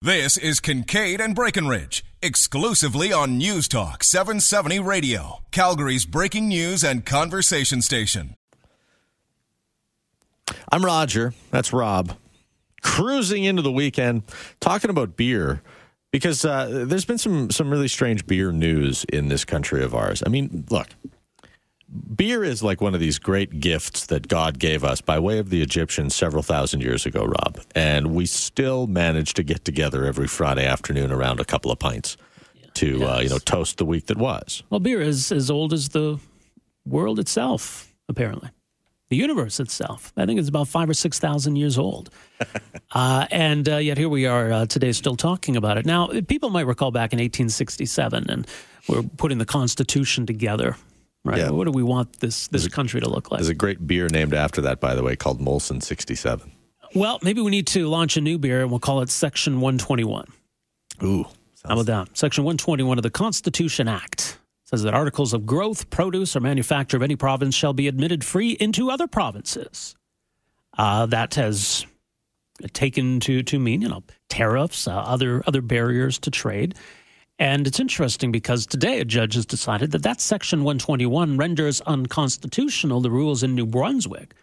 This 0.00 0.36
is 0.36 0.60
Kingkade 0.60 1.18
and 1.18 1.34
Breckenridge, 1.34 2.04
exclusively 2.22 3.12
on 3.12 3.36
News 3.36 3.66
Talk 3.66 4.04
770 4.04 4.78
Radio, 4.78 5.40
Calgary's 5.50 6.06
breaking 6.06 6.46
news 6.46 6.84
and 6.84 7.04
conversation 7.04 7.82
station. 7.82 8.36
I'm 10.70 10.84
Roger. 10.84 11.34
That's 11.50 11.72
Rob. 11.72 12.16
Cruising 12.80 13.42
into 13.42 13.60
the 13.60 13.72
weekend, 13.72 14.22
talking 14.60 14.88
about 14.88 15.16
beer 15.16 15.62
because 16.12 16.44
uh, 16.44 16.84
there's 16.86 17.04
been 17.04 17.18
some 17.18 17.50
some 17.50 17.68
really 17.68 17.88
strange 17.88 18.24
beer 18.24 18.52
news 18.52 19.04
in 19.12 19.26
this 19.26 19.44
country 19.44 19.82
of 19.82 19.96
ours. 19.96 20.22
I 20.24 20.28
mean, 20.28 20.64
look, 20.70 20.86
beer 21.88 22.44
is 22.44 22.62
like 22.62 22.80
one 22.80 22.94
of 22.94 23.00
these 23.00 23.18
great 23.18 23.60
gifts 23.60 24.06
that 24.06 24.28
God 24.28 24.58
gave 24.58 24.84
us 24.84 25.00
by 25.00 25.18
way 25.18 25.38
of 25.38 25.50
the 25.50 25.62
Egyptians 25.62 26.14
several 26.14 26.42
thousand 26.42 26.82
years 26.82 27.06
ago, 27.06 27.24
Rob. 27.24 27.60
And 27.74 28.14
we 28.14 28.26
still 28.26 28.86
manage 28.86 29.34
to 29.34 29.42
get 29.42 29.64
together 29.64 30.04
every 30.04 30.26
Friday 30.26 30.66
afternoon 30.66 31.10
around 31.12 31.40
a 31.40 31.44
couple 31.44 31.70
of 31.70 31.78
pints 31.78 32.16
to 32.74 33.04
uh, 33.04 33.20
you 33.20 33.28
know 33.28 33.38
toast 33.38 33.78
the 33.78 33.84
week 33.84 34.06
that 34.06 34.18
was. 34.18 34.62
Well, 34.70 34.80
beer 34.80 35.00
is 35.00 35.32
as 35.32 35.50
old 35.50 35.72
as 35.72 35.90
the 35.90 36.18
world 36.86 37.18
itself, 37.18 37.92
apparently. 38.08 38.50
The 39.10 39.16
universe 39.16 39.58
itself. 39.58 40.12
I 40.18 40.26
think 40.26 40.38
it's 40.38 40.50
about 40.50 40.68
five 40.68 40.90
or 40.90 40.94
6,000 40.94 41.56
years 41.56 41.78
old. 41.78 42.10
uh, 42.92 43.26
and 43.30 43.66
uh, 43.66 43.78
yet 43.78 43.96
here 43.96 44.10
we 44.10 44.26
are 44.26 44.52
uh, 44.52 44.66
today 44.66 44.92
still 44.92 45.16
talking 45.16 45.56
about 45.56 45.78
it. 45.78 45.86
Now, 45.86 46.08
people 46.28 46.50
might 46.50 46.66
recall 46.66 46.90
back 46.90 47.14
in 47.14 47.18
1867, 47.18 48.28
and 48.28 48.46
we're 48.86 49.02
putting 49.16 49.38
the 49.38 49.46
Constitution 49.46 50.26
together. 50.26 50.76
Right. 51.24 51.38
Yeah. 51.38 51.50
What 51.50 51.64
do 51.64 51.72
we 51.72 51.82
want 51.82 52.20
this, 52.20 52.48
this 52.48 52.68
country 52.68 53.00
to 53.00 53.08
look 53.08 53.30
like? 53.30 53.40
There's 53.40 53.48
a 53.48 53.54
great 53.54 53.86
beer 53.86 54.08
named 54.08 54.34
after 54.34 54.60
that, 54.62 54.80
by 54.80 54.94
the 54.94 55.02
way, 55.02 55.16
called 55.16 55.40
Molson 55.40 55.82
67. 55.82 56.52
Well, 56.94 57.18
maybe 57.22 57.40
we 57.40 57.50
need 57.50 57.66
to 57.68 57.86
launch 57.88 58.16
a 58.16 58.20
new 58.20 58.38
beer 58.38 58.62
and 58.62 58.70
we'll 58.70 58.80
call 58.80 59.02
it 59.02 59.10
Section 59.10 59.60
121. 59.60 60.26
Ooh. 61.02 61.26
How 61.64 61.74
about 61.74 61.86
that? 61.86 62.16
Section 62.16 62.44
121 62.44 62.98
of 62.98 63.02
the 63.02 63.10
Constitution 63.10 63.88
Act 63.88 64.38
says 64.64 64.82
that 64.82 64.94
articles 64.94 65.32
of 65.32 65.46
growth, 65.46 65.90
produce, 65.90 66.36
or 66.36 66.40
manufacture 66.40 66.96
of 66.96 67.02
any 67.02 67.16
province 67.16 67.54
shall 67.54 67.72
be 67.72 67.88
admitted 67.88 68.24
free 68.24 68.52
into 68.52 68.90
other 68.90 69.06
provinces. 69.06 69.96
Uh, 70.76 71.06
that 71.06 71.34
has 71.34 71.86
taken 72.72 73.20
to 73.20 73.42
to 73.42 73.58
mean 73.58 73.82
you 73.82 73.88
know 73.88 74.02
tariffs, 74.28 74.86
uh, 74.86 74.92
other 74.92 75.42
other 75.46 75.62
barriers 75.62 76.18
to 76.18 76.30
trade. 76.30 76.74
And 77.38 77.68
it's 77.68 77.78
interesting 77.78 78.32
because 78.32 78.66
today 78.66 78.98
a 78.98 79.04
judge 79.04 79.34
has 79.34 79.46
decided 79.46 79.92
that 79.92 80.02
that 80.02 80.20
section 80.20 80.64
121 80.64 81.36
renders 81.36 81.80
unconstitutional 81.82 83.00
the 83.00 83.10
rules 83.10 83.44
in 83.44 83.54
New 83.54 83.64
Brunswick, 83.64 84.34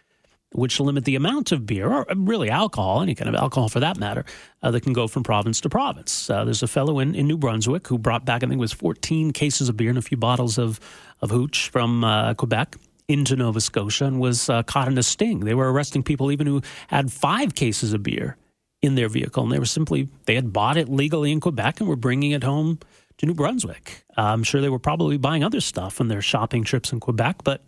which 0.52 0.80
limit 0.80 1.04
the 1.04 1.14
amount 1.14 1.52
of 1.52 1.66
beer, 1.66 1.92
or 1.92 2.06
really 2.16 2.48
alcohol, 2.48 3.02
any 3.02 3.14
kind 3.14 3.28
of 3.28 3.34
alcohol 3.34 3.68
for 3.68 3.80
that 3.80 3.98
matter, 3.98 4.24
uh, 4.62 4.70
that 4.70 4.80
can 4.80 4.94
go 4.94 5.06
from 5.06 5.22
province 5.22 5.60
to 5.60 5.68
province. 5.68 6.30
Uh, 6.30 6.44
there's 6.44 6.62
a 6.62 6.66
fellow 6.66 6.98
in, 6.98 7.14
in 7.14 7.26
New 7.26 7.36
Brunswick 7.36 7.86
who 7.86 7.98
brought 7.98 8.24
back, 8.24 8.42
I 8.42 8.46
think 8.46 8.54
it 8.54 8.58
was 8.58 8.72
14 8.72 9.32
cases 9.32 9.68
of 9.68 9.76
beer 9.76 9.90
and 9.90 9.98
a 9.98 10.02
few 10.02 10.16
bottles 10.16 10.56
of, 10.56 10.80
of 11.20 11.30
hooch 11.30 11.68
from 11.68 12.02
uh, 12.02 12.32
Quebec 12.32 12.76
into 13.08 13.36
Nova 13.36 13.60
Scotia 13.60 14.06
and 14.06 14.20
was 14.20 14.48
uh, 14.48 14.62
caught 14.62 14.88
in 14.88 14.96
a 14.96 15.02
sting. 15.02 15.40
They 15.40 15.54
were 15.54 15.70
arresting 15.70 16.02
people 16.02 16.32
even 16.32 16.46
who 16.46 16.62
had 16.88 17.12
five 17.12 17.54
cases 17.54 17.92
of 17.92 18.02
beer 18.02 18.38
in 18.82 18.94
their 18.94 19.08
vehicle, 19.08 19.42
and 19.42 19.52
they 19.52 19.58
were 19.58 19.64
simply, 19.64 20.08
they 20.26 20.34
had 20.34 20.52
bought 20.52 20.76
it 20.76 20.88
legally 20.88 21.32
in 21.32 21.40
Quebec 21.40 21.80
and 21.80 21.88
were 21.88 21.96
bringing 21.96 22.32
it 22.32 22.44
home 22.44 22.78
to 23.18 23.26
New 23.26 23.34
Brunswick. 23.34 24.04
Uh, 24.16 24.22
I'm 24.22 24.42
sure 24.42 24.60
they 24.60 24.68
were 24.68 24.78
probably 24.78 25.16
buying 25.16 25.42
other 25.42 25.60
stuff 25.60 26.00
on 26.00 26.08
their 26.08 26.22
shopping 26.22 26.64
trips 26.64 26.92
in 26.92 27.00
Quebec, 27.00 27.36
but 27.44 27.62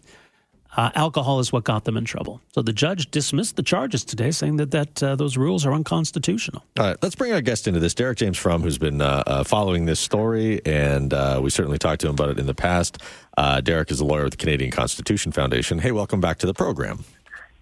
uh, 0.76 0.90
alcohol 0.94 1.40
is 1.40 1.50
what 1.50 1.64
got 1.64 1.84
them 1.84 1.96
in 1.96 2.04
trouble. 2.04 2.42
So 2.52 2.60
the 2.60 2.74
judge 2.74 3.10
dismissed 3.10 3.56
the 3.56 3.62
charges 3.62 4.04
today, 4.04 4.30
saying 4.30 4.56
that 4.56 4.70
that 4.72 5.02
uh, 5.02 5.16
those 5.16 5.36
rules 5.36 5.64
are 5.64 5.72
unconstitutional. 5.72 6.62
All 6.78 6.86
right, 6.86 6.96
let's 7.02 7.14
bring 7.14 7.32
our 7.32 7.40
guest 7.40 7.66
into 7.66 7.80
this, 7.80 7.94
Derek 7.94 8.18
James 8.18 8.36
From, 8.36 8.62
who's 8.62 8.78
been 8.78 9.00
uh, 9.00 9.22
uh, 9.26 9.44
following 9.44 9.86
this 9.86 9.98
story, 9.98 10.60
and 10.66 11.14
uh, 11.14 11.40
we 11.42 11.48
certainly 11.50 11.78
talked 11.78 12.02
to 12.02 12.08
him 12.08 12.14
about 12.14 12.28
it 12.28 12.38
in 12.38 12.46
the 12.46 12.54
past. 12.54 12.98
Uh, 13.36 13.60
Derek 13.60 13.90
is 13.90 14.00
a 14.00 14.04
lawyer 14.04 14.24
with 14.24 14.32
the 14.32 14.36
Canadian 14.36 14.70
Constitution 14.70 15.32
Foundation. 15.32 15.78
Hey, 15.78 15.92
welcome 15.92 16.20
back 16.20 16.38
to 16.38 16.46
the 16.46 16.54
program. 16.54 17.04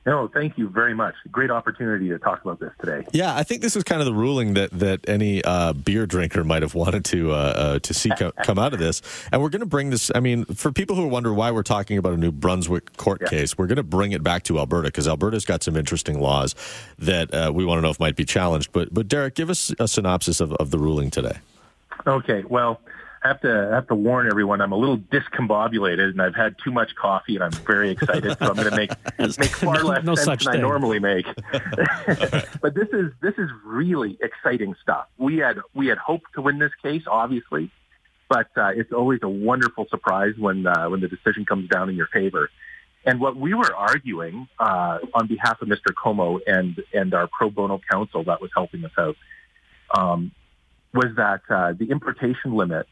No, 0.07 0.29
thank 0.29 0.57
you 0.57 0.69
very 0.69 0.95
much. 0.95 1.17
Great 1.33 1.51
opportunity 1.51 2.09
to 2.11 2.19
talk 2.21 2.41
about 2.43 2.61
this 2.61 2.71
today. 2.81 3.05
Yeah, 3.13 3.35
I 3.35 3.43
think 3.43 3.61
this 3.61 3.75
is 3.75 3.83
kind 3.83 4.01
of 4.01 4.07
the 4.07 4.15
ruling 4.15 4.55
that 4.55 4.71
that 4.71 5.09
any 5.09 5.43
uh, 5.43 5.73
beer 5.73 6.07
drinker 6.07 6.45
might 6.45 6.63
have 6.63 6.77
wanted 6.77 7.05
to 7.07 7.33
uh, 7.33 7.35
uh, 7.35 7.79
to 7.81 7.93
see 7.93 8.11
co- 8.11 8.31
come 8.45 8.57
out 8.57 8.73
of 8.73 8.79
this. 8.79 9.03
And 9.33 9.43
we're 9.43 9.49
going 9.49 9.61
to 9.61 9.67
bring 9.67 9.91
this. 9.91 10.13
I 10.15 10.21
mean, 10.21 10.45
for 10.45 10.71
people 10.71 10.95
who 10.95 11.09
wonder 11.09 11.35
why 11.35 11.51
we're 11.51 11.65
talking 11.65 11.99
about 11.99 12.13
a 12.13 12.17
New 12.17 12.31
Brunswick 12.31 12.97
court 12.97 13.21
Yeah. 13.23 13.29
case, 13.31 13.59
we're 13.59 13.67
going 13.67 13.77
to 13.77 13.83
bring 13.83 14.13
it 14.13 14.23
back 14.23 14.45
to 14.45 14.61
Alberta 14.61 14.89
because 14.89 15.09
Alberta's 15.09 15.45
got 15.45 15.65
some 15.65 15.77
interesting 15.77 16.21
laws 16.21 16.55
that 17.01 17.35
uh, 17.35 17.51
we 17.53 17.65
want 17.65 17.79
to 17.79 17.83
know 17.83 17.91
if 17.91 17.99
might 17.99 18.15
be 18.15 18.25
challenged. 18.25 18.71
But 18.71 18.95
but 18.95 19.09
Derek, 19.09 19.35
give 19.35 19.51
us 19.51 19.75
a 19.81 19.89
synopsis 19.89 20.41
of, 20.41 20.53
of 20.55 20.71
the 20.71 20.79
ruling 20.79 21.11
today. 21.11 21.39
Okay, 22.07 22.45
well, 22.49 22.81
I 23.27 23.29
have 23.31 23.41
to 23.41 23.69
I 23.73 23.75
have 23.75 23.89
to 23.89 23.97
warn 23.97 24.29
everyone. 24.31 24.61
I'm 24.61 24.71
a 24.71 24.77
little 24.77 24.99
discombobulated, 24.99 26.11
and 26.11 26.23
I've 26.23 26.37
had 26.37 26.55
too 26.63 26.71
much 26.71 26.95
coffee, 26.95 27.35
and 27.35 27.43
I'm 27.43 27.51
very 27.51 27.91
excited. 27.91 28.39
so 28.39 28.47
I'm 28.47 28.55
going 28.55 28.71
to 28.71 28.77
make 28.77 28.91
make 29.39 29.51
far 29.51 29.83
No- 29.83 29.89
less 29.89 30.05
no 30.05 30.15
sense 30.15 30.45
than 30.45 30.57
I 30.57 30.61
normally 30.61 31.01
make. 31.01 31.27
but 32.63 32.75
this 32.77 32.89
is 32.93 33.11
this 33.21 33.35
is 33.37 33.51
really 33.65 34.17
exciting 34.23 34.77
stuff. 34.81 35.07
We 35.19 35.39
had 35.39 35.59
we 35.75 35.89
had 35.89 35.99
hoped 35.99 36.35
to 36.35 36.41
win 36.41 36.61
this 36.61 36.71
case, 36.81 37.03
obviously, 37.09 37.73
but 38.29 38.47
uh, 38.57 38.69
it's 38.77 38.93
always 38.93 39.19
a 39.25 39.29
wonderful 39.29 39.87
surprise 39.91 40.35
when 40.39 40.65
uh, 40.65 40.89
when 40.89 41.01
the 41.01 41.09
decision 41.09 41.45
comes 41.45 41.69
down 41.69 41.91
in 41.91 41.97
your 41.97 42.09
favor. 42.13 42.49
And 43.05 43.21
what 43.21 43.37
we 43.37 43.55
were 43.55 43.75
arguing 43.75 44.47
uh, 44.61 44.99
on 45.15 45.27
behalf 45.27 45.61
of 45.63 45.67
Mr. 45.67 45.93
Como 46.01 46.39
and 46.47 46.81
and 46.95 47.13
our 47.13 47.29
pro 47.37 47.51
bono 47.51 47.81
counsel 47.91 48.23
that 48.25 48.41
was 48.41 48.53
helping 48.55 48.85
us 48.85 48.93
out 48.97 49.17
um, 49.97 50.31
was 50.95 51.13
that 51.17 51.41
uh, 51.51 51.73
the 51.73 51.91
importation 51.91 52.55
limit 52.55 52.87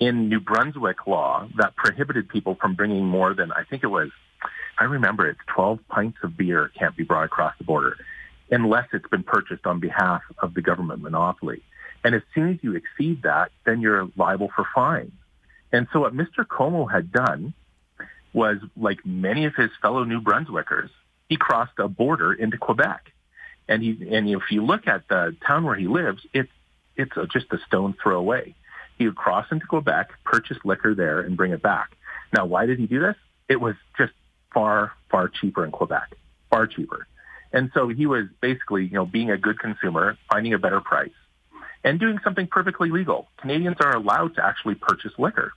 in 0.00 0.28
New 0.28 0.40
Brunswick 0.40 1.06
law 1.06 1.46
that 1.56 1.76
prohibited 1.76 2.28
people 2.28 2.56
from 2.56 2.74
bringing 2.74 3.04
more 3.04 3.34
than 3.34 3.52
I 3.52 3.64
think 3.64 3.84
it 3.84 3.88
was 3.88 4.10
I 4.78 4.84
remember 4.84 5.28
it's 5.28 5.40
12 5.54 5.80
pints 5.88 6.18
of 6.22 6.38
beer 6.38 6.70
can't 6.76 6.96
be 6.96 7.04
brought 7.04 7.24
across 7.24 7.54
the 7.58 7.64
border 7.64 7.96
unless 8.50 8.88
it's 8.92 9.08
been 9.08 9.22
purchased 9.22 9.66
on 9.66 9.78
behalf 9.78 10.22
of 10.38 10.54
the 10.54 10.62
government 10.62 11.02
monopoly. 11.02 11.62
And 12.02 12.14
as 12.14 12.22
soon 12.34 12.50
as 12.50 12.56
you 12.62 12.74
exceed 12.74 13.22
that, 13.22 13.52
then 13.64 13.80
you're 13.80 14.08
liable 14.16 14.50
for 14.56 14.66
fines. 14.74 15.12
And 15.70 15.86
so 15.92 16.00
what 16.00 16.14
Mr. 16.14 16.48
Como 16.48 16.86
had 16.86 17.12
done 17.12 17.52
was, 18.32 18.56
like 18.76 19.04
many 19.04 19.44
of 19.44 19.54
his 19.54 19.70
fellow 19.82 20.04
New 20.04 20.20
Brunswickers, 20.20 20.90
he 21.28 21.36
crossed 21.36 21.78
a 21.78 21.88
border 21.88 22.32
into 22.32 22.56
Quebec. 22.56 23.12
And 23.68 23.82
he, 23.82 24.08
and 24.10 24.28
if 24.28 24.50
you 24.50 24.64
look 24.64 24.88
at 24.88 25.06
the 25.08 25.36
town 25.46 25.64
where 25.64 25.76
he 25.76 25.86
lives, 25.86 26.26
it's, 26.32 26.50
it's 26.96 27.12
just 27.32 27.46
a 27.52 27.58
stone 27.66 27.94
throw 28.02 28.18
away. 28.18 28.56
He 29.00 29.06
would 29.06 29.16
cross 29.16 29.46
into 29.50 29.64
Quebec, 29.64 30.10
purchase 30.26 30.58
liquor 30.62 30.94
there, 30.94 31.20
and 31.20 31.34
bring 31.34 31.52
it 31.52 31.62
back. 31.62 31.96
Now, 32.34 32.44
why 32.44 32.66
did 32.66 32.78
he 32.78 32.86
do 32.86 33.00
this? 33.00 33.16
It 33.48 33.58
was 33.58 33.74
just 33.96 34.12
far, 34.52 34.92
far 35.10 35.26
cheaper 35.28 35.64
in 35.64 35.70
Quebec, 35.70 36.16
far 36.50 36.66
cheaper. 36.66 37.06
And 37.50 37.70
so 37.72 37.88
he 37.88 38.04
was 38.04 38.26
basically, 38.42 38.84
you 38.84 38.92
know, 38.92 39.06
being 39.06 39.30
a 39.30 39.38
good 39.38 39.58
consumer, 39.58 40.18
finding 40.30 40.52
a 40.52 40.58
better 40.58 40.82
price, 40.82 41.14
and 41.82 41.98
doing 41.98 42.18
something 42.22 42.46
perfectly 42.46 42.90
legal. 42.90 43.28
Canadians 43.38 43.78
are 43.80 43.96
allowed 43.96 44.34
to 44.34 44.44
actually 44.44 44.74
purchase 44.74 45.12
liquor. 45.16 45.54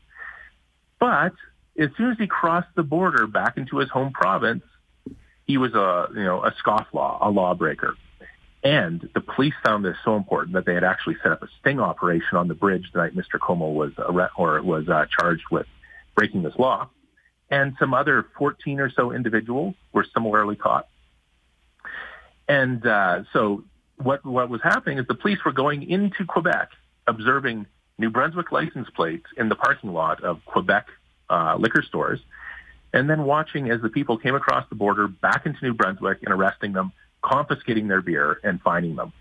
But 0.97 1.33
as 1.77 1.89
soon 1.97 2.11
as 2.11 2.17
he 2.17 2.27
crossed 2.27 2.73
the 2.77 2.83
border 2.83 3.27
back 3.27 3.57
into 3.57 3.79
his 3.79 3.89
home 3.89 4.13
province, 4.13 4.63
he 5.47 5.57
was 5.57 5.73
a, 5.73 6.07
you 6.15 6.23
know, 6.23 6.45
a 6.45 6.53
scofflaw, 6.53 7.17
a 7.19 7.29
lawbreaker. 7.29 7.97
And 8.63 9.09
the 9.13 9.19
police 9.19 9.53
found 9.63 9.83
this 9.83 9.97
so 10.05 10.15
important 10.15 10.53
that 10.53 10.65
they 10.65 10.73
had 10.73 10.85
actually 10.85 11.17
set 11.21 11.33
up 11.33 11.43
a 11.43 11.47
sting 11.59 11.81
operation 11.81 12.37
on 12.37 12.47
the 12.47 12.53
bridge 12.53 12.89
the 12.93 12.99
night 12.99 13.15
Mr. 13.15 13.39
Como 13.39 13.69
was 13.69 13.91
arre- 13.97 14.31
or 14.37 14.61
was 14.61 14.87
uh, 14.87 15.05
charged 15.19 15.43
with 15.51 15.67
breaking 16.15 16.43
this 16.43 16.53
law. 16.57 16.89
And 17.49 17.75
some 17.77 17.93
other 17.93 18.25
14 18.37 18.79
or 18.79 18.89
so 18.89 19.11
individuals 19.11 19.75
were 19.91 20.05
similarly 20.13 20.55
caught. 20.55 20.87
And 22.47 22.85
uh, 22.85 23.23
so 23.33 23.63
what 23.97 24.25
what 24.25 24.49
was 24.49 24.61
happening 24.61 24.97
is 24.97 25.07
the 25.07 25.15
police 25.15 25.39
were 25.45 25.51
going 25.51 25.89
into 25.89 26.25
Quebec, 26.25 26.69
observing 27.07 27.65
New 27.97 28.09
Brunswick 28.09 28.51
license 28.51 28.89
plates 28.95 29.25
in 29.37 29.49
the 29.49 29.55
parking 29.55 29.93
lot 29.93 30.23
of 30.23 30.43
Quebec 30.45 30.87
uh, 31.29 31.55
liquor 31.59 31.83
stores, 31.83 32.19
and 32.93 33.09
then 33.09 33.23
watching 33.23 33.69
as 33.69 33.81
the 33.81 33.89
people 33.89 34.17
came 34.17 34.35
across 34.35 34.67
the 34.69 34.75
border 34.75 35.07
back 35.07 35.45
into 35.45 35.59
New 35.63 35.73
Brunswick 35.73 36.19
and 36.23 36.33
arresting 36.33 36.73
them, 36.73 36.91
confiscating 37.23 37.87
their 37.87 38.01
beer 38.01 38.39
and 38.43 38.61
fining 38.61 38.95
them. 38.95 39.13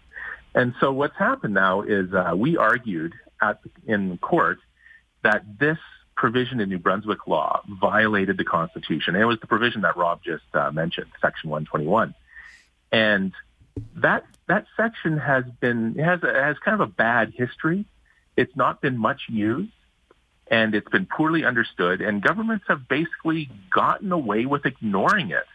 And 0.55 0.75
so 0.81 0.93
what's 0.93 1.17
happened 1.17 1.55
now 1.55 1.83
is 1.83 2.13
uh, 2.13 2.33
we 2.37 2.57
argued 2.57 3.15
at, 3.41 3.61
in 3.87 4.19
court 4.19 4.59
that 5.23 5.45
this 5.59 5.79
provision 6.15 6.61
in 6.61 6.69
New 6.69 6.79
Brunswick 6.79 7.27
law 7.27 7.63
violated 7.67 8.37
the 8.37 8.45
Constitution. 8.45 9.17
It 9.17 9.25
was 9.25 9.39
the 9.41 9.47
provision 9.47 9.83
that 9.83 9.97
Rob 9.97 10.23
just 10.23 10.45
uh, 10.53 10.71
mentioned, 10.71 11.11
Section 11.21 11.49
121. 11.49 12.15
And 12.91 13.33
that 13.97 14.25
that 14.49 14.67
section 14.77 15.17
has 15.17 15.45
been 15.61 15.95
has 15.95 16.23
a, 16.23 16.33
has 16.33 16.59
kind 16.59 16.75
of 16.75 16.81
a 16.81 16.93
bad 16.93 17.33
history. 17.35 17.87
It's 18.37 18.55
not 18.55 18.83
been 18.83 18.99
much 18.99 19.23
used, 19.29 19.73
and 20.47 20.75
it's 20.75 20.89
been 20.89 21.07
poorly 21.07 21.45
understood. 21.45 22.01
And 22.03 22.23
governments 22.23 22.67
have 22.69 22.87
basically 22.87 23.51
gotten 23.71 24.13
away 24.13 24.45
with 24.45 24.67
ignoring 24.67 25.31
it, 25.31 25.47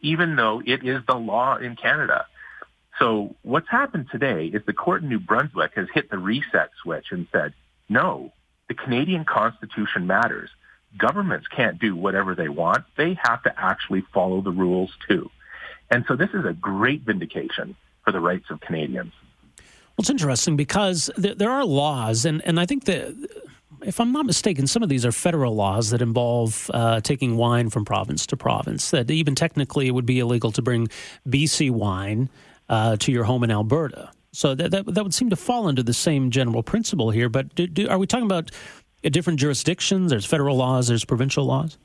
even 0.00 0.36
though 0.36 0.62
it 0.64 0.84
is 0.84 1.02
the 1.06 1.16
law 1.16 1.56
in 1.56 1.76
Canada. 1.76 2.26
So 2.98 3.36
what's 3.42 3.68
happened 3.68 4.06
today 4.10 4.46
is 4.46 4.62
the 4.66 4.72
court 4.72 5.02
in 5.02 5.08
New 5.08 5.20
Brunswick 5.20 5.72
has 5.76 5.86
hit 5.92 6.10
the 6.10 6.18
reset 6.18 6.70
switch 6.82 7.06
and 7.10 7.26
said, 7.32 7.54
no, 7.88 8.32
the 8.68 8.74
Canadian 8.74 9.24
Constitution 9.24 10.06
matters. 10.06 10.50
Governments 10.96 11.46
can't 11.48 11.78
do 11.78 11.94
whatever 11.94 12.34
they 12.34 12.48
want. 12.48 12.84
They 12.96 13.16
have 13.22 13.42
to 13.44 13.52
actually 13.56 14.02
follow 14.12 14.40
the 14.40 14.50
rules 14.50 14.90
too. 15.08 15.30
And 15.90 16.04
so 16.08 16.16
this 16.16 16.30
is 16.34 16.44
a 16.44 16.52
great 16.52 17.02
vindication 17.02 17.76
for 18.04 18.12
the 18.12 18.20
rights 18.20 18.46
of 18.50 18.60
Canadians. 18.60 19.12
Well, 19.58 20.02
it's 20.02 20.10
interesting 20.10 20.56
because 20.56 21.10
there, 21.16 21.50
are 21.50 21.64
laws, 21.64 22.24
and, 22.24 22.40
and 22.44 22.60
I 22.60 22.66
think 22.66 22.84
that, 22.84 23.14
if 23.82 24.00
I'm 24.00 24.12
not 24.12 24.26
mistaken, 24.26 24.66
some 24.66 24.82
of 24.82 24.88
these 24.88 25.04
are 25.06 25.12
federal 25.12 25.54
laws 25.54 25.90
that 25.90 26.02
involve 26.02 26.70
uh, 26.72 27.00
taking 27.00 27.36
wine 27.36 27.70
from 27.70 27.84
province 27.84 28.26
to 28.26 28.36
province. 28.36 28.90
That 28.90 29.10
even 29.10 29.34
technically 29.34 29.86
it 29.86 29.92
would 29.92 30.06
be 30.06 30.18
illegal 30.18 30.52
to 30.52 30.62
bring 30.62 30.88
BC 31.28 31.70
wine 31.70 32.28
uh, 32.68 32.96
to 32.96 33.12
your 33.12 33.24
home 33.24 33.44
in 33.44 33.50
Alberta. 33.50 34.10
So 34.32 34.54
that, 34.54 34.70
that, 34.70 34.94
that 34.94 35.02
would 35.02 35.14
seem 35.14 35.30
to 35.30 35.36
fall 35.36 35.66
under 35.66 35.82
the 35.82 35.94
same 35.94 36.30
general 36.30 36.62
principle 36.62 37.10
here. 37.10 37.28
But 37.28 37.54
do, 37.54 37.66
do, 37.66 37.88
are 37.88 37.98
we 37.98 38.06
talking 38.06 38.26
about 38.26 38.50
different 39.02 39.38
jurisdictions? 39.38 40.10
There's 40.10 40.26
federal 40.26 40.56
laws. 40.56 40.88
There's 40.88 41.04
provincial 41.04 41.44
laws. 41.44 41.78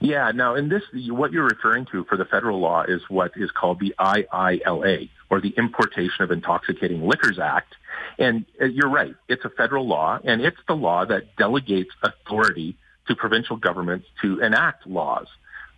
Yeah. 0.00 0.30
Now, 0.32 0.54
in 0.54 0.68
this, 0.68 0.82
what 1.08 1.32
you're 1.32 1.46
referring 1.46 1.86
to 1.92 2.04
for 2.04 2.16
the 2.16 2.24
federal 2.24 2.60
law 2.60 2.82
is 2.82 3.00
what 3.08 3.32
is 3.36 3.50
called 3.50 3.80
the 3.80 3.94
IILA, 3.98 5.08
or 5.30 5.40
the 5.40 5.54
Importation 5.56 6.24
of 6.24 6.30
Intoxicating 6.30 7.06
Liquors 7.06 7.38
Act. 7.38 7.74
And 8.18 8.44
uh, 8.60 8.66
you're 8.66 8.90
right; 8.90 9.14
it's 9.28 9.44
a 9.44 9.50
federal 9.50 9.86
law, 9.86 10.18
and 10.22 10.40
it's 10.40 10.58
the 10.68 10.74
law 10.74 11.04
that 11.06 11.36
delegates 11.36 11.90
authority 12.02 12.76
to 13.08 13.16
provincial 13.16 13.56
governments 13.56 14.06
to 14.22 14.40
enact 14.40 14.86
laws 14.86 15.26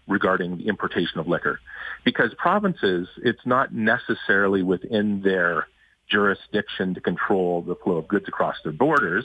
regarding 0.06 0.58
the 0.58 0.68
importation 0.68 1.18
of 1.18 1.26
liquor. 1.26 1.60
Because 2.04 2.34
provinces, 2.36 3.08
it's 3.22 3.44
not 3.46 3.72
necessarily 3.72 4.62
within 4.62 5.22
their 5.22 5.66
jurisdiction 6.10 6.94
to 6.94 7.00
control 7.00 7.62
the 7.62 7.76
flow 7.76 7.96
of 7.96 8.08
goods 8.08 8.28
across 8.28 8.56
their 8.62 8.72
borders. 8.72 9.24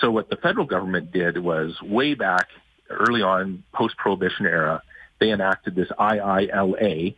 So 0.00 0.10
what 0.10 0.28
the 0.28 0.36
federal 0.36 0.66
government 0.66 1.12
did 1.12 1.38
was 1.38 1.80
way 1.80 2.14
back 2.14 2.48
early 2.90 3.22
on, 3.22 3.62
post-prohibition 3.72 4.46
era, 4.46 4.82
they 5.20 5.30
enacted 5.30 5.74
this 5.74 5.88
IILA 5.98 7.14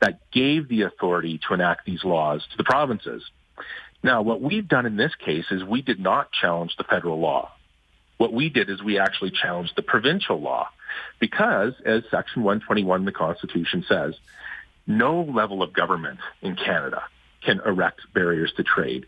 that 0.00 0.20
gave 0.32 0.68
the 0.68 0.82
authority 0.82 1.40
to 1.48 1.54
enact 1.54 1.86
these 1.86 2.04
laws 2.04 2.46
to 2.50 2.56
the 2.56 2.64
provinces. 2.64 3.22
Now, 4.02 4.22
what 4.22 4.40
we've 4.40 4.66
done 4.66 4.86
in 4.86 4.96
this 4.96 5.14
case 5.14 5.46
is 5.50 5.64
we 5.64 5.82
did 5.82 5.98
not 5.98 6.30
challenge 6.32 6.76
the 6.76 6.84
federal 6.84 7.18
law. 7.18 7.50
What 8.16 8.32
we 8.32 8.48
did 8.48 8.70
is 8.70 8.82
we 8.82 8.98
actually 8.98 9.30
challenged 9.30 9.74
the 9.76 9.82
provincial 9.82 10.40
law 10.40 10.68
because, 11.20 11.74
as 11.84 12.02
Section 12.10 12.42
121 12.42 13.00
of 13.00 13.06
the 13.06 13.12
Constitution 13.12 13.84
says, 13.88 14.14
no 14.86 15.22
level 15.22 15.62
of 15.62 15.72
government 15.72 16.18
in 16.42 16.56
Canada 16.56 17.02
can 17.44 17.60
erect 17.64 18.00
barriers 18.14 18.52
to 18.56 18.64
trade 18.64 19.06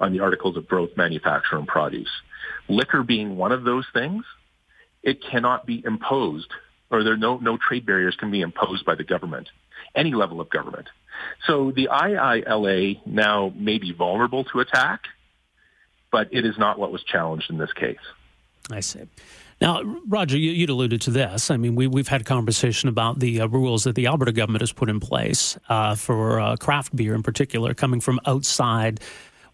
on 0.00 0.12
the 0.12 0.20
articles 0.20 0.56
of 0.56 0.68
growth, 0.68 0.90
manufacture, 0.96 1.56
and 1.56 1.66
produce. 1.66 2.10
Liquor 2.68 3.02
being 3.02 3.36
one 3.36 3.52
of 3.52 3.64
those 3.64 3.86
things, 3.92 4.24
it 5.02 5.22
cannot 5.22 5.66
be 5.66 5.82
imposed, 5.84 6.50
or 6.90 7.04
there 7.04 7.16
no 7.16 7.38
no 7.38 7.56
trade 7.56 7.86
barriers 7.86 8.16
can 8.16 8.30
be 8.30 8.40
imposed 8.40 8.84
by 8.84 8.94
the 8.94 9.04
government, 9.04 9.48
any 9.94 10.14
level 10.14 10.40
of 10.40 10.50
government. 10.50 10.88
So 11.46 11.70
the 11.70 11.88
IILA 11.90 13.06
now 13.06 13.52
may 13.54 13.78
be 13.78 13.92
vulnerable 13.92 14.44
to 14.44 14.60
attack, 14.60 15.04
but 16.10 16.28
it 16.32 16.44
is 16.44 16.58
not 16.58 16.78
what 16.78 16.92
was 16.92 17.02
challenged 17.04 17.50
in 17.50 17.58
this 17.58 17.72
case. 17.72 17.98
I 18.70 18.80
see. 18.80 19.00
Now, 19.60 19.82
Roger, 20.06 20.38
you, 20.38 20.62
would 20.62 20.70
alluded 20.70 21.00
to 21.02 21.10
this. 21.10 21.50
I 21.50 21.56
mean, 21.56 21.74
we, 21.74 21.88
we've 21.88 22.06
had 22.06 22.20
a 22.20 22.24
conversation 22.24 22.88
about 22.88 23.18
the 23.18 23.40
uh, 23.40 23.48
rules 23.48 23.84
that 23.84 23.96
the 23.96 24.06
Alberta 24.06 24.30
government 24.30 24.62
has 24.62 24.72
put 24.72 24.88
in 24.88 25.00
place 25.00 25.58
uh, 25.68 25.96
for 25.96 26.38
uh, 26.38 26.56
craft 26.56 26.94
beer 26.94 27.14
in 27.14 27.22
particular, 27.24 27.74
coming 27.74 28.00
from 28.00 28.20
outside. 28.24 29.00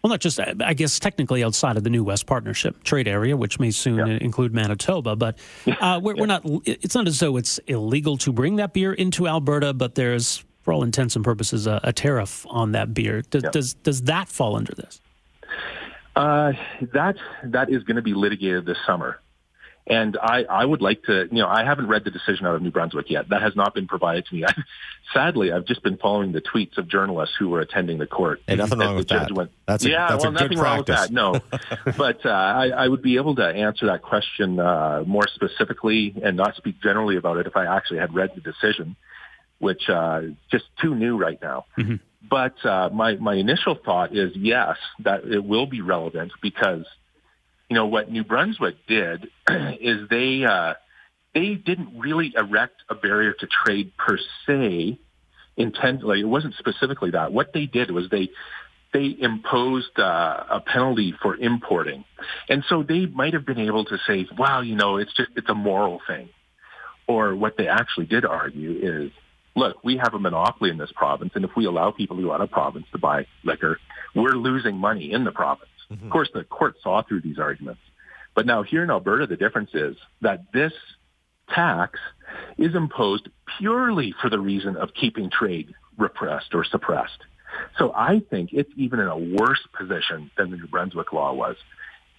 Well, 0.03 0.11
not 0.11 0.19
just, 0.19 0.39
I 0.39 0.75
guess, 0.75 0.99
technically 0.99 1.43
outside 1.43 1.77
of 1.77 1.83
the 1.83 1.89
New 1.89 2.03
West 2.03 2.27
Partnership 2.27 2.83
trade 2.83 3.07
area, 3.07 3.35
which 3.35 3.59
may 3.59 3.71
soon 3.71 4.05
yeah. 4.05 4.17
include 4.21 4.53
Manitoba. 4.53 5.15
But 5.15 5.39
uh, 5.81 5.99
we're, 6.03 6.15
we're, 6.15 6.27
not. 6.27 6.43
It's 6.65 6.93
not 6.93 7.07
as 7.07 7.19
though 7.19 7.37
it's 7.37 7.57
illegal 7.65 8.15
to 8.17 8.31
bring 8.31 8.57
that 8.57 8.73
beer 8.73 8.93
into 8.93 9.27
Alberta, 9.27 9.73
but 9.73 9.95
there's, 9.95 10.45
for 10.65 10.73
all 10.73 10.83
intents 10.83 11.15
and 11.15 11.23
purposes, 11.23 11.67
a, 11.67 11.79
a 11.83 11.93
tariff 11.93 12.45
on 12.49 12.73
that 12.73 12.93
beer. 12.93 13.21
Does, 13.21 13.43
yeah. 13.43 13.51
does 13.51 13.73
does 13.75 14.01
that 14.03 14.27
fall 14.27 14.55
under 14.55 14.73
this? 14.73 14.99
Uh, 16.15 16.53
that 16.93 17.15
that 17.43 17.69
is 17.69 17.83
going 17.83 17.97
to 17.97 18.01
be 18.01 18.15
litigated 18.15 18.65
this 18.65 18.77
summer. 18.85 19.19
And 19.87 20.17
I, 20.19 20.45
I 20.49 20.65
would 20.65 20.81
like 20.81 21.03
to, 21.03 21.27
you 21.29 21.37
know, 21.43 21.47
I 21.47 21.63
haven't 21.63 21.87
read 21.87 22.03
the 22.05 22.09
decision 22.09 22.47
out 22.47 22.55
of 22.55 22.61
New 22.63 22.71
Brunswick 22.71 23.11
yet. 23.11 23.29
That 23.29 23.43
has 23.43 23.55
not 23.55 23.75
been 23.75 23.85
provided 23.85 24.25
to 24.25 24.33
me. 24.33 24.43
I, 24.47 24.53
sadly, 25.13 25.51
I've 25.51 25.65
just 25.65 25.83
been 25.83 25.97
following 25.97 26.31
the 26.31 26.41
tweets 26.41 26.79
of 26.79 26.87
journalists 26.87 27.35
who 27.37 27.49
were 27.49 27.59
attending 27.59 27.99
the 27.99 28.07
court. 28.07 28.41
Hey, 28.47 28.55
nothing 28.55 28.79
wrong 28.79 28.95
with 28.95 29.09
that. 29.09 29.31
Went, 29.31 29.51
that's 29.67 29.85
a, 29.85 29.89
yeah, 29.91 30.07
that's 30.09 30.23
well, 30.23 30.31
nothing 30.31 30.57
wrong 30.57 30.79
with 30.79 30.87
that. 30.87 31.11
No, 31.11 31.39
but 31.97 32.25
uh, 32.25 32.29
I, 32.29 32.69
I 32.69 32.87
would 32.87 33.03
be 33.03 33.17
able 33.17 33.35
to 33.35 33.45
answer 33.45 33.85
that 33.85 34.01
question 34.01 34.59
uh, 34.59 35.03
more 35.05 35.27
specifically 35.27 36.15
and 36.23 36.35
not 36.35 36.55
speak 36.55 36.81
generally 36.81 37.17
about 37.17 37.37
it 37.37 37.45
if 37.45 37.55
I 37.55 37.65
actually 37.65 37.99
had 37.99 38.15
read 38.15 38.31
the 38.33 38.41
decision, 38.41 38.95
which 39.59 39.89
uh, 39.89 40.21
is 40.23 40.33
just 40.51 40.65
too 40.81 40.95
new 40.95 41.17
right 41.17 41.39
now. 41.41 41.65
Mm-hmm. 41.77 41.95
But 42.27 42.65
uh, 42.65 42.89
my 42.91 43.15
my 43.15 43.35
initial 43.35 43.75
thought 43.75 44.15
is 44.15 44.31
yes, 44.35 44.77
that 45.03 45.25
it 45.25 45.43
will 45.43 45.67
be 45.67 45.81
relevant 45.81 46.31
because 46.41 46.85
you 47.69 47.75
know, 47.75 47.87
what 47.87 48.11
New 48.11 48.23
Brunswick 48.23 48.75
did 48.87 49.27
is 49.49 50.07
they 50.09 50.43
uh, 50.45 50.73
they 51.33 51.55
didn't 51.55 51.99
really 51.99 52.33
erect 52.35 52.83
a 52.89 52.95
barrier 52.95 53.33
to 53.33 53.47
trade 53.47 53.93
per 53.97 54.17
se 54.45 54.99
intendly. 55.57 56.21
It 56.21 56.27
wasn't 56.27 56.55
specifically 56.55 57.11
that. 57.11 57.31
What 57.31 57.53
they 57.53 57.65
did 57.65 57.91
was 57.91 58.09
they 58.09 58.29
they 58.93 59.15
imposed 59.19 59.99
uh, 59.99 60.43
a 60.49 60.61
penalty 60.61 61.13
for 61.21 61.35
importing, 61.35 62.05
and 62.49 62.63
so 62.69 62.83
they 62.83 63.07
might 63.07 63.33
have 63.33 63.45
been 63.45 63.59
able 63.59 63.85
to 63.85 63.97
say, 64.07 64.27
"Wow, 64.37 64.61
you 64.61 64.75
know, 64.75 64.97
it's 64.97 65.13
just 65.13 65.31
it's 65.35 65.49
a 65.49 65.55
moral 65.55 66.01
thing." 66.07 66.29
Or 67.07 67.35
what 67.35 67.55
they 67.57 67.67
actually 67.67 68.07
did 68.07 68.25
argue 68.25 68.79
is, 68.81 69.11
"Look, 69.55 69.83
we 69.83 69.97
have 69.97 70.13
a 70.13 70.19
monopoly 70.19 70.69
in 70.69 70.77
this 70.77 70.91
province, 70.95 71.31
and 71.35 71.45
if 71.45 71.51
we 71.55 71.65
allow 71.65 71.91
people 71.91 72.17
to 72.17 72.23
go 72.23 72.33
out 72.33 72.41
of 72.41 72.51
province 72.51 72.85
to 72.91 72.97
buy 72.97 73.25
liquor, 73.43 73.79
we're 74.13 74.35
losing 74.35 74.77
money 74.77 75.11
in 75.11 75.23
the 75.23 75.31
province." 75.31 75.69
Mm-hmm. 75.91 76.05
Of 76.05 76.11
course, 76.11 76.29
the 76.33 76.43
court 76.43 76.75
saw 76.81 77.03
through 77.03 77.21
these 77.21 77.39
arguments. 77.39 77.81
But 78.35 78.45
now 78.45 78.63
here 78.63 78.83
in 78.83 78.89
Alberta, 78.89 79.27
the 79.27 79.37
difference 79.37 79.69
is 79.73 79.95
that 80.21 80.51
this 80.51 80.73
tax 81.49 81.99
is 82.57 82.75
imposed 82.75 83.29
purely 83.57 84.13
for 84.21 84.29
the 84.29 84.39
reason 84.39 84.75
of 84.75 84.93
keeping 84.93 85.29
trade 85.29 85.73
repressed 85.97 86.53
or 86.53 86.63
suppressed. 86.65 87.19
So 87.77 87.93
I 87.95 88.21
think 88.29 88.49
it's 88.51 88.71
even 88.75 88.99
in 88.99 89.07
a 89.07 89.17
worse 89.17 89.65
position 89.77 90.31
than 90.37 90.51
the 90.51 90.57
New 90.57 90.67
Brunswick 90.67 91.13
law 91.13 91.33
was. 91.33 91.55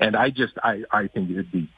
And 0.00 0.16
I 0.16 0.30
just, 0.30 0.54
I, 0.62 0.82
I 0.90 1.08
think 1.08 1.30
it'd 1.30 1.52
be 1.52 1.68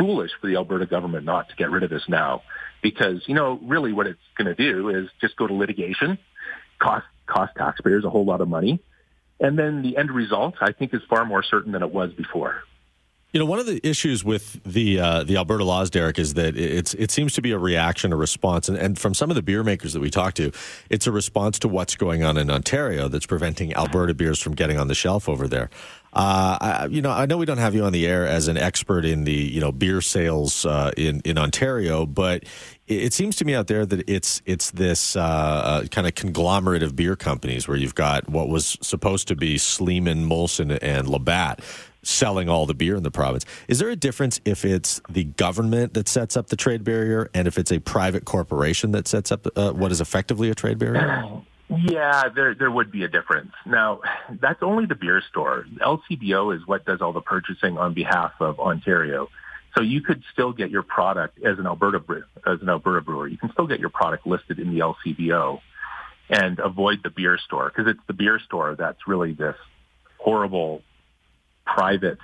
foolish 0.00 0.30
for 0.40 0.46
the 0.46 0.56
Alberta 0.56 0.86
government 0.86 1.24
not 1.24 1.50
to 1.50 1.56
get 1.56 1.70
rid 1.70 1.82
of 1.82 1.90
this 1.90 2.08
now 2.08 2.42
because, 2.82 3.22
you 3.26 3.34
know, 3.34 3.60
really 3.62 3.92
what 3.92 4.06
it's 4.06 4.18
going 4.36 4.46
to 4.46 4.54
do 4.54 4.88
is 4.88 5.08
just 5.20 5.36
go 5.36 5.46
to 5.46 5.52
litigation, 5.52 6.18
cost, 6.78 7.06
cost 7.26 7.52
taxpayers 7.56 8.04
a 8.04 8.10
whole 8.10 8.24
lot 8.24 8.40
of 8.40 8.48
money, 8.48 8.80
and 9.38 9.58
then 9.58 9.82
the 9.82 9.96
end 9.96 10.10
result, 10.10 10.54
I 10.60 10.72
think, 10.72 10.94
is 10.94 11.02
far 11.08 11.24
more 11.24 11.42
certain 11.42 11.72
than 11.72 11.82
it 11.82 11.92
was 11.92 12.12
before. 12.12 12.62
You 13.32 13.38
know, 13.38 13.46
one 13.46 13.60
of 13.60 13.66
the 13.66 13.80
issues 13.88 14.24
with 14.24 14.60
the 14.64 14.98
uh, 14.98 15.22
the 15.22 15.36
Alberta 15.36 15.62
laws, 15.62 15.88
Derek, 15.88 16.18
is 16.18 16.34
that 16.34 16.56
it's 16.56 16.94
it 16.94 17.12
seems 17.12 17.32
to 17.34 17.42
be 17.42 17.52
a 17.52 17.58
reaction, 17.58 18.12
a 18.12 18.16
response, 18.16 18.68
and, 18.68 18.76
and 18.76 18.98
from 18.98 19.14
some 19.14 19.30
of 19.30 19.36
the 19.36 19.42
beer 19.42 19.62
makers 19.62 19.92
that 19.92 20.00
we 20.00 20.10
talk 20.10 20.34
to, 20.34 20.50
it's 20.88 21.06
a 21.06 21.12
response 21.12 21.60
to 21.60 21.68
what's 21.68 21.94
going 21.94 22.24
on 22.24 22.36
in 22.36 22.50
Ontario 22.50 23.06
that's 23.06 23.26
preventing 23.26 23.72
Alberta 23.76 24.14
beers 24.14 24.40
from 24.40 24.56
getting 24.56 24.78
on 24.78 24.88
the 24.88 24.96
shelf 24.96 25.28
over 25.28 25.46
there. 25.46 25.70
Uh, 26.12 26.58
I, 26.60 26.88
you 26.90 27.00
know, 27.00 27.12
I 27.12 27.26
know 27.26 27.38
we 27.38 27.46
don't 27.46 27.58
have 27.58 27.72
you 27.72 27.84
on 27.84 27.92
the 27.92 28.04
air 28.04 28.26
as 28.26 28.48
an 28.48 28.56
expert 28.56 29.04
in 29.04 29.22
the 29.22 29.32
you 29.32 29.60
know 29.60 29.70
beer 29.70 30.00
sales 30.00 30.66
uh, 30.66 30.90
in 30.96 31.20
in 31.24 31.38
Ontario, 31.38 32.06
but 32.06 32.42
it 32.88 33.12
seems 33.12 33.36
to 33.36 33.44
me 33.44 33.54
out 33.54 33.68
there 33.68 33.86
that 33.86 34.10
it's 34.10 34.42
it's 34.44 34.72
this 34.72 35.14
uh, 35.14 35.20
uh, 35.20 35.84
kind 35.84 36.08
of 36.08 36.16
conglomerate 36.16 36.82
of 36.82 36.96
beer 36.96 37.14
companies 37.14 37.68
where 37.68 37.76
you've 37.76 37.94
got 37.94 38.28
what 38.28 38.48
was 38.48 38.76
supposed 38.82 39.28
to 39.28 39.36
be 39.36 39.56
Sleeman, 39.56 40.28
Molson, 40.28 40.76
and 40.82 41.08
Labatt 41.08 41.60
selling 42.02 42.48
all 42.48 42.66
the 42.66 42.74
beer 42.74 42.96
in 42.96 43.02
the 43.02 43.10
province. 43.10 43.44
Is 43.68 43.78
there 43.78 43.90
a 43.90 43.96
difference 43.96 44.40
if 44.44 44.64
it's 44.64 45.00
the 45.08 45.24
government 45.24 45.94
that 45.94 46.08
sets 46.08 46.36
up 46.36 46.48
the 46.48 46.56
trade 46.56 46.84
barrier 46.84 47.30
and 47.34 47.46
if 47.46 47.58
it's 47.58 47.70
a 47.70 47.78
private 47.78 48.24
corporation 48.24 48.92
that 48.92 49.06
sets 49.06 49.30
up 49.30 49.46
uh, 49.56 49.72
what 49.72 49.92
is 49.92 50.00
effectively 50.00 50.50
a 50.50 50.54
trade 50.54 50.78
barrier? 50.78 51.42
Yeah, 51.70 52.24
there 52.34 52.52
there 52.56 52.70
would 52.70 52.90
be 52.90 53.04
a 53.04 53.08
difference. 53.08 53.52
Now, 53.64 54.00
that's 54.40 54.60
only 54.60 54.86
the 54.86 54.96
beer 54.96 55.22
store. 55.30 55.66
LCBO 55.80 56.56
is 56.56 56.66
what 56.66 56.84
does 56.84 57.00
all 57.00 57.12
the 57.12 57.20
purchasing 57.20 57.78
on 57.78 57.94
behalf 57.94 58.32
of 58.40 58.58
Ontario. 58.58 59.28
So 59.76 59.82
you 59.84 60.00
could 60.00 60.24
still 60.32 60.52
get 60.52 60.70
your 60.70 60.82
product 60.82 61.38
as 61.44 61.60
an 61.60 61.66
Alberta 61.66 62.02
as 62.44 62.60
an 62.60 62.68
Alberta 62.68 63.02
brewer. 63.02 63.28
You 63.28 63.38
can 63.38 63.52
still 63.52 63.68
get 63.68 63.78
your 63.78 63.88
product 63.88 64.26
listed 64.26 64.58
in 64.58 64.74
the 64.74 64.80
LCBO 64.80 65.60
and 66.28 66.58
avoid 66.58 67.04
the 67.04 67.10
beer 67.10 67.38
store 67.38 67.72
because 67.74 67.88
it's 67.88 68.04
the 68.08 68.14
beer 68.14 68.40
store 68.40 68.74
that's 68.76 69.06
really 69.06 69.32
this 69.32 69.56
horrible 70.18 70.82
private 71.74 72.18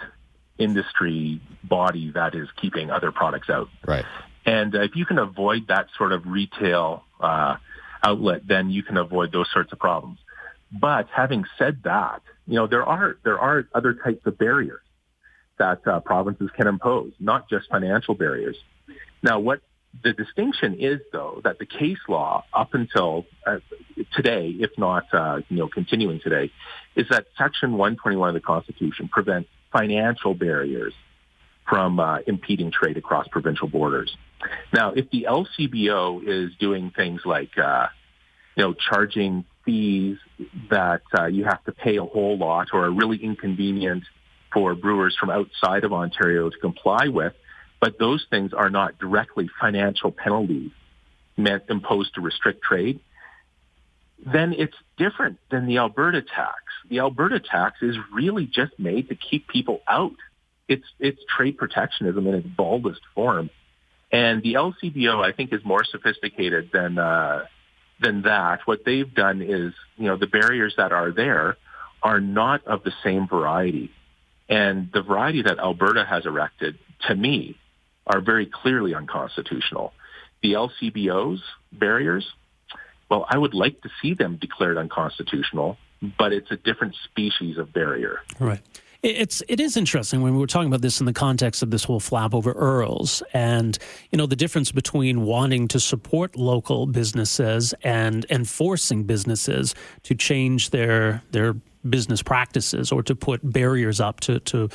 industry 0.59 1.41
body 1.63 2.11
that 2.13 2.35
is 2.35 2.49
keeping 2.61 2.91
other 2.91 3.13
products 3.13 3.51
out. 3.51 3.69
Right. 3.87 4.05
And 4.45 4.75
uh, 4.75 4.83
if 4.83 4.93
you 4.95 5.05
can 5.05 5.19
avoid 5.19 5.69
that 5.69 5.89
sort 5.99 6.13
of 6.13 6.27
retail 6.27 7.05
uh, 7.21 7.57
outlet, 8.03 8.43
then 8.47 8.71
you 8.71 8.83
can 8.83 8.97
avoid 8.97 9.33
those 9.33 9.49
sorts 9.53 9.73
of 9.73 9.79
problems. 9.79 10.19
But 10.73 11.09
having 11.15 11.45
said 11.59 11.81
that, 11.85 12.23
you 12.47 12.55
know 12.55 12.67
there 12.67 12.85
are 12.85 13.17
there 13.25 13.39
are 13.39 13.69
other 13.75 13.95
types 13.95 14.27
of 14.27 14.39
barriers 14.39 14.81
that 15.59 15.87
uh, 15.87 16.01
provinces 16.01 16.51
can 16.57 16.67
impose, 16.67 17.13
not 17.19 17.49
just 17.49 17.69
financial 17.71 18.15
barriers. 18.15 18.57
Now, 19.23 19.41
what 19.41 19.61
the 20.03 20.13
distinction 20.13 20.77
is, 20.79 21.01
though, 21.13 21.41
that 21.45 21.59
the 21.59 21.67
case 21.67 21.99
law 22.09 22.45
up 22.53 22.75
until 22.75 23.27
uh, 23.47 23.59
today, 24.15 24.55
if 24.59 24.71
not 24.79 25.05
uh, 25.13 25.41
you 25.49 25.57
know 25.57 25.69
continuing 25.69 26.21
today, 26.21 26.51
is 26.95 27.07
that 27.11 27.27
Section 27.39 27.73
121 27.73 28.29
of 28.29 28.35
the 28.35 28.41
Constitution 28.41 29.09
prevents 29.09 29.49
financial 29.73 30.35
barriers 30.35 30.93
from 31.69 31.99
uh, 31.99 32.19
impeding 32.27 32.71
trade 32.71 32.97
across 32.97 33.27
provincial 33.29 33.69
borders. 33.69 34.17
Now, 34.73 34.93
if 34.93 35.11
the 35.11 35.27
LCBO 35.29 36.23
is 36.27 36.55
doing 36.59 36.93
things 36.95 37.23
like 37.25 37.57
uh, 37.59 37.89
you 38.57 38.65
know 38.65 38.75
charging 38.75 39.45
fees 39.65 40.19
that 40.71 41.03
uh, 41.19 41.27
you 41.27 41.45
have 41.45 41.63
to 41.65 41.73
pay 41.73 41.97
a 41.97 42.05
whole 42.05 42.39
lot 42.39 42.69
or 42.73 42.85
are 42.85 42.91
really 42.91 43.19
inconvenient 43.19 44.05
for 44.53 44.75
brewers 44.75 45.17
from 45.19 45.31
outside 45.31 45.85
of 45.85 45.93
Ontario 45.93 46.49
to 46.49 46.59
comply 46.59 47.09
with, 47.09 47.33
but 47.87 48.01
those 48.01 48.27
things 48.31 48.53
are 48.53 48.69
not 48.69 48.99
directly 48.99 49.49
financial 49.61 50.11
penalties 50.11 50.73
meant 51.37 51.63
imposed 51.69 52.13
to 52.17 52.21
restrict 52.21 52.61
trade, 52.61 52.99
then 54.19 54.53
it's 54.53 54.75
different 54.97 55.39
than 55.53 55.67
the 55.67 55.79
Alberta 55.79 56.21
tax. 56.21 56.57
The 56.91 56.99
Alberta 56.99 57.39
tax 57.39 57.83
is 57.83 57.95
really 58.13 58.45
just 58.45 58.77
made 58.77 59.09
to 59.11 59.15
keep 59.15 59.47
people 59.47 59.83
out. 59.87 60.17
It's 60.67 60.83
it's 60.99 61.21
trade 61.29 61.59
protectionism 61.59 62.27
in 62.27 62.35
its 62.35 62.49
baldest 62.49 63.03
form, 63.15 63.51
and 64.11 64.43
the 64.43 64.55
LCBO 64.55 65.25
I 65.25 65.31
think 65.31 65.53
is 65.53 65.65
more 65.65 65.85
sophisticated 65.85 66.71
than 66.73 66.99
uh, 66.99 67.45
than 68.01 68.23
that. 68.23 68.63
What 68.65 68.85
they've 68.85 69.15
done 69.15 69.43
is 69.43 69.75
you 69.97 70.07
know 70.09 70.17
the 70.17 70.27
barriers 70.27 70.75
that 70.77 70.91
are 70.91 71.13
there 71.13 71.57
are 72.03 72.19
not 72.19 72.67
of 72.67 72.83
the 72.83 72.93
same 73.05 73.29
variety, 73.29 73.93
and 74.49 74.91
the 74.93 75.03
variety 75.03 75.43
that 75.43 75.61
Alberta 75.61 76.05
has 76.05 76.27
erected 76.27 76.81
to 77.07 77.15
me 77.15 77.57
are 78.07 78.21
very 78.21 78.47
clearly 78.47 78.95
unconstitutional. 78.95 79.93
The 80.43 80.53
LCBO's 80.53 81.43
barriers, 81.73 82.33
well, 83.11 83.27
I 83.29 83.39
would 83.39 83.55
like 83.55 83.81
to 83.83 83.91
see 84.01 84.15
them 84.15 84.37
declared 84.37 84.79
unconstitutional, 84.79 85.77
but 86.19 86.33
it's 86.33 86.51
a 86.51 86.57
different 86.57 86.95
species 87.05 87.59
of 87.59 87.73
barrier. 87.73 88.21
Right. 88.39 88.61
It's 89.03 89.43
it 89.47 89.61
is 89.61 89.77
interesting 89.77 90.23
when 90.23 90.33
we 90.33 90.41
were 90.41 90.47
talking 90.47 90.69
about 90.69 90.81
this 90.81 91.01
in 91.01 91.07
the 91.07 91.13
context 91.13 91.63
of 91.63 91.71
this 91.71 91.85
whole 91.85 92.01
flap 92.01 92.35
over 92.35 92.53
Earls 92.53 93.23
and 93.33 93.79
you 94.11 94.19
know 94.19 94.27
the 94.27 94.35
difference 94.35 94.73
between 94.73 95.23
wanting 95.23 95.69
to 95.69 95.79
support 95.79 96.35
local 96.35 96.87
businesses 96.87 97.75
and 97.85 98.27
enforcing 98.31 99.05
businesses 99.05 99.75
to 100.05 100.15
change 100.15 100.71
their 100.71 101.23
their 101.31 101.55
business 101.87 102.23
practices 102.23 102.93
or 102.93 103.03
to 103.03 103.15
put 103.15 103.41
barriers 103.43 104.01
up 104.01 104.21
to, 104.21 104.41
to 104.41 104.69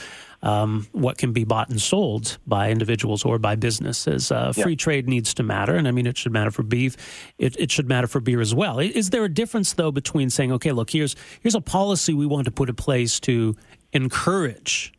um, 0.44 0.88
what 0.91 1.18
can 1.18 1.34
be 1.34 1.44
bought 1.44 1.70
and 1.70 1.82
sold 1.82 2.38
by 2.48 2.72
individuals 2.72 3.24
or 3.24 3.38
by 3.38 3.56
businesses. 3.56 4.32
Uh, 4.32 4.51
free 4.53 4.72
yeah. 4.72 4.75
trade 4.75 5.08
needs 5.08 5.34
to 5.36 5.44
matter, 5.44 5.75
and 5.75 5.88
I 5.88 5.91
mean 5.91 6.08
it 6.08 6.18
should 6.18 6.32
matter 6.32 6.51
for 6.51 6.63
beef. 6.63 6.98
It, 7.38 7.56
it 7.60 7.72
should 7.72 7.88
matter 7.88 8.08
for 8.08 8.20
beer 8.20 8.41
as 8.41 8.53
well. 8.53 8.80
Is 8.80 9.12
there 9.12 9.24
a 9.24 9.30
difference 9.30 9.74
though 9.74 9.91
between 9.91 10.30
saying, 10.30 10.51
okay, 10.53 10.72
look, 10.72 10.89
here's 10.89 11.15
here's 11.41 11.56
a 11.56 11.62
policy 11.62 12.13
we 12.13 12.25
want 12.25 12.46
to 12.46 12.51
put 12.51 12.70
in 12.70 12.75
place 12.75 13.20
to 13.22 13.56
encourage 13.94 14.94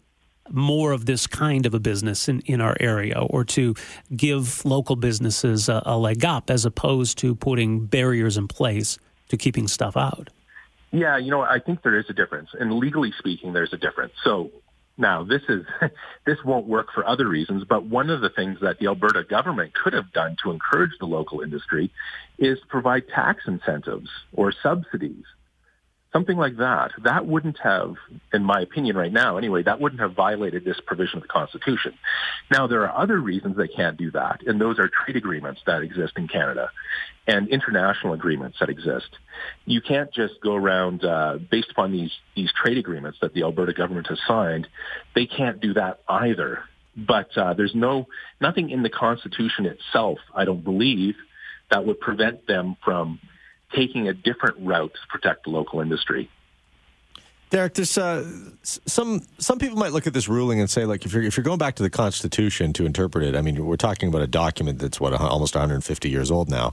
more 0.51 0.93
of 0.93 1.07
this 1.07 1.27
kind 1.27 1.67
of 1.67 1.75
a 1.75 1.81
business 1.81 2.29
in, 2.29 2.41
in 2.41 2.61
our 2.61 2.77
area 2.81 3.19
or 3.19 3.45
to 3.45 3.75
give 4.15 4.65
local 4.65 4.97
businesses 4.97 5.69
a, 5.69 5.83
a 5.87 5.97
leg 5.97 6.25
up 6.25 6.51
as 6.51 6.65
opposed 6.65 7.17
to 7.19 7.35
putting 7.35 7.87
barriers 7.87 8.37
in 8.37 8.49
place 8.49 8.99
to 9.29 9.37
keeping 9.37 9.69
stuff 9.69 9.97
out? 9.97 10.31
Yeah, 10.93 11.17
you 11.17 11.31
know, 11.31 11.41
I 11.41 11.59
think 11.59 11.83
there 11.83 11.99
is 11.99 12.05
a 12.11 12.13
difference. 12.13 12.51
And 12.59 12.75
legally 12.75 13.13
speaking, 13.19 13.55
there's 13.55 13.73
a 13.73 13.79
difference. 13.79 14.13
So 14.23 14.51
now 14.99 15.25
this 15.25 15.43
is 15.49 15.65
this 16.27 16.39
won't 16.45 16.67
work 16.67 16.89
for 16.95 17.07
other 17.07 17.27
reasons, 17.27 17.65
but 17.69 17.85
one 17.85 18.11
of 18.11 18.21
the 18.21 18.29
things 18.29 18.59
that 18.61 18.79
the 18.79 18.87
Alberta 18.87 19.25
government 19.25 19.73
could 19.75 19.95
have 19.95 20.13
done 20.13 20.37
to 20.45 20.51
encourage 20.51 20.93
the 21.01 21.07
local 21.07 21.41
industry 21.41 21.91
is 22.39 22.59
provide 22.69 23.09
tax 23.09 23.45
incentives 23.47 24.11
or 24.35 24.53
subsidies 24.63 25.25
something 26.13 26.37
like 26.37 26.59
that, 26.59 26.93
that 27.05 27.27
wouldn't 27.27 27.59
have, 27.63 27.95
in 28.33 28.45
my 28.45 28.61
opinion 28.61 28.97
right 28.97 29.13
now 29.13 29.39
anyway, 29.39 29.63
that 29.63 29.81
wouldn't 29.81 30.01
have 30.01 30.13
violated 30.13 30.65
this 30.65 30.79
provision 30.87 31.17
of 31.17 31.23
the 31.23 31.29
Constitution. 31.29 31.95
Now, 32.51 32.67
there 32.67 32.87
are 32.87 33.03
other 33.03 33.19
reasons 33.19 33.57
they 33.57 33.69
can't 33.69 33.97
do 33.97 34.11
that, 34.11 34.43
and 34.47 34.61
those 34.61 34.79
are 34.79 34.89
trade 34.89 35.17
agreements 35.17 35.63
that 35.67 35.83
exist 35.83 36.13
in 36.17 36.29
Canada 36.29 36.71
and 37.27 37.49
international 37.49 38.13
agreements 38.13 38.59
that 38.61 38.69
exist. 38.69 39.09
You 39.65 39.81
can't 39.81 40.13
just 40.13 40.35
go 40.43 40.55
around, 40.55 41.05
uh, 41.05 41.39
based 41.51 41.71
upon 41.71 41.93
these, 41.93 42.13
these 42.37 42.53
trade 42.53 42.79
agreements 42.79 43.19
that 43.23 43.33
the 43.33 43.43
Alberta 43.43 43.73
government 43.73 44.09
has 44.09 44.19
signed, 44.27 44.69
they 45.15 45.27
can't 45.27 45.61
do 45.61 45.75
that 45.75 46.01
either. 46.09 46.65
But 46.95 47.37
uh, 47.39 47.55
there's 47.55 47.75
no, 47.75 48.07
nothing 48.41 48.69
in 48.69 48.83
the 48.83 48.91
Constitution 48.91 49.65
itself, 49.65 50.19
I 50.35 50.45
don't 50.45 50.63
believe, 50.63 51.15
that 51.71 51.87
would 51.87 52.01
prevent 52.01 52.47
them 52.47 52.77
from 52.85 53.19
taking 53.75 54.09
a 54.09 54.13
different 54.13 54.57
route 54.61 54.93
to 54.95 55.01
protect 55.09 55.45
the 55.45 55.51
local 55.51 55.81
industry. 55.81 56.31
Derek, 57.51 57.75
there's 57.75 57.99
uh, 57.99 58.27
some 58.63 59.21
some 59.39 59.59
people 59.59 59.77
might 59.77 59.93
look 59.93 60.07
at 60.07 60.15
this 60.15 60.27
ruling 60.27 60.59
and 60.59 60.71
say, 60.71 60.87
like, 60.87 61.05
if 61.05 61.13
you're 61.13 61.23
if 61.23 61.37
you're 61.37 61.45
going 61.45 61.59
back 61.59 61.75
to 61.75 61.83
the 61.83 61.91
Constitution 61.91 62.73
to 62.73 62.87
interpret 62.87 63.25
it, 63.25 63.37
I 63.37 63.43
mean, 63.43 63.67
we're 63.67 63.77
talking 63.77 64.09
about 64.09 64.23
a 64.23 64.27
document 64.27 64.79
that's 64.79 64.99
what 64.99 65.13
almost 65.13 65.55
150 65.55 66.09
years 66.09 66.31
old 66.31 66.49
now, 66.49 66.73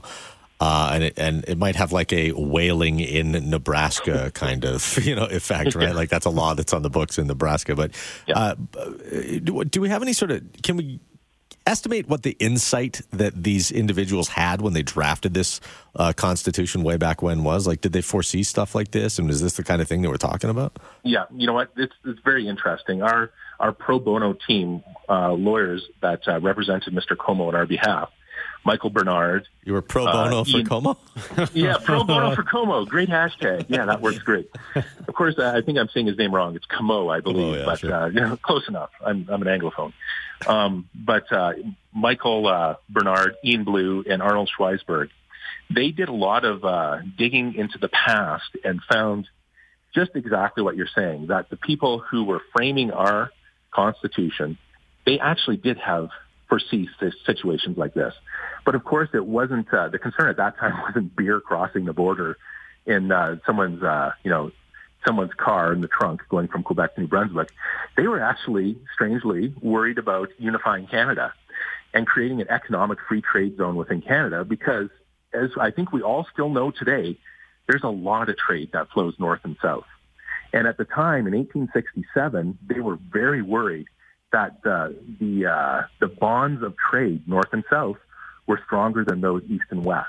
uh, 0.58 0.92
and 0.94 1.04
it 1.04 1.18
and 1.18 1.44
it 1.46 1.58
might 1.58 1.76
have 1.76 1.92
like 1.92 2.14
a 2.14 2.30
whaling 2.30 2.98
in 2.98 3.32
Nebraska 3.50 4.30
kind 4.32 4.64
of 4.64 4.98
you 5.04 5.14
know 5.14 5.26
effect, 5.26 5.74
right? 5.74 5.94
like 5.94 6.08
that's 6.08 6.24
a 6.24 6.30
law 6.30 6.54
that's 6.54 6.72
on 6.72 6.80
the 6.80 6.88
books 6.88 7.18
in 7.18 7.26
Nebraska. 7.26 7.74
But 7.74 7.90
uh, 8.34 8.54
do, 9.44 9.64
do 9.64 9.80
we 9.82 9.90
have 9.90 10.00
any 10.00 10.14
sort 10.14 10.30
of 10.30 10.42
can 10.62 10.78
we 10.78 10.98
estimate 11.70 12.08
what 12.08 12.24
the 12.24 12.36
insight 12.40 13.00
that 13.12 13.44
these 13.44 13.70
individuals 13.70 14.28
had 14.28 14.60
when 14.60 14.72
they 14.72 14.82
drafted 14.82 15.34
this 15.34 15.60
uh, 15.94 16.12
constitution 16.12 16.82
way 16.82 16.96
back 16.96 17.22
when 17.22 17.44
was? 17.44 17.66
Like, 17.66 17.80
did 17.80 17.92
they 17.92 18.02
foresee 18.02 18.42
stuff 18.42 18.74
like 18.74 18.90
this? 18.90 19.18
And 19.18 19.30
is 19.30 19.40
this 19.40 19.54
the 19.54 19.62
kind 19.62 19.80
of 19.80 19.86
thing 19.88 20.02
that 20.02 20.10
we're 20.10 20.16
talking 20.16 20.50
about? 20.50 20.78
Yeah, 21.04 21.24
you 21.34 21.46
know 21.46 21.52
what? 21.52 21.70
It's, 21.76 21.94
it's 22.04 22.20
very 22.24 22.48
interesting. 22.48 23.02
Our 23.02 23.30
our 23.60 23.72
pro 23.72 23.98
bono 23.98 24.34
team, 24.46 24.82
uh, 25.08 25.32
lawyers 25.32 25.84
that 26.00 26.26
uh, 26.26 26.40
represented 26.40 26.94
Mr. 26.94 27.14
Comeau 27.14 27.48
on 27.48 27.54
our 27.54 27.66
behalf, 27.66 28.08
Michael 28.64 28.90
Bernard. 28.90 29.48
You 29.64 29.72
were 29.72 29.82
pro 29.82 30.04
bono 30.04 30.40
uh, 30.40 30.44
for 30.44 30.58
Ian, 30.58 30.66
Comeau? 30.66 30.96
yeah, 31.54 31.76
pro 31.82 32.04
bono 32.04 32.34
for 32.34 32.42
Como. 32.42 32.84
Great 32.84 33.08
hashtag. 33.08 33.66
Yeah, 33.68 33.86
that 33.86 34.00
works 34.00 34.18
great. 34.18 34.50
Of 34.74 35.14
course, 35.14 35.36
uh, 35.38 35.52
I 35.56 35.62
think 35.62 35.78
I'm 35.78 35.88
saying 35.88 36.06
his 36.06 36.18
name 36.18 36.34
wrong. 36.34 36.56
It's 36.56 36.66
Comeau, 36.66 37.14
I 37.14 37.20
believe, 37.20 37.58
yeah, 37.58 37.64
but 37.64 37.78
sure. 37.78 37.92
uh, 37.92 38.06
you 38.14 38.20
know, 38.20 38.36
close 38.36 38.68
enough. 38.68 38.90
I'm, 39.04 39.26
I'm 39.30 39.42
an 39.42 39.48
Anglophone. 39.48 39.92
Um, 40.46 40.88
but 40.94 41.30
uh, 41.32 41.52
Michael 41.94 42.46
uh, 42.46 42.76
Bernard, 42.88 43.36
Ian 43.44 43.64
Blue, 43.64 44.04
and 44.08 44.22
Arnold 44.22 44.50
Schwisberg, 44.56 45.08
they 45.74 45.90
did 45.90 46.08
a 46.08 46.14
lot 46.14 46.44
of 46.44 46.64
uh, 46.64 46.98
digging 47.16 47.54
into 47.54 47.78
the 47.78 47.88
past 47.88 48.50
and 48.64 48.80
found 48.90 49.28
just 49.94 50.12
exactly 50.14 50.62
what 50.62 50.76
you're 50.76 50.88
saying, 50.94 51.28
that 51.28 51.50
the 51.50 51.56
people 51.56 51.98
who 51.98 52.24
were 52.24 52.40
framing 52.54 52.90
our 52.92 53.30
Constitution, 53.72 54.58
they 55.06 55.18
actually 55.18 55.56
did 55.56 55.78
have 55.78 56.10
foresee 56.50 56.90
situations 57.24 57.78
like 57.78 57.94
this. 57.94 58.12
But 58.66 58.74
of 58.74 58.84
course, 58.84 59.08
it 59.14 59.24
wasn't, 59.24 59.72
uh, 59.72 59.88
the 59.88 59.98
concern 59.98 60.28
at 60.28 60.36
that 60.36 60.58
time 60.58 60.82
wasn't 60.86 61.16
beer 61.16 61.40
crossing 61.40 61.86
the 61.86 61.94
border 61.94 62.36
in 62.84 63.10
uh, 63.10 63.36
someone's, 63.46 63.82
uh, 63.82 64.12
you 64.22 64.30
know, 64.30 64.50
someone's 65.06 65.32
car 65.38 65.72
in 65.72 65.80
the 65.80 65.88
trunk 65.88 66.20
going 66.28 66.48
from 66.48 66.62
Quebec 66.62 66.94
to 66.96 67.00
New 67.00 67.06
Brunswick, 67.06 67.50
they 67.96 68.06
were 68.06 68.20
actually, 68.20 68.76
strangely, 68.92 69.54
worried 69.62 69.96
about 69.96 70.28
unifying 70.38 70.86
Canada 70.86 71.32
and 71.94 72.06
creating 72.06 72.42
an 72.42 72.50
economic 72.50 72.98
free 73.08 73.22
trade 73.22 73.56
zone 73.56 73.76
within 73.76 74.02
Canada 74.02 74.44
because, 74.44 74.90
as 75.32 75.50
I 75.58 75.70
think 75.70 75.92
we 75.92 76.02
all 76.02 76.26
still 76.32 76.50
know 76.50 76.70
today, 76.70 77.16
there's 77.66 77.82
a 77.82 77.88
lot 77.88 78.28
of 78.28 78.36
trade 78.36 78.70
that 78.72 78.90
flows 78.90 79.14
north 79.18 79.40
and 79.44 79.56
south. 79.62 79.86
And 80.52 80.66
at 80.66 80.76
the 80.76 80.84
time, 80.84 81.26
in 81.26 81.34
1867, 81.34 82.58
they 82.66 82.80
were 82.80 82.96
very 82.96 83.40
worried 83.40 83.86
that 84.32 84.58
uh, 84.64 84.90
the 85.18 85.46
uh, 85.46 85.82
the 86.00 86.08
bonds 86.08 86.62
of 86.62 86.74
trade, 86.76 87.26
north 87.26 87.52
and 87.52 87.64
south, 87.68 87.96
were 88.46 88.60
stronger 88.66 89.04
than 89.04 89.20
those 89.20 89.42
east 89.48 89.64
and 89.70 89.84
west. 89.84 90.08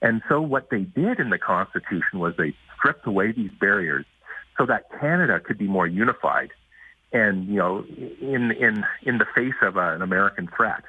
And 0.00 0.22
so 0.28 0.40
what 0.40 0.70
they 0.70 0.82
did 0.82 1.18
in 1.18 1.30
the 1.30 1.38
Constitution 1.38 2.20
was 2.20 2.34
they 2.36 2.54
stripped 2.76 3.06
away 3.06 3.32
these 3.32 3.50
barriers 3.60 4.06
so 4.56 4.66
that 4.66 4.90
Canada 5.00 5.40
could 5.40 5.58
be 5.58 5.66
more 5.66 5.86
unified 5.86 6.50
and, 7.12 7.46
you 7.46 7.56
know, 7.56 7.84
in, 8.20 8.52
in, 8.52 8.84
in 9.02 9.18
the 9.18 9.26
face 9.34 9.54
of 9.62 9.76
a, 9.76 9.94
an 9.94 10.02
American 10.02 10.48
threat. 10.54 10.84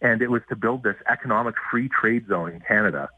And 0.00 0.22
it 0.22 0.30
was 0.30 0.42
to 0.50 0.56
build 0.56 0.82
this 0.82 0.96
economic 1.08 1.56
free 1.70 1.88
trade 1.88 2.28
zone 2.28 2.52
in 2.52 2.60
Canada 2.60 3.08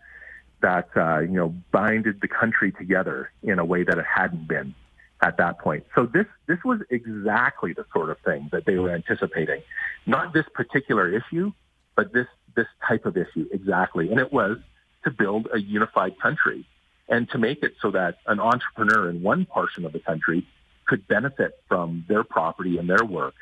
that, 0.62 0.88
uh, 0.97 1.19
you 1.21 1.33
know, 1.33 1.54
binded 1.71 2.21
the 2.21 2.28
country 2.28 2.73
together 2.73 3.30
in 3.42 3.59
a 3.59 3.64
way 3.64 3.83
that 3.83 3.99
it 3.99 4.07
hadn't 4.07 4.47
been 4.49 4.75
at 5.23 5.37
that 5.37 5.59
point. 5.59 5.85
So 5.95 6.07
this, 6.07 6.27
this 6.47 6.59
was 6.65 6.81
exactly 6.91 7.73
the 7.73 7.85
sort 7.93 8.11
of 8.11 8.19
thing 8.21 8.49
that 8.53 8.65
they 8.65 8.77
were 8.77 8.91
anticipating. 8.91 9.62
Not 10.07 10.33
this 10.33 10.47
particular 10.55 11.09
issue, 11.12 11.53
but 11.95 12.12
this, 12.12 12.27
this 12.57 12.67
type 12.87 13.05
of 13.07 13.17
issue 13.17 13.47
exactly. 13.53 14.11
And 14.11 14.19
it 14.19 14.33
was 14.33 14.59
to 15.05 15.11
build 15.11 15.49
a 15.53 15.61
unified 15.61 16.19
country 16.19 16.67
and 17.09 17.29
to 17.31 17.39
make 17.39 17.62
it 17.62 17.75
so 17.83 17.91
that 17.91 18.19
an 18.27 18.41
entrepreneur 18.41 19.11
in 19.11 19.23
one 19.23 19.45
portion 19.45 19.85
of 19.85 19.93
the 19.93 19.99
country 19.99 20.47
could 20.87 21.07
benefit 21.07 21.59
from 21.69 22.05
their 22.09 22.25
property 22.25 22.79
and 22.79 22.89
their 22.89 23.05
work 23.05 23.35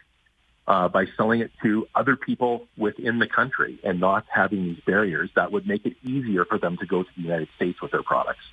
uh, 0.66 0.88
by 0.88 1.06
selling 1.16 1.40
it 1.40 1.50
to 1.62 1.86
other 1.94 2.16
people 2.16 2.66
within 2.76 3.18
the 3.18 3.26
country 3.26 3.78
and 3.84 4.00
not 4.00 4.24
having 4.28 4.64
these 4.64 4.80
barriers 4.86 5.30
that 5.34 5.50
would 5.50 5.66
make 5.66 5.86
it 5.86 5.96
easier 6.02 6.44
for 6.44 6.58
them 6.58 6.76
to 6.76 6.86
go 6.86 7.02
to 7.02 7.08
the 7.16 7.22
United 7.22 7.48
States 7.56 7.80
with 7.80 7.90
their 7.90 8.02
products. 8.02 8.44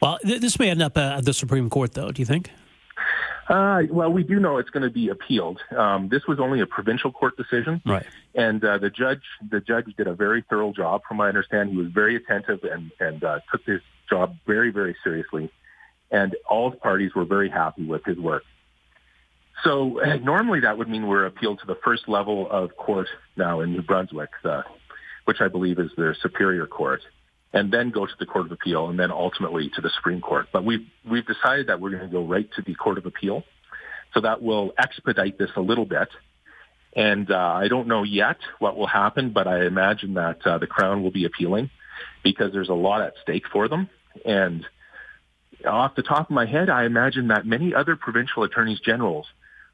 Well, 0.00 0.18
th- 0.24 0.40
this 0.40 0.58
may 0.58 0.70
end 0.70 0.82
up 0.82 0.96
uh, 0.96 1.16
at 1.18 1.24
the 1.24 1.32
Supreme 1.32 1.70
Court, 1.70 1.92
though. 1.92 2.10
Do 2.10 2.20
you 2.20 2.26
think? 2.26 2.50
Uh, 3.48 3.82
well, 3.90 4.12
we 4.12 4.24
do 4.24 4.40
know 4.40 4.58
it's 4.58 4.70
going 4.70 4.82
to 4.82 4.90
be 4.90 5.08
appealed. 5.08 5.60
Um, 5.76 6.08
this 6.08 6.22
was 6.26 6.40
only 6.40 6.60
a 6.60 6.66
provincial 6.66 7.12
court 7.12 7.36
decision, 7.36 7.80
right? 7.86 8.04
And 8.34 8.64
uh, 8.64 8.78
the 8.78 8.90
judge, 8.90 9.22
the 9.48 9.60
judge 9.60 9.86
did 9.96 10.08
a 10.08 10.14
very 10.14 10.44
thorough 10.50 10.72
job, 10.72 11.02
from 11.06 11.18
my 11.18 11.28
understanding. 11.28 11.76
He 11.76 11.80
was 11.80 11.92
very 11.92 12.16
attentive 12.16 12.64
and 12.64 12.90
and 12.98 13.22
uh, 13.22 13.40
took 13.50 13.64
this 13.64 13.82
job 14.10 14.36
very, 14.46 14.70
very 14.70 14.96
seriously. 15.04 15.50
And 16.10 16.36
all 16.48 16.72
parties 16.72 17.14
were 17.14 17.24
very 17.24 17.48
happy 17.48 17.84
with 17.84 18.04
his 18.04 18.18
work. 18.18 18.42
So 19.64 20.00
normally 20.22 20.60
that 20.60 20.76
would 20.78 20.88
mean 20.88 21.06
we're 21.06 21.26
appealed 21.26 21.60
to 21.60 21.66
the 21.66 21.78
first 21.84 22.08
level 22.08 22.48
of 22.50 22.76
court 22.76 23.08
now 23.36 23.60
in 23.60 23.72
New 23.72 23.82
Brunswick, 23.82 24.30
uh, 24.44 24.62
which 25.24 25.40
I 25.40 25.48
believe 25.48 25.78
is 25.78 25.90
their 25.96 26.14
superior 26.14 26.66
court 26.66 27.00
and 27.52 27.72
then 27.72 27.90
go 27.90 28.06
to 28.06 28.12
the 28.18 28.26
Court 28.26 28.46
of 28.46 28.52
Appeal 28.52 28.88
and 28.88 28.98
then 28.98 29.10
ultimately 29.10 29.70
to 29.74 29.80
the 29.80 29.90
Supreme 29.96 30.20
Court. 30.20 30.46
But 30.52 30.64
we've, 30.64 30.86
we've 31.08 31.26
decided 31.26 31.68
that 31.68 31.80
we're 31.80 31.90
going 31.90 32.02
to 32.02 32.08
go 32.08 32.24
right 32.24 32.48
to 32.56 32.62
the 32.62 32.74
Court 32.74 32.98
of 32.98 33.06
Appeal. 33.06 33.44
So 34.14 34.20
that 34.20 34.42
will 34.42 34.72
expedite 34.78 35.38
this 35.38 35.50
a 35.56 35.60
little 35.60 35.84
bit. 35.84 36.08
And 36.94 37.30
uh, 37.30 37.36
I 37.36 37.68
don't 37.68 37.88
know 37.88 38.02
yet 38.02 38.38
what 38.58 38.76
will 38.76 38.86
happen, 38.86 39.30
but 39.30 39.46
I 39.46 39.66
imagine 39.66 40.14
that 40.14 40.46
uh, 40.46 40.58
the 40.58 40.66
Crown 40.66 41.02
will 41.02 41.10
be 41.10 41.24
appealing 41.26 41.70
because 42.22 42.52
there's 42.52 42.70
a 42.70 42.74
lot 42.74 43.02
at 43.02 43.14
stake 43.22 43.44
for 43.52 43.68
them. 43.68 43.90
And 44.24 44.64
off 45.66 45.94
the 45.94 46.02
top 46.02 46.30
of 46.30 46.34
my 46.34 46.46
head, 46.46 46.70
I 46.70 46.84
imagine 46.84 47.28
that 47.28 47.46
many 47.46 47.74
other 47.74 47.96
provincial 47.96 48.42
attorneys 48.42 48.80
generals 48.80 49.26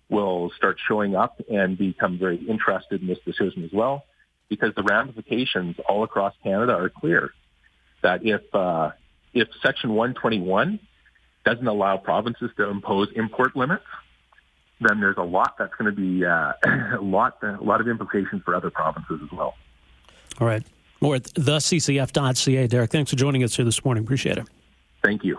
will 0.08 0.50
start 0.56 0.78
showing 0.86 1.14
up 1.14 1.40
and 1.50 1.78
become 1.78 2.18
very 2.18 2.36
interested 2.36 3.00
in 3.00 3.06
this 3.06 3.18
decision 3.24 3.64
as 3.64 3.72
well 3.72 4.04
because 4.48 4.74
the 4.74 4.82
ramifications 4.82 5.76
all 5.88 6.04
across 6.04 6.34
Canada 6.42 6.74
are 6.74 6.90
clear 6.90 7.32
that 8.02 8.24
if 8.24 8.42
uh, 8.54 8.90
if 9.32 9.48
Section 9.62 9.90
121 9.90 10.78
doesn't 11.44 11.66
allow 11.66 11.96
provinces 11.96 12.50
to 12.56 12.68
impose 12.68 13.08
import 13.14 13.56
limits, 13.56 13.84
then 14.80 15.00
there's 15.00 15.16
a 15.16 15.22
lot 15.22 15.56
that's 15.58 15.74
going 15.76 15.94
to 15.94 16.00
be 16.00 16.24
uh, 16.24 16.52
a 16.64 16.98
lot 17.00 17.38
a 17.42 17.62
lot 17.62 17.80
of 17.80 17.88
implications 17.88 18.42
for 18.44 18.54
other 18.54 18.70
provinces 18.70 19.20
as 19.22 19.32
well. 19.32 19.54
All 20.40 20.46
right. 20.46 20.62
More 21.00 21.16
at 21.16 21.24
theccf.ca. 21.24 22.66
Derek, 22.68 22.90
thanks 22.90 23.10
for 23.10 23.16
joining 23.16 23.42
us 23.42 23.56
here 23.56 23.64
this 23.64 23.84
morning. 23.84 24.04
Appreciate 24.04 24.38
it. 24.38 24.46
Thank 25.02 25.24
you. 25.24 25.38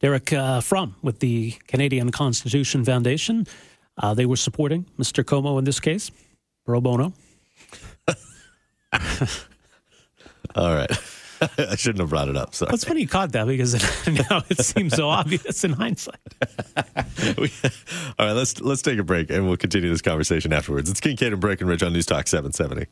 Derek 0.00 0.32
uh, 0.32 0.60
From 0.60 0.96
with 1.02 1.18
the 1.20 1.52
Canadian 1.66 2.10
Constitution 2.10 2.84
Foundation. 2.84 3.46
Uh, 3.98 4.14
they 4.14 4.26
were 4.26 4.36
supporting 4.36 4.86
Mr. 4.98 5.24
Como 5.24 5.58
in 5.58 5.64
this 5.64 5.80
case, 5.80 6.10
pro 6.64 6.80
bono. 6.80 7.12
All 10.54 10.74
right. 10.74 10.90
I 11.58 11.76
shouldn't 11.76 12.00
have 12.00 12.10
brought 12.10 12.28
it 12.28 12.36
up. 12.36 12.54
Sorry. 12.54 12.72
It's 12.72 12.84
funny 12.84 13.00
you 13.02 13.08
caught 13.08 13.32
that 13.32 13.46
because 13.46 13.74
now 14.30 14.42
it 14.48 14.60
seems 14.60 14.94
so 14.94 15.08
obvious 15.08 15.64
in 15.64 15.72
hindsight. 15.72 16.16
we, 17.38 17.52
all 18.18 18.26
right, 18.26 18.32
let's 18.32 18.60
let's 18.60 18.82
take 18.82 18.98
a 18.98 19.04
break 19.04 19.30
and 19.30 19.46
we'll 19.46 19.56
continue 19.56 19.88
this 19.88 20.02
conversation 20.02 20.52
afterwards. 20.52 20.90
It's 20.90 21.00
Kingkade 21.00 21.32
and 21.32 21.40
Breckenridge 21.40 21.82
on 21.82 21.92
News 21.92 22.06
Talk 22.06 22.26
770. 22.26 22.86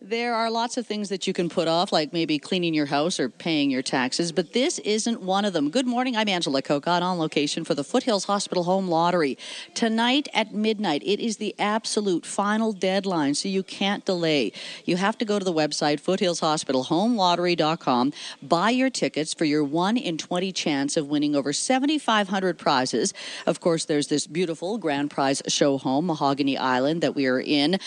There 0.00 0.32
are 0.32 0.48
lots 0.48 0.76
of 0.76 0.86
things 0.86 1.08
that 1.08 1.26
you 1.26 1.32
can 1.32 1.48
put 1.48 1.66
off, 1.66 1.90
like 1.90 2.12
maybe 2.12 2.38
cleaning 2.38 2.72
your 2.72 2.86
house 2.86 3.18
or 3.18 3.28
paying 3.28 3.68
your 3.68 3.82
taxes, 3.82 4.30
but 4.30 4.52
this 4.52 4.78
isn't 4.78 5.22
one 5.22 5.44
of 5.44 5.52
them. 5.52 5.70
Good 5.70 5.88
morning. 5.88 6.16
I'm 6.16 6.28
Angela 6.28 6.62
Kokott 6.62 7.02
on 7.02 7.18
location 7.18 7.64
for 7.64 7.74
the 7.74 7.82
Foothills 7.82 8.26
Hospital 8.26 8.62
Home 8.62 8.86
Lottery. 8.86 9.36
Tonight 9.74 10.28
at 10.32 10.54
midnight, 10.54 11.02
it 11.04 11.18
is 11.18 11.38
the 11.38 11.52
absolute 11.58 12.24
final 12.24 12.72
deadline, 12.72 13.34
so 13.34 13.48
you 13.48 13.64
can't 13.64 14.04
delay. 14.04 14.52
You 14.84 14.98
have 14.98 15.18
to 15.18 15.24
go 15.24 15.40
to 15.40 15.44
the 15.44 15.52
website, 15.52 16.00
foothillshospitalhomelottery.com, 16.00 18.12
buy 18.40 18.70
your 18.70 18.90
tickets 18.90 19.34
for 19.34 19.46
your 19.46 19.64
1 19.64 19.96
in 19.96 20.16
20 20.16 20.52
chance 20.52 20.96
of 20.96 21.08
winning 21.08 21.34
over 21.34 21.52
7,500 21.52 22.56
prizes. 22.56 23.12
Of 23.46 23.58
course, 23.58 23.84
there's 23.84 24.06
this 24.06 24.28
beautiful 24.28 24.78
grand 24.78 25.10
prize 25.10 25.42
show 25.48 25.76
home, 25.76 26.06
Mahogany 26.06 26.56
Island, 26.56 27.02
that 27.02 27.16
we 27.16 27.26
are 27.26 27.40
in, 27.40 27.80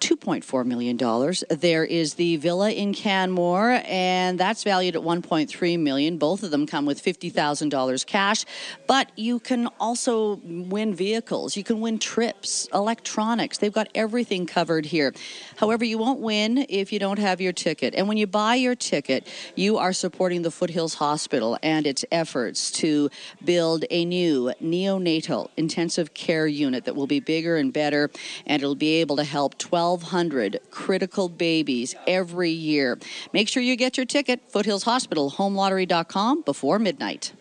$2.4 0.00 0.64
million. 0.64 0.96
There 1.50 1.84
is 1.84 2.14
the 2.14 2.36
villa 2.36 2.70
in 2.70 2.94
Canmore, 2.94 3.82
and 3.84 4.38
that's 4.38 4.62
valued 4.62 4.94
at 4.94 5.02
1.3 5.02 5.80
million. 5.80 6.16
Both 6.16 6.44
of 6.44 6.52
them 6.52 6.64
come 6.64 6.86
with 6.86 7.02
$50,000 7.02 8.06
cash, 8.06 8.44
but 8.86 9.10
you 9.16 9.40
can 9.40 9.66
also 9.80 10.36
win 10.44 10.94
vehicles. 10.94 11.56
You 11.56 11.64
can 11.64 11.80
win 11.80 11.98
trips, 11.98 12.68
electronics. 12.72 13.58
They've 13.58 13.72
got 13.72 13.88
everything 13.96 14.46
covered 14.46 14.86
here. 14.86 15.12
However, 15.56 15.84
you 15.84 15.98
won't 15.98 16.20
win 16.20 16.66
if 16.68 16.92
you 16.92 17.00
don't 17.00 17.18
have 17.18 17.40
your 17.40 17.52
ticket. 17.52 17.96
And 17.96 18.06
when 18.06 18.16
you 18.16 18.28
buy 18.28 18.54
your 18.54 18.76
ticket, 18.76 19.26
you 19.56 19.76
are 19.76 19.92
supporting 19.92 20.42
the 20.42 20.52
Foothills 20.52 20.94
Hospital 20.94 21.58
and 21.64 21.84
its 21.84 22.04
efforts 22.12 22.70
to 22.72 23.10
build 23.44 23.84
a 23.90 24.04
new 24.04 24.52
neonatal 24.62 25.48
intensive 25.56 26.14
care 26.14 26.46
unit 26.46 26.84
that 26.84 26.94
will 26.94 27.08
be 27.08 27.18
bigger 27.18 27.56
and 27.56 27.72
better, 27.72 28.08
and 28.46 28.62
it'll 28.62 28.76
be 28.76 29.00
able 29.00 29.16
to 29.16 29.24
help 29.24 29.60
1,200 29.60 30.60
critical 30.70 31.28
babies 31.40 31.96
every 32.06 32.50
year. 32.50 32.98
Make 33.32 33.48
sure 33.48 33.62
you 33.62 33.74
get 33.74 33.96
your 33.96 34.06
ticket, 34.06 34.52
Foothills 34.52 34.84
Hospital, 34.84 35.30
homelottery.com 35.30 36.42
before 36.42 36.78
midnight. 36.78 37.32